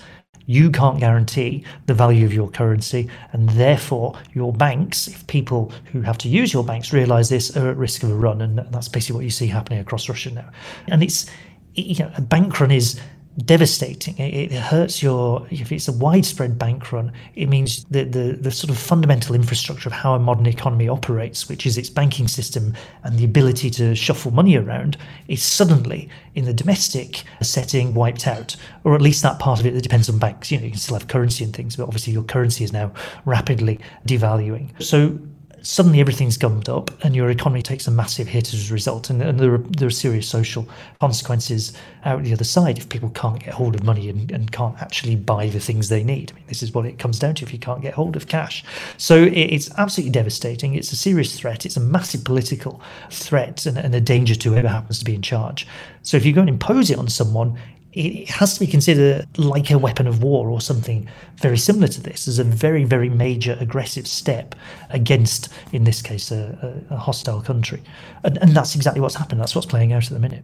you 0.48 0.72
can't 0.72 1.00
guarantee 1.00 1.66
the 1.88 1.94
value 1.94 2.26
of 2.26 2.34
your 2.34 2.50
currency, 2.50 3.10
and 3.34 3.50
therefore 3.50 4.18
your 4.34 4.54
banks, 4.54 5.08
if 5.08 5.28
people 5.28 5.74
who 5.92 6.02
have 6.02 6.18
to 6.20 6.30
use 6.30 6.54
your 6.54 6.64
banks 6.64 6.94
realize 6.94 7.30
this, 7.30 7.56
are 7.56 7.70
at 7.70 7.78
risk 7.78 8.02
of 8.04 8.12
a 8.12 8.16
run, 8.16 8.42
and 8.42 8.58
that's 8.72 8.88
basically 8.88 9.16
what 9.16 9.26
you 9.26 9.30
see 9.30 9.48
happening 9.48 9.80
across 9.80 10.08
Russia 10.08 10.32
now. 10.32 10.50
And 10.88 11.04
it's 11.04 11.30
you 11.76 12.04
know 12.04 12.12
a 12.16 12.22
bank 12.22 12.60
run 12.60 12.72
is 12.72 13.00
devastating. 13.46 14.18
It, 14.18 14.52
it, 14.52 14.60
hurts 14.60 15.04
your, 15.04 15.46
if 15.52 15.72
it's 15.72 15.88
a 15.88 15.92
widespread 15.92 16.58
bank 16.58 16.92
run, 16.92 17.12
it 17.36 17.48
means 17.48 17.84
that 17.86 18.12
the, 18.12 18.38
the 18.40 18.52
sort 18.52 18.72
of 18.72 18.78
fundamental 18.78 19.36
infrastructure 19.36 19.90
of 19.90 19.94
how 19.94 20.16
a 20.16 20.20
modern 20.20 20.48
economy 20.48 20.90
operates, 20.90 21.48
which 21.48 21.66
is 21.66 21.78
its 21.78 21.90
banking 21.90 22.28
system 22.28 22.74
and 23.04 23.20
the 23.20 23.26
ability 23.26 23.70
to 23.72 23.94
shuffle 23.96 24.32
money 24.32 24.58
around, 24.58 24.98
is 25.28 25.44
suddenly 25.44 26.10
in 26.34 26.46
the 26.46 26.54
domestic 26.54 27.24
setting 27.42 27.94
wiped 27.94 28.28
out. 28.28 28.56
Or 28.84 28.96
at 28.96 29.02
least 29.02 29.22
that 29.22 29.40
part 29.40 29.60
of 29.60 29.66
it 29.66 29.74
that 29.74 29.82
depends 29.82 30.10
on 30.10 30.18
banks. 30.18 30.52
You 30.52 30.58
know, 30.58 30.66
you 30.66 30.72
can 30.72 30.80
still 30.80 30.98
have 30.98 31.08
currency 31.08 31.44
and 31.44 31.56
things, 31.56 31.76
but 31.76 31.84
obviously 31.84 32.14
your 32.14 32.24
currency 32.24 32.64
is 32.64 32.74
now 32.74 32.92
rapidly 33.26 33.80
devaluing. 34.08 34.70
So 34.82 35.20
suddenly 35.62 36.00
everything's 36.00 36.38
gummed 36.38 36.70
up 36.70 36.92
and 37.04 37.16
your 37.16 37.30
economy 37.30 37.62
takes 37.62 37.88
a 37.88 37.92
massive 37.92 38.28
hit 38.28 38.54
as 38.54 38.70
a 38.70 38.74
result. 38.74 39.10
And, 39.10 39.22
and 39.22 39.40
there, 39.40 39.54
are, 39.54 39.58
there 39.58 39.88
are 39.88 39.92
serious 39.92 40.28
social 40.28 40.68
consequences 41.00 41.74
out 42.06 42.24
the 42.24 42.34
other 42.34 42.44
side 42.44 42.78
if 42.78 42.90
people 42.90 43.10
can't 43.10 43.44
get 43.44 43.54
hold 43.54 43.76
of 43.76 43.84
money 43.84 44.10
and, 44.10 44.32
and 44.32 44.52
can't 44.52 44.80
actually 44.82 45.16
buy 45.16 45.48
the 45.48 45.60
things 45.60 45.90
they 45.90 46.04
need. 46.04 46.32
I 46.32 46.36
mean, 46.36 46.46
this 46.48 46.64
is 46.64 46.74
what 46.74 46.86
it 46.86 47.00
comes 47.00 47.20
down 47.20 47.36
to 47.36 47.46
if 47.46 47.54
you 47.54 47.60
can't 47.60 47.82
get 47.82 47.94
hold 47.94 48.16
of 48.16 48.28
cash. 48.28 48.64
So 48.98 49.24
it, 49.24 49.34
it's 49.34 49.70
absolutely 49.78 50.12
devastating. 50.12 50.76
It's 50.76 50.92
a 50.92 50.98
serious 50.98 51.38
threat. 51.38 51.66
It's 51.66 51.78
a 51.78 51.82
massive 51.82 52.24
political 52.24 52.82
threat 53.10 53.66
and, 53.66 53.78
and 53.78 53.94
a 53.94 54.02
danger 54.02 54.36
to 54.36 54.52
whoever 54.52 54.70
happens 54.70 55.00
to 55.00 55.06
be 55.06 55.16
in 55.16 55.22
charge. 55.22 55.68
So 56.04 56.18
if 56.18 56.26
you 56.26 56.34
go 56.34 56.42
and 56.42 56.50
impose 56.50 56.90
it 56.90 56.98
on 56.98 57.08
someone, 57.08 57.60
it 57.98 58.30
has 58.30 58.54
to 58.54 58.60
be 58.60 58.68
considered 58.68 59.26
like 59.40 59.72
a 59.72 59.78
weapon 59.78 60.06
of 60.06 60.22
war 60.22 60.50
or 60.50 60.62
something 60.62 61.10
very 61.38 61.58
similar 61.58 61.88
to 61.88 62.02
this 62.02 62.28
as 62.28 62.38
a 62.38 62.44
very, 62.44 62.84
very 62.84 63.10
major 63.10 63.58
aggressive 63.60 64.08
step 64.08 64.54
against, 64.92 65.50
in 65.72 65.84
this 65.84 66.02
case, 66.02 66.32
a, 66.32 66.84
a 66.92 66.98
hostile 66.98 67.42
country. 67.42 67.82
And, 68.24 68.38
and 68.38 68.52
that's 68.52 68.76
exactly 68.76 69.02
what's 69.02 69.16
happened. 69.16 69.42
That's 69.42 69.56
what's 69.56 69.66
playing 69.66 69.94
out 69.94 70.04
at 70.04 70.12
the 70.12 70.20
minute. 70.20 70.44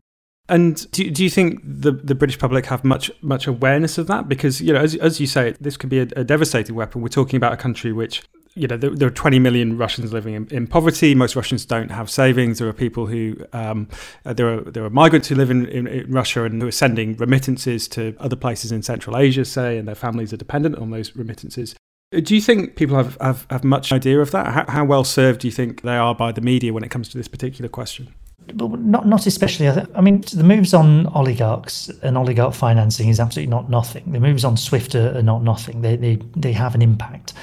And 0.50 0.90
do, 0.92 1.10
do 1.10 1.24
you 1.24 1.30
think 1.30 1.62
the, 1.64 1.92
the 1.92 2.16
British 2.16 2.38
public 2.38 2.66
have 2.66 2.84
much 2.84 3.10
much 3.22 3.48
awareness 3.48 3.98
of 3.98 4.08
that? 4.08 4.28
Because 4.28 4.60
you 4.60 4.74
know, 4.74 4.80
as, 4.80 4.96
as 4.96 5.20
you 5.22 5.28
say, 5.28 5.56
this 5.62 5.78
could 5.78 5.90
be 5.90 6.00
a, 6.00 6.08
a 6.18 6.24
devastating 6.24 6.76
weapon. 6.76 7.02
We're 7.02 7.08
talking 7.08 7.38
about 7.38 7.54
a 7.54 7.58
country 7.58 7.94
which 7.94 8.24
you 8.56 8.68
know, 8.68 8.78
there, 8.78 8.92
there, 8.92 9.08
are 9.08 9.12
20 9.12 9.40
million 9.40 9.78
Russians 9.78 10.14
living 10.14 10.36
in, 10.36 10.48
in, 10.50 10.68
poverty. 10.68 11.16
Most 11.16 11.36
Russians 11.36 11.66
don't 11.66 11.90
have 11.90 12.10
savings. 12.10 12.60
There 12.60 12.68
are 12.68 12.74
people 12.74 13.08
who, 13.08 13.36
um, 13.52 13.88
uh, 14.26 14.34
there 14.34 14.54
are 14.54 14.62
there 14.62 14.86
are 14.86 14.90
migrants 14.90 15.28
who 15.28 15.36
live 15.36 15.50
in, 15.50 15.66
in, 15.68 15.88
in, 15.88 16.12
Russia 16.12 16.44
and 16.44 16.62
who 16.62 16.68
are 16.68 16.72
sending 16.72 17.16
remittances 17.18 17.88
to 17.90 18.16
other 18.20 18.36
places 18.36 18.72
in 18.72 18.84
Central 18.84 19.18
Asia, 19.18 19.44
say, 19.46 19.78
and 19.78 19.88
their 19.88 19.96
families 19.96 20.32
are 20.34 20.38
dependent 20.38 20.78
on 20.78 20.92
those 20.92 21.16
remittances. 21.16 21.76
Uh, 22.14 22.20
do 22.20 22.36
you 22.36 22.42
think 22.42 22.76
people 22.76 22.96
have, 22.96 23.18
have, 23.20 23.48
have 23.50 23.64
much 23.64 23.92
idea 23.92 24.20
of 24.20 24.32
that? 24.32 24.48
How, 24.48 24.66
how 24.68 24.86
well 24.86 25.04
served 25.04 25.42
do 25.42 25.48
you 25.48 25.52
think 25.52 25.82
they 25.82 25.98
are 25.98 26.14
by 26.14 26.32
the 26.32 26.42
media 26.42 26.74
when 26.74 26.84
it 26.84 26.90
comes 26.90 27.10
to 27.10 27.18
this 27.18 27.28
particular 27.28 27.70
question? 27.70 28.14
Not 28.54 29.08
not 29.08 29.26
especially. 29.26 29.70
I 29.70 30.02
mean, 30.02 30.22
the 30.34 30.44
moves 30.44 30.74
on 30.74 31.08
oligarchs 31.08 31.90
and 32.02 32.18
oligarch 32.18 32.54
financing 32.54 33.08
is 33.08 33.20
absolutely 33.20 33.50
not 33.50 33.70
nothing. 33.70 34.12
The 34.12 34.20
moves 34.20 34.44
on 34.44 34.58
SWIFT 34.58 34.96
are, 34.96 35.18
are 35.18 35.22
not 35.22 35.44
nothing. 35.44 35.82
They, 35.82 35.96
they 35.96 36.16
they 36.36 36.52
have 36.52 36.76
an 36.76 36.82
impact. 36.82 37.34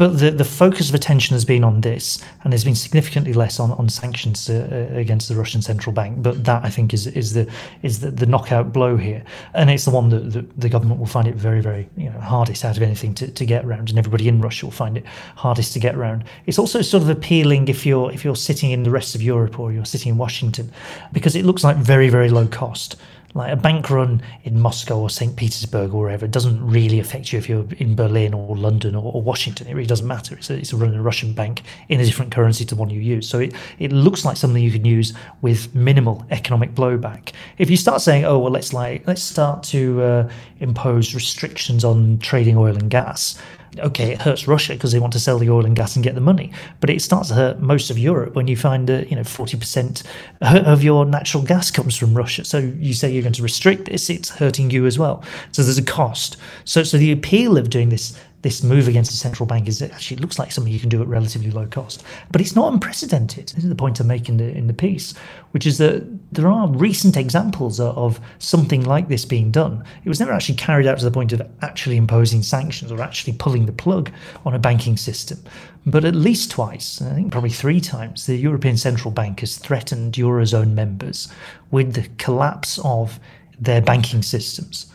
But 0.00 0.18
the, 0.18 0.30
the 0.30 0.46
focus 0.46 0.88
of 0.88 0.94
attention 0.94 1.34
has 1.34 1.44
been 1.44 1.62
on 1.62 1.82
this, 1.82 2.24
and 2.42 2.50
there's 2.50 2.64
been 2.64 2.74
significantly 2.74 3.34
less 3.34 3.60
on, 3.60 3.72
on 3.72 3.90
sanctions 3.90 4.48
uh, 4.48 4.88
uh, 4.90 4.96
against 4.98 5.28
the 5.28 5.34
Russian 5.34 5.60
central 5.60 5.92
bank. 5.92 6.22
But 6.22 6.42
that 6.44 6.64
I 6.64 6.70
think 6.70 6.94
is 6.94 7.06
is 7.06 7.34
the 7.34 7.46
is 7.82 8.00
the, 8.00 8.10
the 8.10 8.24
knockout 8.24 8.72
blow 8.72 8.96
here, 8.96 9.22
and 9.52 9.68
it's 9.68 9.84
the 9.84 9.90
one 9.90 10.08
that 10.08 10.32
the, 10.32 10.40
the, 10.56 10.70
government 10.70 11.00
will 11.00 11.06
find 11.06 11.28
it 11.28 11.34
very 11.34 11.60
very 11.60 11.86
you 11.98 12.08
know 12.08 12.18
hardest 12.18 12.64
out 12.64 12.78
of 12.78 12.82
anything 12.82 13.12
to, 13.16 13.30
to 13.30 13.44
get 13.44 13.62
around, 13.66 13.90
and 13.90 13.98
everybody 13.98 14.26
in 14.26 14.40
Russia 14.40 14.64
will 14.64 14.72
find 14.72 14.96
it 14.96 15.04
hardest 15.36 15.74
to 15.74 15.78
get 15.78 15.94
around. 15.94 16.24
It's 16.46 16.58
also 16.58 16.80
sort 16.80 17.02
of 17.02 17.10
appealing 17.10 17.68
if 17.68 17.84
you're 17.84 18.10
if 18.10 18.24
you're 18.24 18.36
sitting 18.36 18.70
in 18.70 18.84
the 18.84 18.90
rest 18.90 19.14
of 19.14 19.20
Europe 19.20 19.60
or 19.60 19.70
you're 19.70 19.84
sitting 19.84 20.12
in 20.12 20.16
Washington, 20.16 20.72
because 21.12 21.36
it 21.36 21.44
looks 21.44 21.62
like 21.62 21.76
very 21.76 22.08
very 22.08 22.30
low 22.30 22.46
cost 22.46 22.96
like 23.34 23.52
a 23.52 23.56
bank 23.56 23.90
run 23.90 24.22
in 24.42 24.58
Moscow 24.58 24.98
or 24.98 25.10
St. 25.10 25.36
Petersburg 25.36 25.94
or 25.94 26.02
wherever 26.02 26.24
it 26.24 26.32
doesn't 26.32 26.64
really 26.66 26.98
affect 26.98 27.32
you 27.32 27.38
if 27.38 27.48
you're 27.48 27.66
in 27.78 27.94
Berlin 27.94 28.34
or 28.34 28.56
London 28.56 28.94
or, 28.94 29.12
or 29.12 29.22
Washington. 29.22 29.68
It 29.68 29.74
really 29.74 29.86
doesn't 29.86 30.06
matter. 30.06 30.34
It's 30.34 30.50
a, 30.50 30.54
it's 30.54 30.72
a 30.72 30.76
run 30.76 30.92
in 30.92 30.98
a 30.98 31.02
Russian 31.02 31.32
bank 31.32 31.62
in 31.88 32.00
a 32.00 32.04
different 32.04 32.32
currency 32.32 32.64
to 32.64 32.74
the 32.74 32.80
one 32.80 32.90
you 32.90 33.00
use. 33.00 33.28
So 33.28 33.38
it, 33.38 33.54
it 33.78 33.92
looks 33.92 34.24
like 34.24 34.36
something 34.36 34.62
you 34.62 34.72
can 34.72 34.84
use 34.84 35.12
with 35.42 35.72
minimal 35.74 36.26
economic 36.30 36.74
blowback. 36.74 37.32
If 37.58 37.70
you 37.70 37.76
start 37.76 38.00
saying, 38.02 38.24
oh, 38.24 38.38
well, 38.38 38.52
let's 38.52 38.72
like, 38.72 39.06
let's 39.06 39.22
start 39.22 39.62
to 39.64 40.02
uh, 40.02 40.30
impose 40.58 41.14
restrictions 41.14 41.84
on 41.84 42.18
trading 42.18 42.56
oil 42.56 42.76
and 42.76 42.90
gas, 42.90 43.40
okay, 43.78 44.12
it 44.12 44.22
hurts 44.22 44.48
Russia 44.48 44.74
because 44.74 44.92
they 44.92 44.98
want 44.98 45.12
to 45.12 45.20
sell 45.20 45.38
the 45.38 45.50
oil 45.50 45.64
and 45.64 45.76
gas 45.76 45.96
and 45.96 46.04
get 46.04 46.14
the 46.14 46.20
money, 46.20 46.52
but 46.80 46.90
it 46.90 47.00
starts 47.02 47.28
to 47.28 47.34
hurt 47.34 47.60
most 47.60 47.90
of 47.90 47.98
Europe 47.98 48.34
when 48.34 48.48
you 48.48 48.56
find 48.56 48.88
that 48.88 49.10
you 49.10 49.16
know 49.16 49.24
forty 49.24 49.56
percent 49.56 50.02
of 50.40 50.82
your 50.82 51.04
natural 51.04 51.42
gas 51.42 51.70
comes 51.70 51.96
from 51.96 52.14
Russia. 52.14 52.44
So 52.44 52.58
you 52.58 52.94
say 52.94 53.10
you're 53.10 53.22
going 53.22 53.32
to 53.34 53.42
restrict 53.42 53.86
this, 53.86 54.10
it's 54.10 54.30
hurting 54.30 54.70
you 54.70 54.86
as 54.86 54.98
well. 54.98 55.22
So 55.52 55.62
there's 55.62 55.78
a 55.78 55.82
cost. 55.82 56.36
So 56.64 56.82
so 56.82 56.98
the 56.98 57.12
appeal 57.12 57.56
of 57.56 57.70
doing 57.70 57.90
this 57.90 58.18
this 58.42 58.62
move 58.62 58.88
against 58.88 59.10
the 59.10 59.16
central 59.16 59.46
bank 59.46 59.68
is 59.68 59.82
actually 59.82 60.16
it 60.16 60.20
looks 60.20 60.38
like 60.38 60.50
something 60.50 60.72
you 60.72 60.80
can 60.80 60.88
do 60.88 61.02
at 61.02 61.08
relatively 61.08 61.50
low 61.50 61.66
cost. 61.66 62.02
But 62.30 62.40
it's 62.40 62.56
not 62.56 62.72
unprecedented. 62.72 63.48
This 63.48 63.64
is 63.64 63.68
the 63.68 63.74
point 63.74 64.00
I'm 64.00 64.06
making 64.06 64.38
in 64.40 64.46
the, 64.46 64.56
in 64.56 64.66
the 64.66 64.72
piece, 64.72 65.14
which 65.50 65.66
is 65.66 65.78
that 65.78 66.06
there 66.32 66.48
are 66.48 66.68
recent 66.68 67.16
examples 67.16 67.80
of 67.80 68.20
something 68.38 68.84
like 68.84 69.08
this 69.08 69.24
being 69.24 69.50
done. 69.50 69.84
It 70.04 70.08
was 70.08 70.20
never 70.20 70.32
actually 70.32 70.54
carried 70.54 70.86
out 70.86 70.98
to 70.98 71.04
the 71.04 71.10
point 71.10 71.32
of 71.32 71.42
actually 71.60 71.96
imposing 71.96 72.42
sanctions 72.42 72.90
or 72.90 73.02
actually 73.02 73.34
pulling 73.34 73.66
the 73.66 73.72
plug 73.72 74.10
on 74.46 74.54
a 74.54 74.58
banking 74.58 74.96
system. 74.96 75.38
But 75.84 76.04
at 76.04 76.14
least 76.14 76.50
twice, 76.50 77.00
I 77.02 77.14
think 77.14 77.32
probably 77.32 77.50
three 77.50 77.80
times, 77.80 78.26
the 78.26 78.36
European 78.36 78.76
Central 78.76 79.10
Bank 79.10 79.40
has 79.40 79.56
threatened 79.56 80.14
Eurozone 80.14 80.72
members 80.72 81.28
with 81.70 81.94
the 81.94 82.08
collapse 82.18 82.78
of 82.84 83.18
their 83.58 83.82
banking 83.82 84.22
systems 84.22 84.89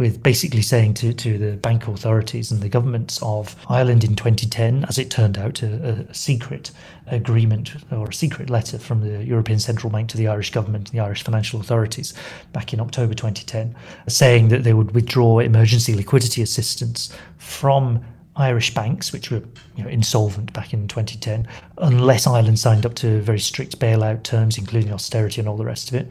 with 0.00 0.22
basically 0.22 0.62
saying 0.62 0.94
to, 0.94 1.12
to 1.12 1.36
the 1.36 1.58
bank 1.58 1.86
authorities 1.86 2.50
and 2.50 2.62
the 2.62 2.70
governments 2.70 3.18
of 3.20 3.54
Ireland 3.68 4.02
in 4.02 4.16
2010, 4.16 4.86
as 4.86 4.96
it 4.96 5.10
turned 5.10 5.36
out, 5.36 5.62
a, 5.62 6.06
a 6.08 6.14
secret 6.14 6.70
agreement 7.08 7.74
or 7.92 8.08
a 8.08 8.14
secret 8.14 8.48
letter 8.48 8.78
from 8.78 9.02
the 9.02 9.22
European 9.22 9.58
Central 9.58 9.92
Bank 9.92 10.08
to 10.08 10.16
the 10.16 10.26
Irish 10.26 10.52
government 10.52 10.88
and 10.88 10.98
the 10.98 11.04
Irish 11.04 11.22
financial 11.22 11.60
authorities 11.60 12.14
back 12.54 12.72
in 12.72 12.80
October 12.80 13.12
2010, 13.12 13.76
saying 14.08 14.48
that 14.48 14.64
they 14.64 14.72
would 14.72 14.92
withdraw 14.94 15.38
emergency 15.38 15.94
liquidity 15.94 16.40
assistance 16.40 17.14
from 17.36 18.02
Irish 18.36 18.72
banks, 18.72 19.12
which 19.12 19.30
were 19.30 19.42
you 19.76 19.84
know, 19.84 19.90
insolvent 19.90 20.50
back 20.54 20.72
in 20.72 20.88
2010, 20.88 21.46
unless 21.76 22.26
Ireland 22.26 22.58
signed 22.58 22.86
up 22.86 22.94
to 22.94 23.20
very 23.20 23.38
strict 23.38 23.78
bailout 23.78 24.22
terms, 24.22 24.56
including 24.56 24.94
austerity 24.94 25.42
and 25.42 25.48
all 25.48 25.58
the 25.58 25.64
rest 25.66 25.90
of 25.90 25.96
it. 25.96 26.08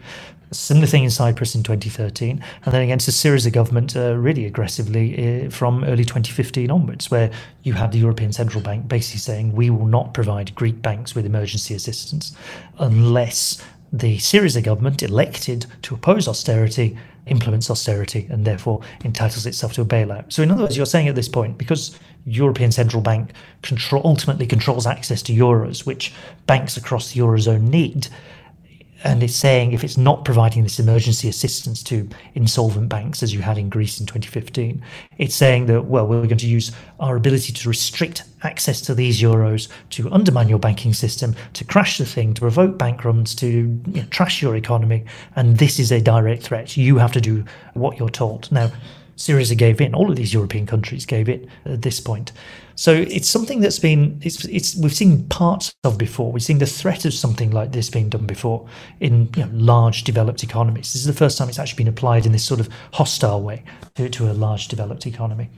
A 0.51 0.55
similar 0.55 0.87
thing 0.87 1.03
in 1.03 1.11
Cyprus 1.11 1.53
in 1.53 1.61
2013, 1.63 2.43
and 2.65 2.73
then 2.73 2.81
against 2.81 3.05
the 3.05 3.11
Syriza 3.11 3.51
government 3.51 3.95
uh, 3.95 4.15
really 4.15 4.45
aggressively 4.45 5.45
uh, 5.45 5.49
from 5.49 5.83
early 5.83 6.03
2015 6.03 6.71
onwards, 6.71 7.11
where 7.11 7.29
you 7.63 7.73
had 7.73 7.91
the 7.91 7.99
European 7.99 8.33
Central 8.33 8.63
Bank 8.63 8.87
basically 8.87 9.19
saying 9.19 9.53
we 9.53 9.69
will 9.69 9.85
not 9.85 10.13
provide 10.13 10.55
Greek 10.55 10.81
banks 10.81 11.13
with 11.13 11.25
emergency 11.25 11.75
assistance 11.75 12.35
unless 12.79 13.61
the 13.91 14.17
Syriza 14.17 14.63
government, 14.63 15.01
elected 15.01 15.65
to 15.83 15.95
oppose 15.95 16.27
austerity, 16.27 16.97
implements 17.25 17.69
austerity 17.69 18.27
and 18.29 18.45
therefore 18.45 18.81
entitles 19.03 19.45
itself 19.45 19.73
to 19.73 19.81
a 19.81 19.85
bailout. 19.85 20.31
So, 20.31 20.43
in 20.43 20.51
other 20.51 20.63
words, 20.63 20.77
you're 20.77 20.85
saying 20.85 21.07
at 21.07 21.15
this 21.15 21.27
point, 21.27 21.57
because 21.57 21.97
European 22.25 22.71
Central 22.71 23.01
Bank 23.01 23.31
control, 23.61 24.01
ultimately 24.05 24.45
controls 24.45 24.85
access 24.85 25.21
to 25.23 25.33
euros, 25.33 25.85
which 25.85 26.13
banks 26.45 26.77
across 26.77 27.13
the 27.13 27.19
eurozone 27.19 27.69
need, 27.69 28.07
and 29.03 29.23
it's 29.23 29.35
saying 29.35 29.71
if 29.71 29.83
it's 29.83 29.97
not 29.97 30.25
providing 30.25 30.63
this 30.63 30.79
emergency 30.79 31.29
assistance 31.29 31.81
to 31.83 32.07
insolvent 32.35 32.89
banks 32.89 33.23
as 33.23 33.33
you 33.33 33.41
had 33.41 33.57
in 33.57 33.69
Greece 33.69 33.99
in 33.99 34.05
2015, 34.05 34.83
it's 35.17 35.35
saying 35.35 35.67
that 35.67 35.85
well 35.85 36.05
we're 36.07 36.25
going 36.25 36.37
to 36.37 36.47
use 36.47 36.71
our 36.99 37.15
ability 37.15 37.53
to 37.53 37.69
restrict 37.69 38.23
access 38.43 38.81
to 38.81 38.95
these 38.95 39.21
euros 39.21 39.67
to 39.91 40.09
undermine 40.11 40.49
your 40.49 40.59
banking 40.59 40.93
system, 40.93 41.35
to 41.53 41.63
crash 41.63 41.97
the 41.97 42.05
thing, 42.05 42.33
to 42.33 42.41
provoke 42.41 42.77
bank 42.77 43.03
runs, 43.03 43.35
to 43.35 43.47
you 43.47 44.01
know, 44.01 44.05
trash 44.09 44.41
your 44.41 44.55
economy, 44.55 45.05
and 45.35 45.57
this 45.57 45.79
is 45.79 45.91
a 45.91 46.01
direct 46.01 46.43
threat. 46.43 46.77
You 46.77 46.97
have 46.97 47.11
to 47.13 47.21
do 47.21 47.43
what 47.73 47.97
you're 47.97 48.09
told 48.09 48.51
now. 48.51 48.71
Syriza 49.17 49.57
gave 49.57 49.81
in. 49.81 49.93
All 49.93 50.09
of 50.09 50.15
these 50.15 50.33
European 50.33 50.65
countries 50.65 51.05
gave 51.05 51.27
in 51.27 51.49
at 51.65 51.81
this 51.81 51.99
point. 51.99 52.31
So 52.79 52.93
it's 52.93 53.27
something 53.27 53.59
that's 53.59 53.77
been 53.77 54.21
it's 54.23 54.45
it's 54.45 54.73
we've 54.77 54.95
seen 54.95 55.27
parts 55.27 55.73
of 55.83 55.97
before. 55.97 56.31
We've 56.31 56.41
seen 56.41 56.59
the 56.59 56.65
threat 56.65 57.03
of 57.03 57.13
something 57.13 57.51
like 57.51 57.73
this 57.73 57.89
being 57.89 58.07
done 58.07 58.25
before 58.25 58.69
in 59.01 59.29
you 59.35 59.43
know, 59.43 59.51
large 59.51 60.05
developed 60.05 60.45
economies. 60.45 60.93
This 60.93 61.01
is 61.01 61.05
the 61.05 61.11
first 61.11 61.37
time 61.37 61.49
it's 61.49 61.59
actually 61.59 61.83
been 61.83 61.89
applied 61.89 62.25
in 62.25 62.31
this 62.31 62.45
sort 62.45 62.61
of 62.61 62.69
hostile 62.93 63.41
way 63.41 63.65
to, 63.95 64.07
to 64.07 64.31
a 64.31 64.33
large 64.33 64.69
developed 64.69 65.05
economy. 65.05 65.49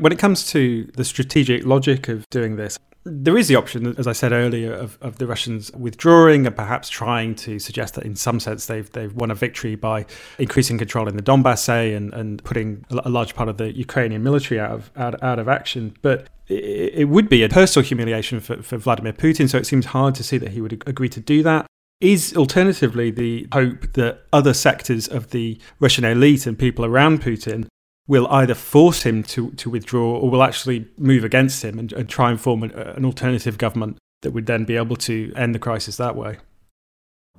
When 0.00 0.12
it 0.12 0.18
comes 0.18 0.44
to 0.50 0.84
the 0.96 1.04
strategic 1.06 1.64
logic 1.64 2.10
of 2.10 2.28
doing 2.28 2.56
this, 2.56 2.78
there 3.04 3.36
is 3.36 3.48
the 3.48 3.56
option, 3.56 3.94
as 3.98 4.06
I 4.06 4.12
said 4.12 4.32
earlier, 4.32 4.72
of, 4.72 4.96
of 5.00 5.18
the 5.18 5.26
Russians 5.26 5.72
withdrawing 5.72 6.46
and 6.46 6.54
perhaps 6.54 6.88
trying 6.88 7.34
to 7.36 7.58
suggest 7.58 7.94
that 7.94 8.04
in 8.04 8.14
some 8.14 8.38
sense 8.38 8.66
they've 8.66 8.90
they've 8.92 9.14
won 9.14 9.30
a 9.30 9.34
victory 9.34 9.74
by 9.74 10.06
increasing 10.38 10.78
control 10.78 11.08
in 11.08 11.16
the 11.16 11.22
Donbass, 11.22 11.58
say, 11.58 11.94
and, 11.94 12.12
and 12.14 12.42
putting 12.44 12.84
a, 12.90 13.08
large 13.08 13.34
part 13.34 13.48
of 13.48 13.56
the 13.56 13.76
Ukrainian 13.76 14.22
military 14.22 14.60
out 14.60 14.70
of 14.70 14.90
out, 14.96 15.22
out 15.22 15.38
of 15.38 15.48
action. 15.48 15.96
But 16.02 16.28
it, 16.46 16.94
it 16.94 17.04
would 17.06 17.28
be 17.28 17.42
a 17.42 17.48
personal 17.48 17.84
humiliation 17.84 18.40
for, 18.40 18.62
for 18.62 18.78
Vladimir 18.78 19.12
Putin, 19.12 19.48
so 19.48 19.58
it 19.58 19.66
seems 19.66 19.86
hard 19.86 20.14
to 20.16 20.22
see 20.22 20.38
that 20.38 20.50
he 20.50 20.60
would 20.60 20.82
agree 20.86 21.08
to 21.08 21.20
do 21.20 21.42
that. 21.42 21.66
Is 22.00 22.36
alternatively 22.36 23.10
the 23.10 23.46
hope 23.52 23.92
that 23.94 24.22
other 24.32 24.54
sectors 24.54 25.06
of 25.06 25.30
the 25.30 25.58
Russian 25.78 26.04
elite 26.04 26.46
and 26.46 26.58
people 26.58 26.84
around 26.84 27.22
Putin 27.22 27.68
will 28.12 28.28
either 28.28 28.54
force 28.54 29.04
him 29.04 29.22
to, 29.22 29.52
to 29.52 29.70
withdraw 29.70 30.18
or 30.18 30.28
will 30.28 30.42
actually 30.42 30.86
move 30.98 31.24
against 31.24 31.64
him 31.64 31.78
and, 31.78 31.94
and 31.94 32.10
try 32.10 32.30
and 32.30 32.38
form 32.38 32.62
an, 32.62 32.70
an, 32.72 33.06
alternative 33.06 33.56
government 33.56 33.96
that 34.20 34.32
would 34.32 34.44
then 34.44 34.66
be 34.66 34.76
able 34.76 34.96
to 34.96 35.32
end 35.34 35.54
the 35.54 35.58
crisis 35.58 35.96
that 35.96 36.14
way. 36.14 36.36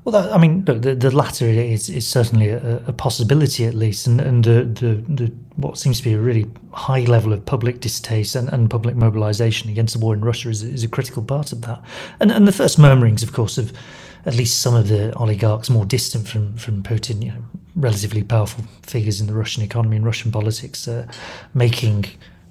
Well, 0.04 0.14
that, 0.20 0.34
I 0.34 0.40
mean, 0.40 0.66
the, 0.66 0.96
the 0.96 1.16
latter 1.16 1.46
is, 1.46 1.92
is 1.92 2.08
certainly 2.08 2.50
a, 2.50 2.78
a 2.88 2.92
possibility, 2.92 3.66
at 3.66 3.76
least, 3.76 4.08
and, 4.08 4.20
and 4.20 4.44
the, 4.44 4.64
the, 4.64 4.96
the, 5.08 5.32
what 5.58 5.78
seems 5.78 6.00
to 6.00 6.04
be 6.04 6.14
a 6.14 6.20
really 6.20 6.50
high 6.72 7.02
level 7.02 7.34
of 7.34 7.46
public 7.46 7.80
distaste 7.80 8.36
and, 8.36 8.50
and 8.50 8.72
public 8.72 8.96
mobilisation 8.96 9.70
against 9.70 9.94
the 9.94 10.04
war 10.04 10.16
in 10.16 10.22
Russia 10.22 10.50
is, 10.50 10.64
is 10.64 10.84
a 10.84 10.88
critical 10.88 11.22
part 11.22 11.52
of 11.52 11.62
that. 11.62 11.84
And, 12.20 12.32
and 12.32 12.48
the 12.48 12.52
first 12.52 12.80
murmurings, 12.80 13.22
of 13.22 13.32
course, 13.32 13.60
of 13.60 13.74
at 14.26 14.34
least 14.34 14.60
some 14.60 14.74
of 14.74 14.88
the 14.88 15.16
oligarchs 15.18 15.70
more 15.70 15.86
distant 15.86 16.28
from, 16.28 16.58
from 16.58 16.82
Putin, 16.82 17.24
you 17.24 17.32
know, 17.32 17.44
relatively 17.76 18.24
powerful 18.24 18.64
figures 18.84 19.20
in 19.20 19.28
the 19.28 19.34
Russian 19.34 19.64
economy 19.64 19.96
and 19.96 20.06
Russian 20.06 20.32
politics, 20.32 20.88
uh, 20.88 21.08
making 21.54 22.06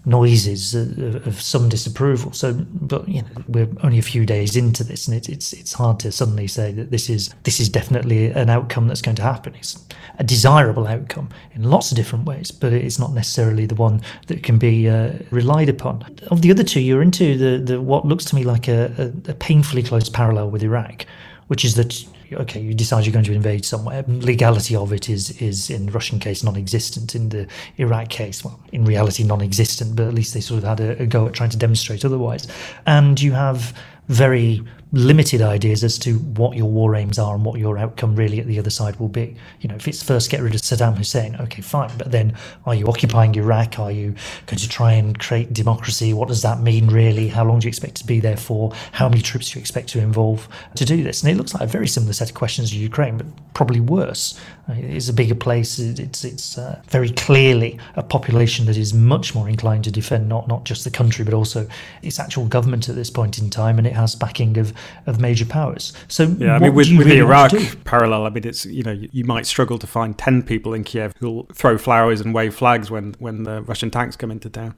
noises 0.04 0.74
of, 0.74 1.40
some 1.40 1.68
disapproval. 1.68 2.32
So, 2.32 2.54
but 2.72 3.08
you 3.08 3.22
know, 3.22 3.28
we're 3.48 3.68
only 3.82 3.98
a 3.98 4.02
few 4.02 4.26
days 4.26 4.56
into 4.56 4.82
this, 4.82 5.06
and 5.06 5.16
it, 5.16 5.28
it's 5.28 5.52
it's 5.52 5.72
hard 5.72 6.00
to 6.00 6.10
suddenly 6.10 6.46
say 6.48 6.72
that 6.72 6.90
this 6.90 7.08
is 7.08 7.34
this 7.44 7.60
is 7.60 7.68
definitely 7.68 8.26
an 8.26 8.50
outcome 8.50 8.88
that's 8.88 9.02
going 9.02 9.16
to 9.16 9.22
happen. 9.22 9.54
It's 9.54 9.84
a 10.18 10.24
desirable 10.24 10.86
outcome 10.86 11.28
in 11.54 11.62
lots 11.62 11.90
of 11.90 11.96
different 11.96 12.24
ways, 12.26 12.50
but 12.50 12.72
it's 12.72 12.98
not 12.98 13.12
necessarily 13.12 13.66
the 13.66 13.74
one 13.74 14.02
that 14.26 14.42
can 14.42 14.58
be 14.58 14.88
uh, 14.88 15.12
relied 15.30 15.68
upon. 15.68 16.04
Of 16.30 16.42
the 16.42 16.50
other 16.50 16.64
two, 16.64 16.80
you're 16.80 17.02
into 17.02 17.38
the, 17.38 17.58
the 17.58 17.80
what 17.80 18.04
looks 18.04 18.24
to 18.26 18.34
me 18.34 18.44
like 18.44 18.68
a, 18.68 18.92
a, 18.98 19.30
a 19.30 19.34
painfully 19.34 19.82
close 19.82 20.08
parallel 20.08 20.50
with 20.50 20.62
Iraq, 20.62 21.06
which 21.46 21.64
is 21.64 21.76
that 21.76 22.04
okay, 22.36 22.60
you 22.60 22.74
decide 22.74 23.04
you're 23.04 23.12
going 23.12 23.24
to 23.24 23.32
invade 23.32 23.64
somewhere. 23.64 24.04
Legality 24.06 24.76
of 24.76 24.92
it 24.92 25.08
is 25.08 25.30
is 25.40 25.70
in 25.70 25.86
the 25.86 25.92
Russian 25.92 26.18
case 26.18 26.42
non-existent. 26.42 27.14
In 27.14 27.28
the 27.28 27.46
Iraq 27.78 28.08
case, 28.08 28.44
well, 28.44 28.58
in 28.72 28.84
reality 28.84 29.24
non-existent, 29.24 29.96
but 29.96 30.06
at 30.06 30.14
least 30.14 30.34
they 30.34 30.40
sort 30.40 30.62
of 30.62 30.68
had 30.68 30.80
a, 30.80 31.02
a 31.02 31.06
go 31.06 31.26
at 31.26 31.34
trying 31.34 31.50
to 31.50 31.56
demonstrate 31.56 32.04
otherwise. 32.04 32.46
And 32.86 33.20
you 33.20 33.32
have 33.32 33.76
very 34.08 34.62
limited 34.94 35.40
ideas 35.40 35.82
as 35.82 35.98
to 35.98 36.18
what 36.18 36.54
your 36.54 36.66
war 36.66 36.94
aims 36.94 37.18
are 37.18 37.34
and 37.34 37.44
what 37.44 37.58
your 37.58 37.78
outcome 37.78 38.14
really 38.14 38.38
at 38.38 38.46
the 38.46 38.58
other 38.58 38.68
side 38.68 38.94
will 38.96 39.08
be. 39.08 39.34
You 39.60 39.68
know, 39.68 39.74
if 39.74 39.88
it's 39.88 40.02
first 40.02 40.30
get 40.30 40.42
rid 40.42 40.54
of 40.54 40.60
Saddam 40.60 40.98
Hussein, 40.98 41.34
okay, 41.40 41.62
fine. 41.62 41.90
But 41.96 42.10
then 42.10 42.36
are 42.66 42.74
you 42.74 42.86
occupying 42.86 43.34
Iraq? 43.34 43.78
Are 43.78 43.90
you 43.90 44.14
going 44.46 44.58
to 44.58 44.68
try 44.68 44.92
and 44.92 45.18
create 45.18 45.52
democracy? 45.52 46.12
What 46.12 46.28
does 46.28 46.42
that 46.42 46.60
mean 46.60 46.88
really? 46.88 47.28
How 47.28 47.44
long 47.44 47.58
do 47.58 47.66
you 47.66 47.70
expect 47.70 47.94
to 47.96 48.06
be 48.06 48.20
there 48.20 48.36
for? 48.36 48.72
How 48.92 49.08
many 49.08 49.22
troops 49.22 49.50
do 49.50 49.58
you 49.58 49.60
expect 49.62 49.88
to 49.90 49.98
involve 49.98 50.46
to 50.76 50.84
do 50.84 51.02
this? 51.02 51.22
And 51.22 51.30
it 51.30 51.36
looks 51.36 51.54
like 51.54 51.62
a 51.62 51.66
very 51.66 51.88
similar 51.88 52.12
set 52.12 52.28
of 52.28 52.34
questions 52.34 52.70
to 52.70 52.76
Ukraine, 52.76 53.16
but 53.16 53.26
probably 53.54 53.80
worse. 53.80 54.38
It's 54.68 55.08
a 55.08 55.12
bigger 55.12 55.34
place. 55.34 55.78
It's 55.78 56.24
it's 56.24 56.56
uh, 56.56 56.80
very 56.88 57.10
clearly 57.10 57.78
a 57.96 58.02
population 58.02 58.66
that 58.66 58.76
is 58.76 58.94
much 58.94 59.34
more 59.34 59.48
inclined 59.48 59.84
to 59.84 59.90
defend 59.90 60.28
not 60.28 60.46
not 60.46 60.64
just 60.64 60.84
the 60.84 60.90
country 60.90 61.24
but 61.24 61.34
also 61.34 61.66
its 62.02 62.20
actual 62.20 62.46
government 62.46 62.88
at 62.88 62.94
this 62.94 63.10
point 63.10 63.38
in 63.38 63.50
time, 63.50 63.78
and 63.78 63.86
it 63.86 63.94
has 63.94 64.14
backing 64.14 64.56
of 64.58 64.72
of 65.06 65.20
major 65.20 65.44
powers. 65.44 65.92
So 66.06 66.24
yeah, 66.38 66.54
I 66.54 66.58
mean, 66.60 66.74
with, 66.74 66.88
with 66.90 66.98
really 66.98 67.16
the 67.16 67.24
Iraq 67.24 67.52
parallel, 67.84 68.24
I 68.24 68.30
mean, 68.30 68.46
it's 68.46 68.64
you 68.64 68.84
know 68.84 68.92
you 68.92 69.24
might 69.24 69.46
struggle 69.46 69.78
to 69.78 69.86
find 69.86 70.16
ten 70.16 70.42
people 70.42 70.74
in 70.74 70.84
Kiev 70.84 71.12
who'll 71.18 71.46
throw 71.52 71.76
flowers 71.76 72.20
and 72.20 72.32
wave 72.32 72.54
flags 72.54 72.90
when 72.90 73.14
when 73.18 73.42
the 73.42 73.62
Russian 73.62 73.90
tanks 73.90 74.16
come 74.16 74.30
into 74.30 74.48
town. 74.48 74.76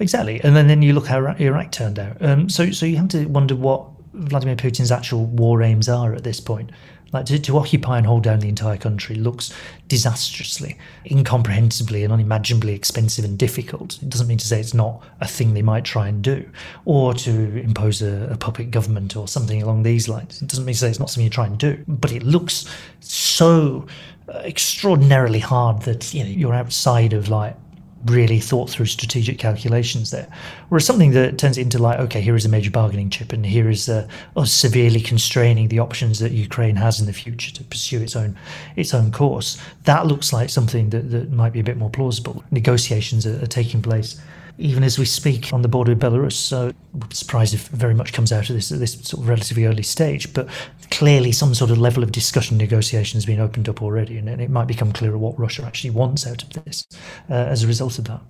Exactly, 0.00 0.40
and 0.42 0.56
then, 0.56 0.66
then 0.66 0.82
you 0.82 0.92
look 0.92 1.06
how 1.06 1.24
Iraq 1.38 1.70
turned 1.70 1.98
out. 1.98 2.20
Um, 2.20 2.48
so 2.48 2.72
so 2.72 2.84
you 2.84 2.96
have 2.96 3.08
to 3.08 3.26
wonder 3.26 3.54
what 3.54 3.86
Vladimir 4.12 4.56
Putin's 4.56 4.90
actual 4.90 5.26
war 5.26 5.62
aims 5.62 5.88
are 5.88 6.14
at 6.14 6.24
this 6.24 6.40
point. 6.40 6.70
Like 7.12 7.26
to, 7.26 7.38
to 7.40 7.58
occupy 7.58 7.98
and 7.98 8.06
hold 8.06 8.22
down 8.22 8.38
the 8.38 8.48
entire 8.48 8.76
country 8.76 9.16
looks 9.16 9.52
disastrously, 9.88 10.78
incomprehensibly, 11.04 12.04
and 12.04 12.12
unimaginably 12.12 12.72
expensive 12.72 13.24
and 13.24 13.36
difficult. 13.36 14.00
It 14.00 14.08
doesn't 14.08 14.28
mean 14.28 14.38
to 14.38 14.46
say 14.46 14.60
it's 14.60 14.74
not 14.74 15.02
a 15.20 15.26
thing 15.26 15.54
they 15.54 15.62
might 15.62 15.84
try 15.84 16.08
and 16.08 16.22
do, 16.22 16.48
or 16.84 17.12
to 17.14 17.60
impose 17.60 18.00
a, 18.00 18.28
a 18.30 18.36
puppet 18.36 18.70
government 18.70 19.16
or 19.16 19.26
something 19.26 19.60
along 19.60 19.82
these 19.82 20.08
lines. 20.08 20.40
It 20.40 20.48
doesn't 20.48 20.64
mean 20.64 20.74
to 20.74 20.78
say 20.78 20.88
it's 20.88 21.00
not 21.00 21.10
something 21.10 21.24
you 21.24 21.30
try 21.30 21.46
and 21.46 21.58
do, 21.58 21.84
but 21.88 22.12
it 22.12 22.22
looks 22.22 22.66
so 23.00 23.86
uh, 24.28 24.38
extraordinarily 24.44 25.40
hard 25.40 25.82
that 25.82 26.14
you 26.14 26.22
know 26.22 26.30
you're 26.30 26.54
outside 26.54 27.12
of 27.12 27.28
like 27.28 27.56
really 28.06 28.40
thought 28.40 28.70
through 28.70 28.86
strategic 28.86 29.38
calculations 29.38 30.10
there. 30.10 30.28
Whereas 30.68 30.86
something 30.86 31.10
that 31.12 31.38
turns 31.38 31.58
into 31.58 31.78
like, 31.78 31.98
okay, 32.00 32.20
here 32.20 32.36
is 32.36 32.44
a 32.44 32.48
major 32.48 32.70
bargaining 32.70 33.10
chip, 33.10 33.32
and 33.32 33.44
here 33.44 33.68
is 33.68 33.88
uh, 33.88 34.08
us 34.36 34.52
severely 34.52 35.00
constraining 35.00 35.68
the 35.68 35.78
options 35.78 36.18
that 36.20 36.32
Ukraine 36.32 36.76
has 36.76 37.00
in 37.00 37.06
the 37.06 37.12
future 37.12 37.52
to 37.52 37.64
pursue 37.64 38.00
its 38.00 38.16
own 38.16 38.38
its 38.76 38.94
own 38.94 39.12
course. 39.12 39.60
That 39.84 40.06
looks 40.06 40.32
like 40.32 40.50
something 40.50 40.90
that, 40.90 41.10
that 41.10 41.30
might 41.32 41.52
be 41.52 41.60
a 41.60 41.64
bit 41.64 41.76
more 41.76 41.90
plausible. 41.90 42.42
Negotiations 42.50 43.26
are, 43.26 43.42
are 43.42 43.46
taking 43.46 43.82
place 43.82 44.20
even 44.60 44.84
as 44.84 44.98
we 44.98 45.04
speak 45.04 45.52
on 45.52 45.62
the 45.62 45.68
border 45.68 45.92
with 45.92 46.00
Belarus. 46.00 46.34
So 46.34 46.72
surprised 47.10 47.54
if 47.54 47.68
very 47.68 47.94
much 47.94 48.12
comes 48.12 48.30
out 48.30 48.48
of 48.50 48.54
this 48.54 48.70
at 48.70 48.78
this 48.78 48.92
sort 48.92 49.22
of 49.22 49.28
relatively 49.28 49.64
early 49.64 49.82
stage. 49.82 50.32
But 50.32 50.48
clearly, 50.90 51.32
some 51.32 51.54
sort 51.54 51.70
of 51.70 51.78
level 51.78 52.02
of 52.02 52.12
discussion, 52.12 52.58
negotiation 52.58 53.16
has 53.16 53.26
been 53.26 53.40
opened 53.40 53.68
up 53.68 53.82
already, 53.82 54.18
and 54.18 54.28
it 54.28 54.50
might 54.50 54.66
become 54.66 54.92
clearer 54.92 55.18
what 55.18 55.38
Russia 55.38 55.64
actually 55.64 55.90
wants 55.90 56.26
out 56.26 56.42
of 56.42 56.64
this 56.64 56.86
uh, 57.28 57.34
as 57.34 57.64
a 57.64 57.66
result 57.66 57.98
of 57.98 58.04
that. 58.04 58.20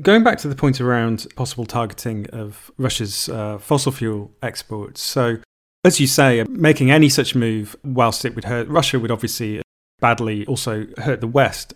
Going 0.00 0.22
back 0.22 0.38
to 0.38 0.48
the 0.48 0.54
point 0.54 0.80
around 0.80 1.26
possible 1.36 1.66
targeting 1.66 2.26
of 2.30 2.70
Russia's 2.78 3.28
uh, 3.28 3.58
fossil 3.58 3.92
fuel 3.92 4.32
exports, 4.42 5.00
so 5.02 5.38
as 5.84 6.00
you 6.00 6.06
say, 6.06 6.44
making 6.48 6.90
any 6.90 7.08
such 7.08 7.34
move, 7.34 7.76
whilst 7.84 8.24
it 8.24 8.34
would 8.34 8.44
hurt 8.44 8.68
Russia, 8.68 8.98
would 8.98 9.10
obviously 9.10 9.62
badly 10.00 10.46
also 10.46 10.86
hurt 10.98 11.20
the 11.20 11.26
West. 11.26 11.74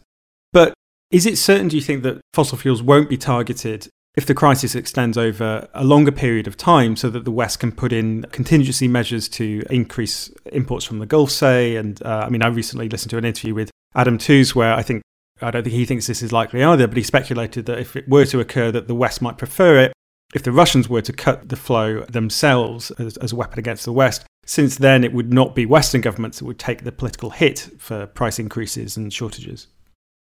But 0.53 0.75
Is 1.13 1.27
it 1.27 1.37
certain, 1.37 1.69
do 1.69 1.77
you 1.77 1.83
think, 1.83 2.03
that 2.05 2.23
fossil 2.33 2.57
fuels 2.57 2.83
won't 2.83 3.11
be 3.11 3.19
targeted 3.19 3.89
if 4.17 4.25
the 4.25 4.35
crisis 4.35 4.75
extends 4.75 5.19
over 5.19 5.69
a 5.75 5.85
longer 5.85 6.11
period 6.11 6.47
of 6.47 6.57
time 6.57 6.97
so 6.97 7.11
that 7.11 7.27
the 7.27 7.31
West 7.31 7.61
can 7.61 7.71
put 7.71 7.93
in 7.93 8.23
contingency 8.33 8.89
measures 8.89 9.29
to 9.29 9.63
increase 9.69 10.31
imports 10.53 10.87
from 10.87 10.99
the 11.01 11.07
Gulf, 11.07 11.31
say? 11.31 11.77
And 11.77 12.03
uh, 12.03 12.25
I 12.27 12.31
mean, 12.31 12.43
I 12.43 12.49
recently 12.49 12.89
listened 12.89 13.11
to 13.11 13.19
an 13.19 13.27
interview 13.27 13.55
with 13.55 13.71
Adam 13.95 14.17
Tooze 14.17 14.55
where 14.55 14.73
I 14.73 14.83
think, 14.83 15.03
I 15.43 15.51
don't 15.51 15.63
think 15.63 15.75
he 15.75 15.85
thinks 15.85 16.07
this 16.07 16.23
is 16.23 16.33
likely 16.33 16.63
either, 16.63 16.87
but 16.87 16.97
he 16.97 17.03
speculated 17.03 17.67
that 17.67 17.79
if 17.79 17.95
it 17.95 18.09
were 18.09 18.25
to 18.27 18.41
occur, 18.41 18.71
that 18.73 18.89
the 18.89 18.95
West 18.95 19.21
might 19.21 19.37
prefer 19.37 19.79
it 19.81 19.93
if 20.33 20.43
the 20.43 20.53
Russians 20.53 20.89
were 20.89 21.03
to 21.03 21.13
cut 21.13 21.51
the 21.51 21.57
flow 21.57 22.01
themselves 22.05 22.91
as, 22.93 23.19
as, 23.19 23.33
a 23.33 23.37
weapon 23.37 23.59
against 23.59 23.85
the 23.85 23.93
West, 23.93 24.25
since 24.47 24.77
then 24.77 25.05
it 25.05 25.13
would 25.13 25.31
not 25.31 25.55
be 25.55 25.67
Western 25.67 26.01
governments 26.01 26.39
that 26.39 26.47
would 26.47 26.59
take 26.59 26.85
the 26.85 26.93
political 26.93 27.31
hit 27.31 27.69
for 27.79 28.07
price 28.07 28.39
increases 28.39 28.97
and 28.97 29.13
shortages. 29.13 29.67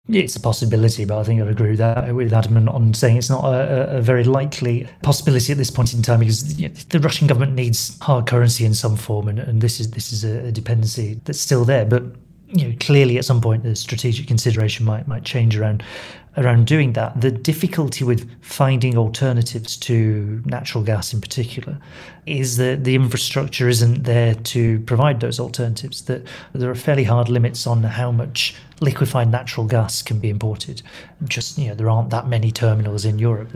It's 0.07 0.35
a 0.35 0.39
possibility, 0.39 1.03
but 1.03 1.17
I 1.17 1.23
think 1.23 1.41
I'd 1.41 1.47
agree 1.47 1.71
with 1.71 1.79
that 1.79 2.13
with 2.13 2.31
Adam 2.31 2.69
on 2.69 2.93
saying 2.93 3.17
it's 3.17 3.29
not 3.29 3.43
a, 3.43 3.97
a 3.97 4.01
very 4.01 4.23
likely 4.23 4.87
possibility 5.01 5.51
at 5.51 5.57
this 5.57 5.71
point 5.71 5.95
in 5.95 6.03
time 6.03 6.19
because 6.19 6.59
you 6.59 6.69
know, 6.69 6.75
the 6.89 6.99
Russian 6.99 7.25
government 7.25 7.53
needs 7.53 7.97
hard 8.01 8.27
currency 8.27 8.65
in 8.65 8.75
some 8.75 8.97
form, 8.97 9.27
and, 9.27 9.39
and 9.39 9.61
this 9.61 9.79
is 9.79 9.89
this 9.91 10.13
is 10.13 10.23
a, 10.23 10.45
a 10.45 10.51
dependency 10.51 11.19
that's 11.25 11.39
still 11.39 11.65
there. 11.65 11.85
But 11.85 12.03
you 12.49 12.67
know, 12.67 12.75
clearly 12.79 13.17
at 13.17 13.25
some 13.25 13.41
point 13.41 13.63
the 13.63 13.75
strategic 13.75 14.27
consideration 14.27 14.85
might 14.85 15.07
might 15.07 15.23
change 15.23 15.57
around 15.57 15.83
around 16.37 16.67
doing 16.67 16.93
that. 16.93 17.21
The 17.21 17.31
difficulty 17.31 18.03
with 18.03 18.29
finding 18.41 18.97
alternatives 18.97 19.77
to 19.77 20.41
natural 20.45 20.83
gas 20.83 21.13
in 21.13 21.21
particular 21.21 21.77
is 22.25 22.57
that 22.57 22.83
the 22.83 22.95
infrastructure 22.95 23.69
isn't 23.69 24.03
there 24.03 24.35
to 24.35 24.79
provide 24.81 25.19
those 25.19 25.39
alternatives. 25.39 26.01
That 26.03 26.23
there 26.53 26.69
are 26.69 26.75
fairly 26.75 27.03
hard 27.03 27.29
limits 27.29 27.65
on 27.65 27.83
how 27.83 28.11
much 28.11 28.55
liquefied 28.81 29.31
natural 29.31 29.65
gas 29.65 30.01
can 30.01 30.19
be 30.19 30.29
imported. 30.29 30.81
Just 31.23 31.57
you 31.57 31.69
know, 31.69 31.75
there 31.75 31.89
aren't 31.89 32.09
that 32.09 32.27
many 32.27 32.51
terminals 32.51 33.05
in 33.05 33.19
Europe. 33.19 33.49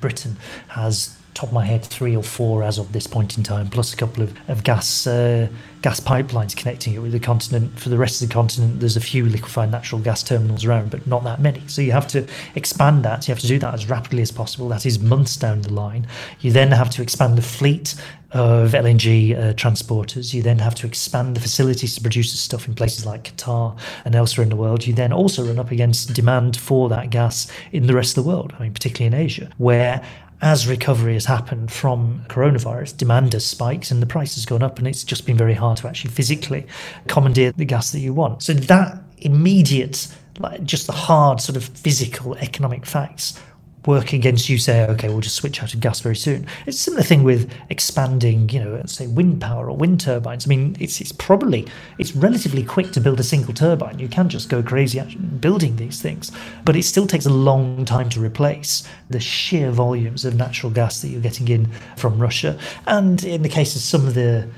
Britain 0.00 0.36
has 0.68 1.16
top 1.34 1.48
of 1.48 1.52
my 1.54 1.64
head, 1.64 1.84
three 1.84 2.14
or 2.14 2.22
four 2.22 2.62
as 2.62 2.78
of 2.78 2.92
this 2.92 3.06
point 3.06 3.38
in 3.38 3.42
time, 3.42 3.68
plus 3.68 3.92
a 3.92 3.96
couple 3.96 4.22
of, 4.22 4.36
of 4.48 4.64
gas 4.64 5.06
uh, 5.06 5.48
gas 5.82 5.98
pipelines 5.98 6.56
connecting 6.56 6.94
it 6.94 7.00
with 7.00 7.12
the 7.12 7.20
continent. 7.20 7.78
For 7.78 7.88
the 7.88 7.98
rest 7.98 8.22
of 8.22 8.28
the 8.28 8.34
continent, 8.34 8.80
there's 8.80 8.96
a 8.96 9.00
few 9.00 9.26
liquefied 9.26 9.70
natural 9.70 10.00
gas 10.00 10.22
terminals 10.22 10.64
around, 10.64 10.90
but 10.90 11.06
not 11.06 11.24
that 11.24 11.40
many. 11.40 11.62
So 11.66 11.82
you 11.82 11.92
have 11.92 12.06
to 12.08 12.26
expand 12.54 13.04
that. 13.04 13.26
You 13.26 13.34
have 13.34 13.40
to 13.40 13.48
do 13.48 13.58
that 13.58 13.74
as 13.74 13.88
rapidly 13.88 14.22
as 14.22 14.30
possible. 14.30 14.68
That 14.68 14.86
is 14.86 15.00
months 15.00 15.36
down 15.36 15.62
the 15.62 15.72
line. 15.72 16.06
You 16.40 16.52
then 16.52 16.70
have 16.70 16.90
to 16.90 17.02
expand 17.02 17.36
the 17.36 17.42
fleet 17.42 17.94
of 18.30 18.72
LNG 18.72 19.36
uh, 19.36 19.52
transporters. 19.54 20.32
You 20.32 20.42
then 20.42 20.58
have 20.58 20.74
to 20.76 20.86
expand 20.86 21.36
the 21.36 21.40
facilities 21.40 21.94
to 21.96 22.00
produce 22.00 22.32
the 22.32 22.38
stuff 22.38 22.66
in 22.66 22.74
places 22.74 23.04
like 23.04 23.24
Qatar 23.24 23.76
and 24.04 24.14
elsewhere 24.14 24.42
in 24.42 24.48
the 24.48 24.56
world. 24.56 24.86
You 24.86 24.94
then 24.94 25.12
also 25.12 25.44
run 25.44 25.58
up 25.58 25.70
against 25.70 26.14
demand 26.14 26.56
for 26.56 26.88
that 26.88 27.10
gas 27.10 27.46
in 27.72 27.86
the 27.86 27.94
rest 27.94 28.16
of 28.16 28.24
the 28.24 28.30
world. 28.30 28.54
I 28.58 28.62
mean, 28.62 28.72
particularly 28.72 29.14
in 29.16 29.22
Asia, 29.22 29.50
where 29.58 30.02
as 30.42 30.66
recovery 30.66 31.14
has 31.14 31.24
happened 31.24 31.70
from 31.70 32.24
coronavirus, 32.28 32.96
demand 32.96 33.32
has 33.32 33.46
spiked 33.46 33.92
and 33.92 34.02
the 34.02 34.06
price 34.06 34.34
has 34.34 34.44
gone 34.44 34.62
up, 34.62 34.78
and 34.78 34.88
it's 34.88 35.04
just 35.04 35.24
been 35.24 35.36
very 35.36 35.54
hard 35.54 35.78
to 35.78 35.88
actually 35.88 36.10
physically 36.10 36.66
commandeer 37.06 37.52
the 37.52 37.64
gas 37.64 37.92
that 37.92 38.00
you 38.00 38.12
want. 38.12 38.42
So 38.42 38.52
that 38.52 38.98
immediate, 39.18 40.08
like 40.40 40.64
just 40.64 40.88
the 40.88 40.92
hard 40.92 41.40
sort 41.40 41.56
of 41.56 41.64
physical 41.64 42.34
economic 42.38 42.84
facts 42.84 43.40
work 43.86 44.12
against 44.12 44.48
you 44.48 44.58
say, 44.58 44.86
okay, 44.86 45.08
we'll 45.08 45.20
just 45.20 45.36
switch 45.36 45.62
out 45.62 45.70
to 45.70 45.76
gas 45.76 46.00
very 46.00 46.16
soon. 46.16 46.46
It's 46.66 46.78
a 46.78 46.80
similar 46.80 47.02
thing 47.02 47.24
with 47.24 47.52
expanding, 47.68 48.48
you 48.48 48.62
know, 48.62 48.82
say 48.86 49.06
wind 49.06 49.40
power 49.40 49.68
or 49.68 49.76
wind 49.76 50.00
turbines. 50.00 50.46
I 50.46 50.48
mean, 50.48 50.76
it's 50.78 51.00
it's 51.00 51.12
probably 51.12 51.66
it's 51.98 52.14
relatively 52.14 52.62
quick 52.62 52.92
to 52.92 53.00
build 53.00 53.18
a 53.20 53.24
single 53.24 53.54
turbine. 53.54 53.98
You 53.98 54.08
can't 54.08 54.28
just 54.28 54.48
go 54.48 54.62
crazy 54.62 55.00
building 55.40 55.76
these 55.76 56.00
things, 56.00 56.30
but 56.64 56.76
it 56.76 56.84
still 56.84 57.06
takes 57.06 57.26
a 57.26 57.30
long 57.30 57.84
time 57.84 58.08
to 58.10 58.20
replace 58.20 58.86
the 59.10 59.20
sheer 59.20 59.70
volumes 59.70 60.24
of 60.24 60.34
natural 60.34 60.70
gas 60.70 61.02
that 61.02 61.08
you're 61.08 61.20
getting 61.20 61.48
in 61.48 61.70
from 61.96 62.18
Russia. 62.18 62.58
And 62.86 63.22
in 63.24 63.42
the 63.42 63.48
case 63.48 63.74
of 63.74 63.82
some 63.82 64.06
of 64.06 64.14
the 64.14 64.48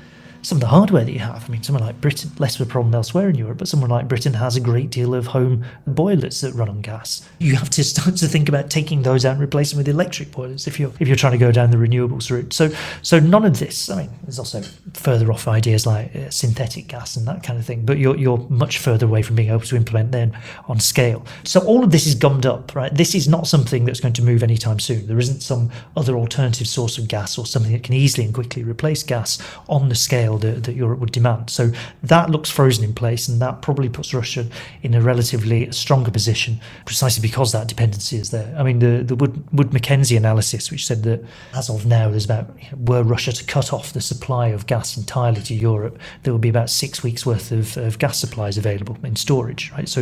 some 0.45 0.57
of 0.57 0.61
the 0.61 0.67
hardware 0.67 1.03
that 1.03 1.11
you 1.11 1.19
have. 1.19 1.43
I 1.47 1.51
mean, 1.51 1.63
somewhere 1.63 1.83
like 1.83 1.99
Britain, 1.99 2.31
less 2.37 2.59
of 2.59 2.67
a 2.67 2.69
problem 2.69 2.93
elsewhere 2.93 3.29
in 3.29 3.35
Europe, 3.35 3.57
but 3.57 3.67
somewhere 3.67 3.89
like 3.89 4.07
Britain 4.07 4.33
has 4.33 4.55
a 4.55 4.59
great 4.59 4.91
deal 4.91 5.15
of 5.15 5.27
home 5.27 5.65
boilers 5.87 6.41
that 6.41 6.53
run 6.53 6.69
on 6.69 6.81
gas. 6.81 7.27
You 7.39 7.55
have 7.55 7.69
to 7.71 7.83
start 7.95 8.15
to 8.17 8.27
think 8.27 8.47
about 8.47 8.69
taking 8.69 9.01
those 9.01 9.25
out 9.25 9.31
and 9.31 9.41
replacing 9.41 9.77
them 9.77 9.85
with 9.85 9.93
electric 9.93 10.31
boilers 10.31 10.67
if 10.67 10.79
you're 10.79 10.91
if 10.99 11.07
you're 11.07 11.17
trying 11.17 11.33
to 11.33 11.39
go 11.39 11.51
down 11.51 11.71
the 11.71 11.77
renewables 11.77 12.29
route. 12.29 12.53
So 12.53 12.71
so 13.01 13.19
none 13.19 13.43
of 13.43 13.59
this. 13.59 13.89
I 13.89 14.03
mean, 14.03 14.11
there's 14.23 14.39
also 14.39 14.61
further 14.93 15.31
off 15.31 15.47
ideas 15.47 15.85
like 15.85 16.15
uh, 16.15 16.29
synthetic 16.29 16.87
gas 16.87 17.15
and 17.15 17.27
that 17.27 17.41
kind 17.41 17.57
of 17.57 17.65
thing, 17.65 17.85
but 17.85 17.97
you're 17.97 18.15
you're 18.15 18.37
much 18.49 18.77
further 18.77 19.07
away 19.07 19.23
from 19.23 19.35
being 19.35 19.49
able 19.49 19.61
to 19.61 19.75
implement 19.75 20.11
them 20.11 20.31
on 20.67 20.79
scale. 20.79 21.25
So 21.43 21.59
all 21.61 21.83
of 21.83 21.89
this 21.89 22.05
is 22.05 22.13
gummed 22.13 22.45
up, 22.45 22.75
right? 22.75 22.93
This 22.93 23.15
is 23.15 23.27
not 23.27 23.47
something 23.47 23.85
that's 23.85 23.99
going 23.99 24.13
to 24.13 24.23
move 24.23 24.43
anytime 24.43 24.79
soon. 24.79 25.07
There 25.07 25.19
isn't 25.19 25.41
some 25.41 25.71
other 25.97 26.15
alternative 26.15 26.67
source 26.67 26.97
of 26.97 27.07
gas 27.07 27.37
or 27.37 27.45
something 27.45 27.71
that 27.71 27.83
can 27.83 27.95
easily 27.95 28.25
and 28.25 28.33
quickly 28.33 28.63
replace 28.63 29.01
gas 29.01 29.41
on 29.67 29.89
the 29.89 29.95
scale 29.95 30.34
that, 30.39 30.63
that 30.63 30.75
Europe 30.75 30.99
would 30.99 31.11
demand. 31.11 31.49
So 31.49 31.71
that 32.03 32.29
looks 32.29 32.49
frozen 32.49 32.83
in 32.83 32.93
place, 32.93 33.27
and 33.27 33.41
that 33.41 33.61
probably 33.61 33.89
puts 33.89 34.13
Russia 34.13 34.45
in 34.83 34.93
a 34.93 35.01
relatively 35.01 35.71
stronger 35.71 36.11
position, 36.11 36.59
precisely 36.85 37.21
because 37.21 37.51
that 37.51 37.67
dependency 37.67 38.17
is 38.17 38.31
there. 38.31 38.53
I 38.57 38.63
mean, 38.63 38.79
the, 38.79 39.03
the 39.03 39.15
Wood, 39.15 39.43
Wood 39.53 39.73
Mackenzie 39.73 40.17
analysis, 40.17 40.71
which 40.71 40.85
said 40.85 41.03
that 41.03 41.23
as 41.53 41.69
of 41.69 41.85
now, 41.85 42.09
there's 42.09 42.25
about, 42.25 42.49
were 42.77 43.03
Russia 43.03 43.31
to 43.31 43.45
cut 43.45 43.73
off 43.73 43.93
the 43.93 44.01
supply 44.01 44.47
of 44.47 44.67
gas 44.67 44.97
entirely 44.97 45.41
to 45.41 45.53
Europe, 45.53 45.99
there 46.23 46.33
would 46.33 46.41
be 46.41 46.49
about 46.49 46.69
six 46.69 47.03
weeks 47.03 47.25
worth 47.25 47.51
of, 47.51 47.77
of 47.77 47.99
gas 47.99 48.19
supplies 48.19 48.57
available 48.57 48.97
in 49.03 49.15
storage, 49.15 49.71
right? 49.71 49.87
So, 49.87 50.01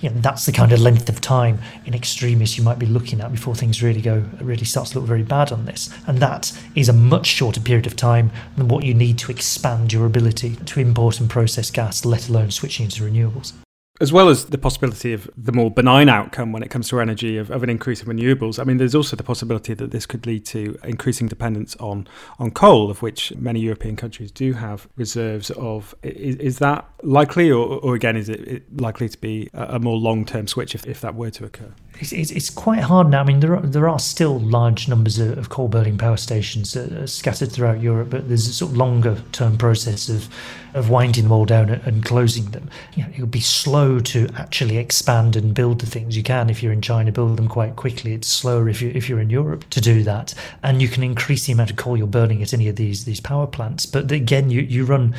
you 0.00 0.10
know, 0.10 0.16
that's 0.16 0.46
the 0.46 0.52
kind 0.52 0.72
of 0.72 0.80
length 0.80 1.08
of 1.08 1.20
time 1.20 1.58
in 1.84 1.94
extremis 1.94 2.56
you 2.56 2.64
might 2.64 2.78
be 2.78 2.86
looking 2.86 3.20
at 3.20 3.32
before 3.32 3.54
things 3.54 3.82
really 3.82 4.00
go, 4.00 4.24
really 4.40 4.64
starts 4.64 4.90
to 4.90 4.98
look 4.98 5.08
very 5.08 5.22
bad 5.22 5.52
on 5.52 5.64
this. 5.64 5.90
And 6.06 6.18
that 6.18 6.52
is 6.74 6.88
a 6.88 6.92
much 6.92 7.26
shorter 7.26 7.60
period 7.60 7.86
of 7.86 7.96
time 7.96 8.30
than 8.56 8.68
what 8.68 8.84
you 8.84 8.94
need 8.94 9.18
to 9.18 9.30
expand 9.30 9.71
your 9.90 10.06
ability 10.06 10.56
to 10.56 10.80
import 10.80 11.20
and 11.20 11.28
process 11.28 11.70
gas, 11.70 12.04
let 12.04 12.28
alone 12.28 12.50
switching 12.50 12.88
to 12.88 13.02
renewables 13.02 13.52
as 14.02 14.12
well 14.12 14.28
as 14.28 14.46
the 14.46 14.58
possibility 14.58 15.12
of 15.12 15.30
the 15.36 15.52
more 15.52 15.70
benign 15.70 16.08
outcome 16.08 16.50
when 16.50 16.60
it 16.60 16.70
comes 16.70 16.88
to 16.88 16.98
energy 16.98 17.36
of, 17.36 17.52
of, 17.52 17.62
an 17.62 17.70
increase 17.70 18.02
in 18.02 18.08
renewables, 18.08 18.58
I 18.58 18.64
mean, 18.64 18.78
there's 18.78 18.96
also 18.96 19.14
the 19.14 19.22
possibility 19.22 19.74
that 19.74 19.92
this 19.92 20.06
could 20.06 20.26
lead 20.26 20.44
to 20.46 20.76
increasing 20.82 21.28
dependence 21.28 21.76
on, 21.76 22.08
on 22.40 22.50
coal, 22.50 22.90
of 22.90 23.00
which 23.00 23.32
many 23.36 23.60
European 23.60 23.94
countries 23.94 24.32
do 24.32 24.54
have 24.54 24.88
reserves 24.96 25.50
of. 25.50 25.94
Is, 26.02 26.34
is 26.36 26.58
that 26.58 26.84
likely, 27.04 27.48
or, 27.50 27.78
or 27.78 27.94
again, 27.94 28.16
is 28.16 28.28
it 28.28 28.64
likely 28.80 29.08
to 29.08 29.18
be 29.18 29.48
a, 29.54 29.78
more 29.78 29.96
long 29.96 30.24
term 30.24 30.48
switch 30.48 30.74
if, 30.74 30.84
if 30.84 31.00
that 31.02 31.14
were 31.14 31.30
to 31.30 31.44
occur? 31.44 31.72
It's, 32.00 32.12
it's, 32.12 32.30
it's, 32.30 32.50
quite 32.50 32.80
hard 32.80 33.08
now. 33.08 33.20
I 33.20 33.24
mean, 33.24 33.40
there 33.40 33.56
are, 33.56 33.62
there 33.62 33.88
are 33.88 33.98
still 33.98 34.40
large 34.40 34.88
numbers 34.88 35.18
of, 35.18 35.38
of 35.38 35.50
coal 35.50 35.68
burning 35.68 35.98
power 35.98 36.16
stations 36.16 36.76
scattered 37.10 37.52
throughout 37.52 37.80
Europe, 37.80 38.10
but 38.10 38.28
there's 38.28 38.48
a 38.48 38.52
sort 38.52 38.72
of 38.72 38.76
longer 38.76 39.22
term 39.32 39.56
process 39.56 40.08
of 40.08 40.28
of 40.74 40.88
winding 40.88 41.24
them 41.24 41.32
all 41.32 41.44
down 41.44 41.68
and 41.68 42.04
closing 42.04 42.46
them. 42.46 42.68
You 42.94 43.02
know, 43.02 43.10
it 43.14 43.20
would 43.20 43.30
be 43.30 43.40
slow 43.40 43.98
to 44.00 44.28
actually 44.36 44.78
expand 44.78 45.36
and 45.36 45.54
build 45.54 45.80
the 45.80 45.86
things 45.86 46.16
you 46.16 46.22
can 46.22 46.48
if 46.48 46.62
you're 46.62 46.72
in 46.72 46.80
China. 46.80 47.12
Build 47.12 47.36
them 47.36 47.48
quite 47.48 47.76
quickly. 47.76 48.14
It's 48.14 48.28
slower 48.28 48.68
if 48.68 48.80
you 48.80 48.90
if 48.94 49.08
you're 49.08 49.20
in 49.20 49.30
Europe 49.30 49.68
to 49.70 49.80
do 49.80 50.02
that, 50.04 50.34
and 50.62 50.80
you 50.80 50.88
can 50.88 51.02
increase 51.02 51.46
the 51.46 51.52
amount 51.52 51.70
of 51.70 51.76
coal 51.76 51.96
you're 51.96 52.06
burning 52.06 52.42
at 52.42 52.54
any 52.54 52.68
of 52.68 52.76
these 52.76 53.04
these 53.04 53.20
power 53.20 53.46
plants. 53.46 53.86
But 53.86 54.10
again, 54.10 54.50
you 54.50 54.62
you 54.62 54.84
run. 54.84 55.14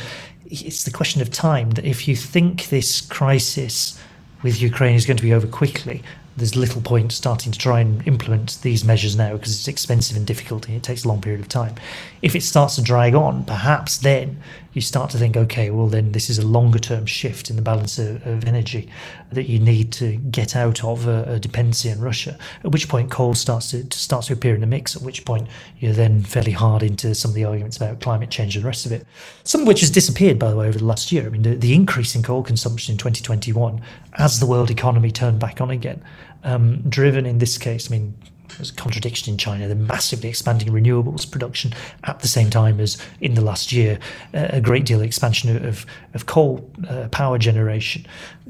It's 0.46 0.84
the 0.84 0.92
question 0.92 1.22
of 1.22 1.32
time 1.32 1.72
that 1.72 1.86
if 1.86 2.08
you 2.08 2.16
think 2.16 2.70
this 2.70 3.02
crisis 3.02 4.00
with 4.44 4.62
Ukraine 4.62 4.96
is 4.96 5.06
going 5.06 5.18
to 5.18 5.24
be 5.24 5.34
over 5.34 5.48
quickly, 5.48 6.04
there's 6.36 6.56
little 6.56 6.82
point 6.82 7.12
starting 7.12 7.52
to 7.52 7.60
try 7.60 7.80
and 7.80 8.06
implement 8.08 8.60
these 8.62 8.84
measures 8.84 9.16
now 9.16 9.34
because 9.34 9.54
it's 9.54 9.68
expensive 9.68 10.18
and 10.18 10.26
difficult 10.26 10.68
and 10.68 10.76
it 10.76 10.84
takes 10.84 11.04
a 11.04 11.08
long 11.08 11.22
period 11.22 11.40
of 11.40 11.48
time. 11.48 11.76
If 12.22 12.36
it 12.36 12.42
starts 12.42 12.76
to 12.76 12.82
drag 12.82 13.14
on, 13.14 13.46
perhaps 13.46 13.98
then 13.98 14.42
you 14.74 14.82
start 14.82 15.12
to 15.12 15.18
think, 15.18 15.38
okay, 15.38 15.70
well, 15.70 15.88
then 15.88 16.12
this 16.12 16.30
is 16.30 16.40
a 16.40 16.46
longer 16.46 16.80
term 16.80 17.06
shift 17.06 17.50
in 17.50 17.56
the 17.56 17.62
balance 17.62 18.00
of, 18.00 18.26
of 18.26 18.46
energy 18.46 18.90
that 19.34 19.50
you 19.50 19.60
need 19.60 19.92
to 19.94 20.16
get 20.16 20.56
out 20.56 20.84
of 20.84 21.08
a, 21.08 21.24
a, 21.28 21.40
dependency 21.40 21.92
on 21.92 22.00
Russia. 22.00 22.38
At 22.64 22.72
which 22.72 22.88
point, 22.88 23.12
coal 23.12 23.34
starts 23.34 23.72
to, 23.72 23.84
to 23.84 23.98
starts 23.98 24.28
to 24.28 24.34
appear 24.34 24.56
in 24.56 24.62
the 24.62 24.68
mix. 24.68 24.96
At 24.96 25.02
which 25.02 25.26
point, 25.26 25.48
you're 25.80 25.94
then 25.94 26.24
fairly 26.24 26.52
hard 26.52 26.84
into 26.84 27.14
some 27.14 27.32
of 27.32 27.36
the 27.36 27.44
arguments 27.44 27.78
about 27.78 28.00
climate 28.00 28.30
change 28.30 28.56
and 28.56 28.64
the 28.64 28.68
rest 28.68 28.86
of 28.86 28.92
it. 28.92 29.06
Some 29.44 29.62
of 29.62 29.68
which 29.68 29.82
has 29.82 29.90
disappeared, 29.90 30.40
by 30.40 30.50
the 30.50 30.56
way, 30.56 30.68
over 30.68 30.78
the 30.78 30.86
last 30.86 31.12
year. 31.12 31.26
I 31.26 31.30
mean, 31.30 31.42
the, 31.42 31.56
the 31.56 31.74
increase 31.74 32.16
in 32.16 32.24
coal 32.24 32.44
consumption 32.44 32.94
in 32.94 32.98
2021 32.98 33.82
as 34.18 34.40
the 34.40 34.46
world 34.46 34.70
economy 34.70 35.12
turned 35.12 35.40
back 35.40 35.60
on 35.60 35.70
again, 35.70 36.04
um, 36.44 36.82
driven 36.90 37.26
in 37.26 37.40
this 37.40 37.58
case, 37.58 37.92
I 37.92 37.98
mean, 37.98 38.16
there's 38.58 38.72
a 38.72 38.76
contradiction 38.76 39.34
in 39.34 39.38
China. 39.38 39.68
They're 39.68 39.76
massively 39.76 40.30
expanding 40.30 40.70
renewables 40.70 41.30
production 41.30 41.74
at 42.04 42.20
the 42.20 42.28
same 42.28 42.49
time 42.49 42.80
as 42.80 42.97
in 43.22 43.34
the 43.34 43.41
last 43.41 43.72
year, 43.72 43.99
a 44.34 44.62
great 44.62 44.86
deal 44.86 44.99
of 44.99 45.06
expansion 45.06 45.66
of, 45.66 45.86
of 46.14 46.26
coal 46.26 46.70
uh, 46.89 47.08
power 47.10 47.38
generation. 47.38 48.06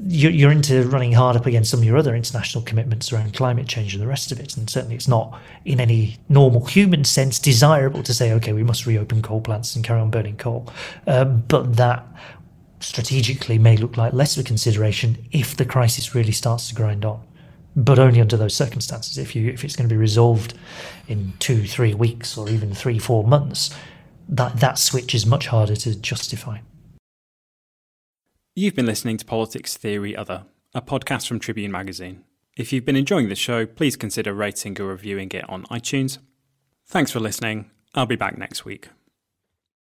You're, 0.06 0.32
you're, 0.32 0.50
into 0.50 0.82
running 0.88 1.12
hard 1.12 1.36
up 1.36 1.46
against 1.46 1.70
some 1.70 1.80
of 1.80 1.84
your 1.84 1.96
other 1.96 2.14
international 2.14 2.64
commitments 2.64 3.12
around 3.12 3.34
climate 3.34 3.68
change 3.68 3.94
and 3.94 4.02
the 4.02 4.06
rest 4.06 4.32
of 4.32 4.40
it. 4.40 4.56
And 4.56 4.68
certainly 4.68 4.96
it's 4.96 5.08
not, 5.08 5.38
in 5.64 5.80
any 5.80 6.18
normal 6.28 6.64
human 6.66 7.04
sense, 7.04 7.38
desirable 7.38 8.02
to 8.02 8.14
say, 8.14 8.32
okay, 8.32 8.52
we 8.52 8.64
must 8.64 8.86
reopen 8.86 9.22
coal 9.22 9.40
plants 9.40 9.74
and 9.74 9.84
carry 9.84 10.00
on 10.00 10.10
burning 10.10 10.36
coal. 10.36 10.68
Um, 11.06 11.44
but 11.48 11.76
that 11.76 12.06
strategically 12.80 13.58
may 13.58 13.76
look 13.76 13.96
like 13.96 14.12
less 14.12 14.36
of 14.36 14.44
a 14.44 14.46
consideration 14.46 15.16
if 15.32 15.56
the 15.56 15.64
crisis 15.64 16.14
really 16.14 16.32
starts 16.32 16.68
to 16.68 16.74
grind 16.74 17.04
on. 17.04 17.22
But 17.76 17.98
only 17.98 18.20
under 18.20 18.36
those 18.36 18.54
circumstances. 18.54 19.18
If 19.18 19.34
you 19.34 19.50
if 19.50 19.64
it's 19.64 19.76
going 19.76 19.88
to 19.88 19.94
be 19.94 19.98
resolved 19.98 20.54
in 21.08 21.32
two, 21.38 21.64
three 21.66 21.94
weeks, 21.94 22.36
or 22.36 22.48
even 22.48 22.74
three, 22.74 22.98
four 22.98 23.24
months, 23.24 23.74
that 24.28 24.60
that 24.60 24.78
switch 24.78 25.14
is 25.14 25.26
much 25.26 25.48
harder 25.48 25.76
to 25.76 25.94
justify. 25.94 26.58
You've 28.54 28.76
been 28.76 28.86
listening 28.86 29.16
to 29.16 29.24
Politics 29.24 29.76
Theory 29.76 30.14
Other, 30.14 30.44
a 30.74 30.80
podcast 30.80 31.26
from 31.26 31.40
Tribune 31.40 31.72
Magazine. 31.72 32.24
If 32.56 32.72
you've 32.72 32.84
been 32.84 32.94
enjoying 32.94 33.28
the 33.28 33.34
show, 33.34 33.66
please 33.66 33.96
consider 33.96 34.32
rating 34.32 34.80
or 34.80 34.86
reviewing 34.86 35.30
it 35.32 35.48
on 35.48 35.64
iTunes. 35.64 36.18
Thanks 36.86 37.10
for 37.10 37.18
listening. 37.18 37.70
I'll 37.94 38.06
be 38.06 38.16
back 38.16 38.38
next 38.38 38.64
week. 38.64 38.90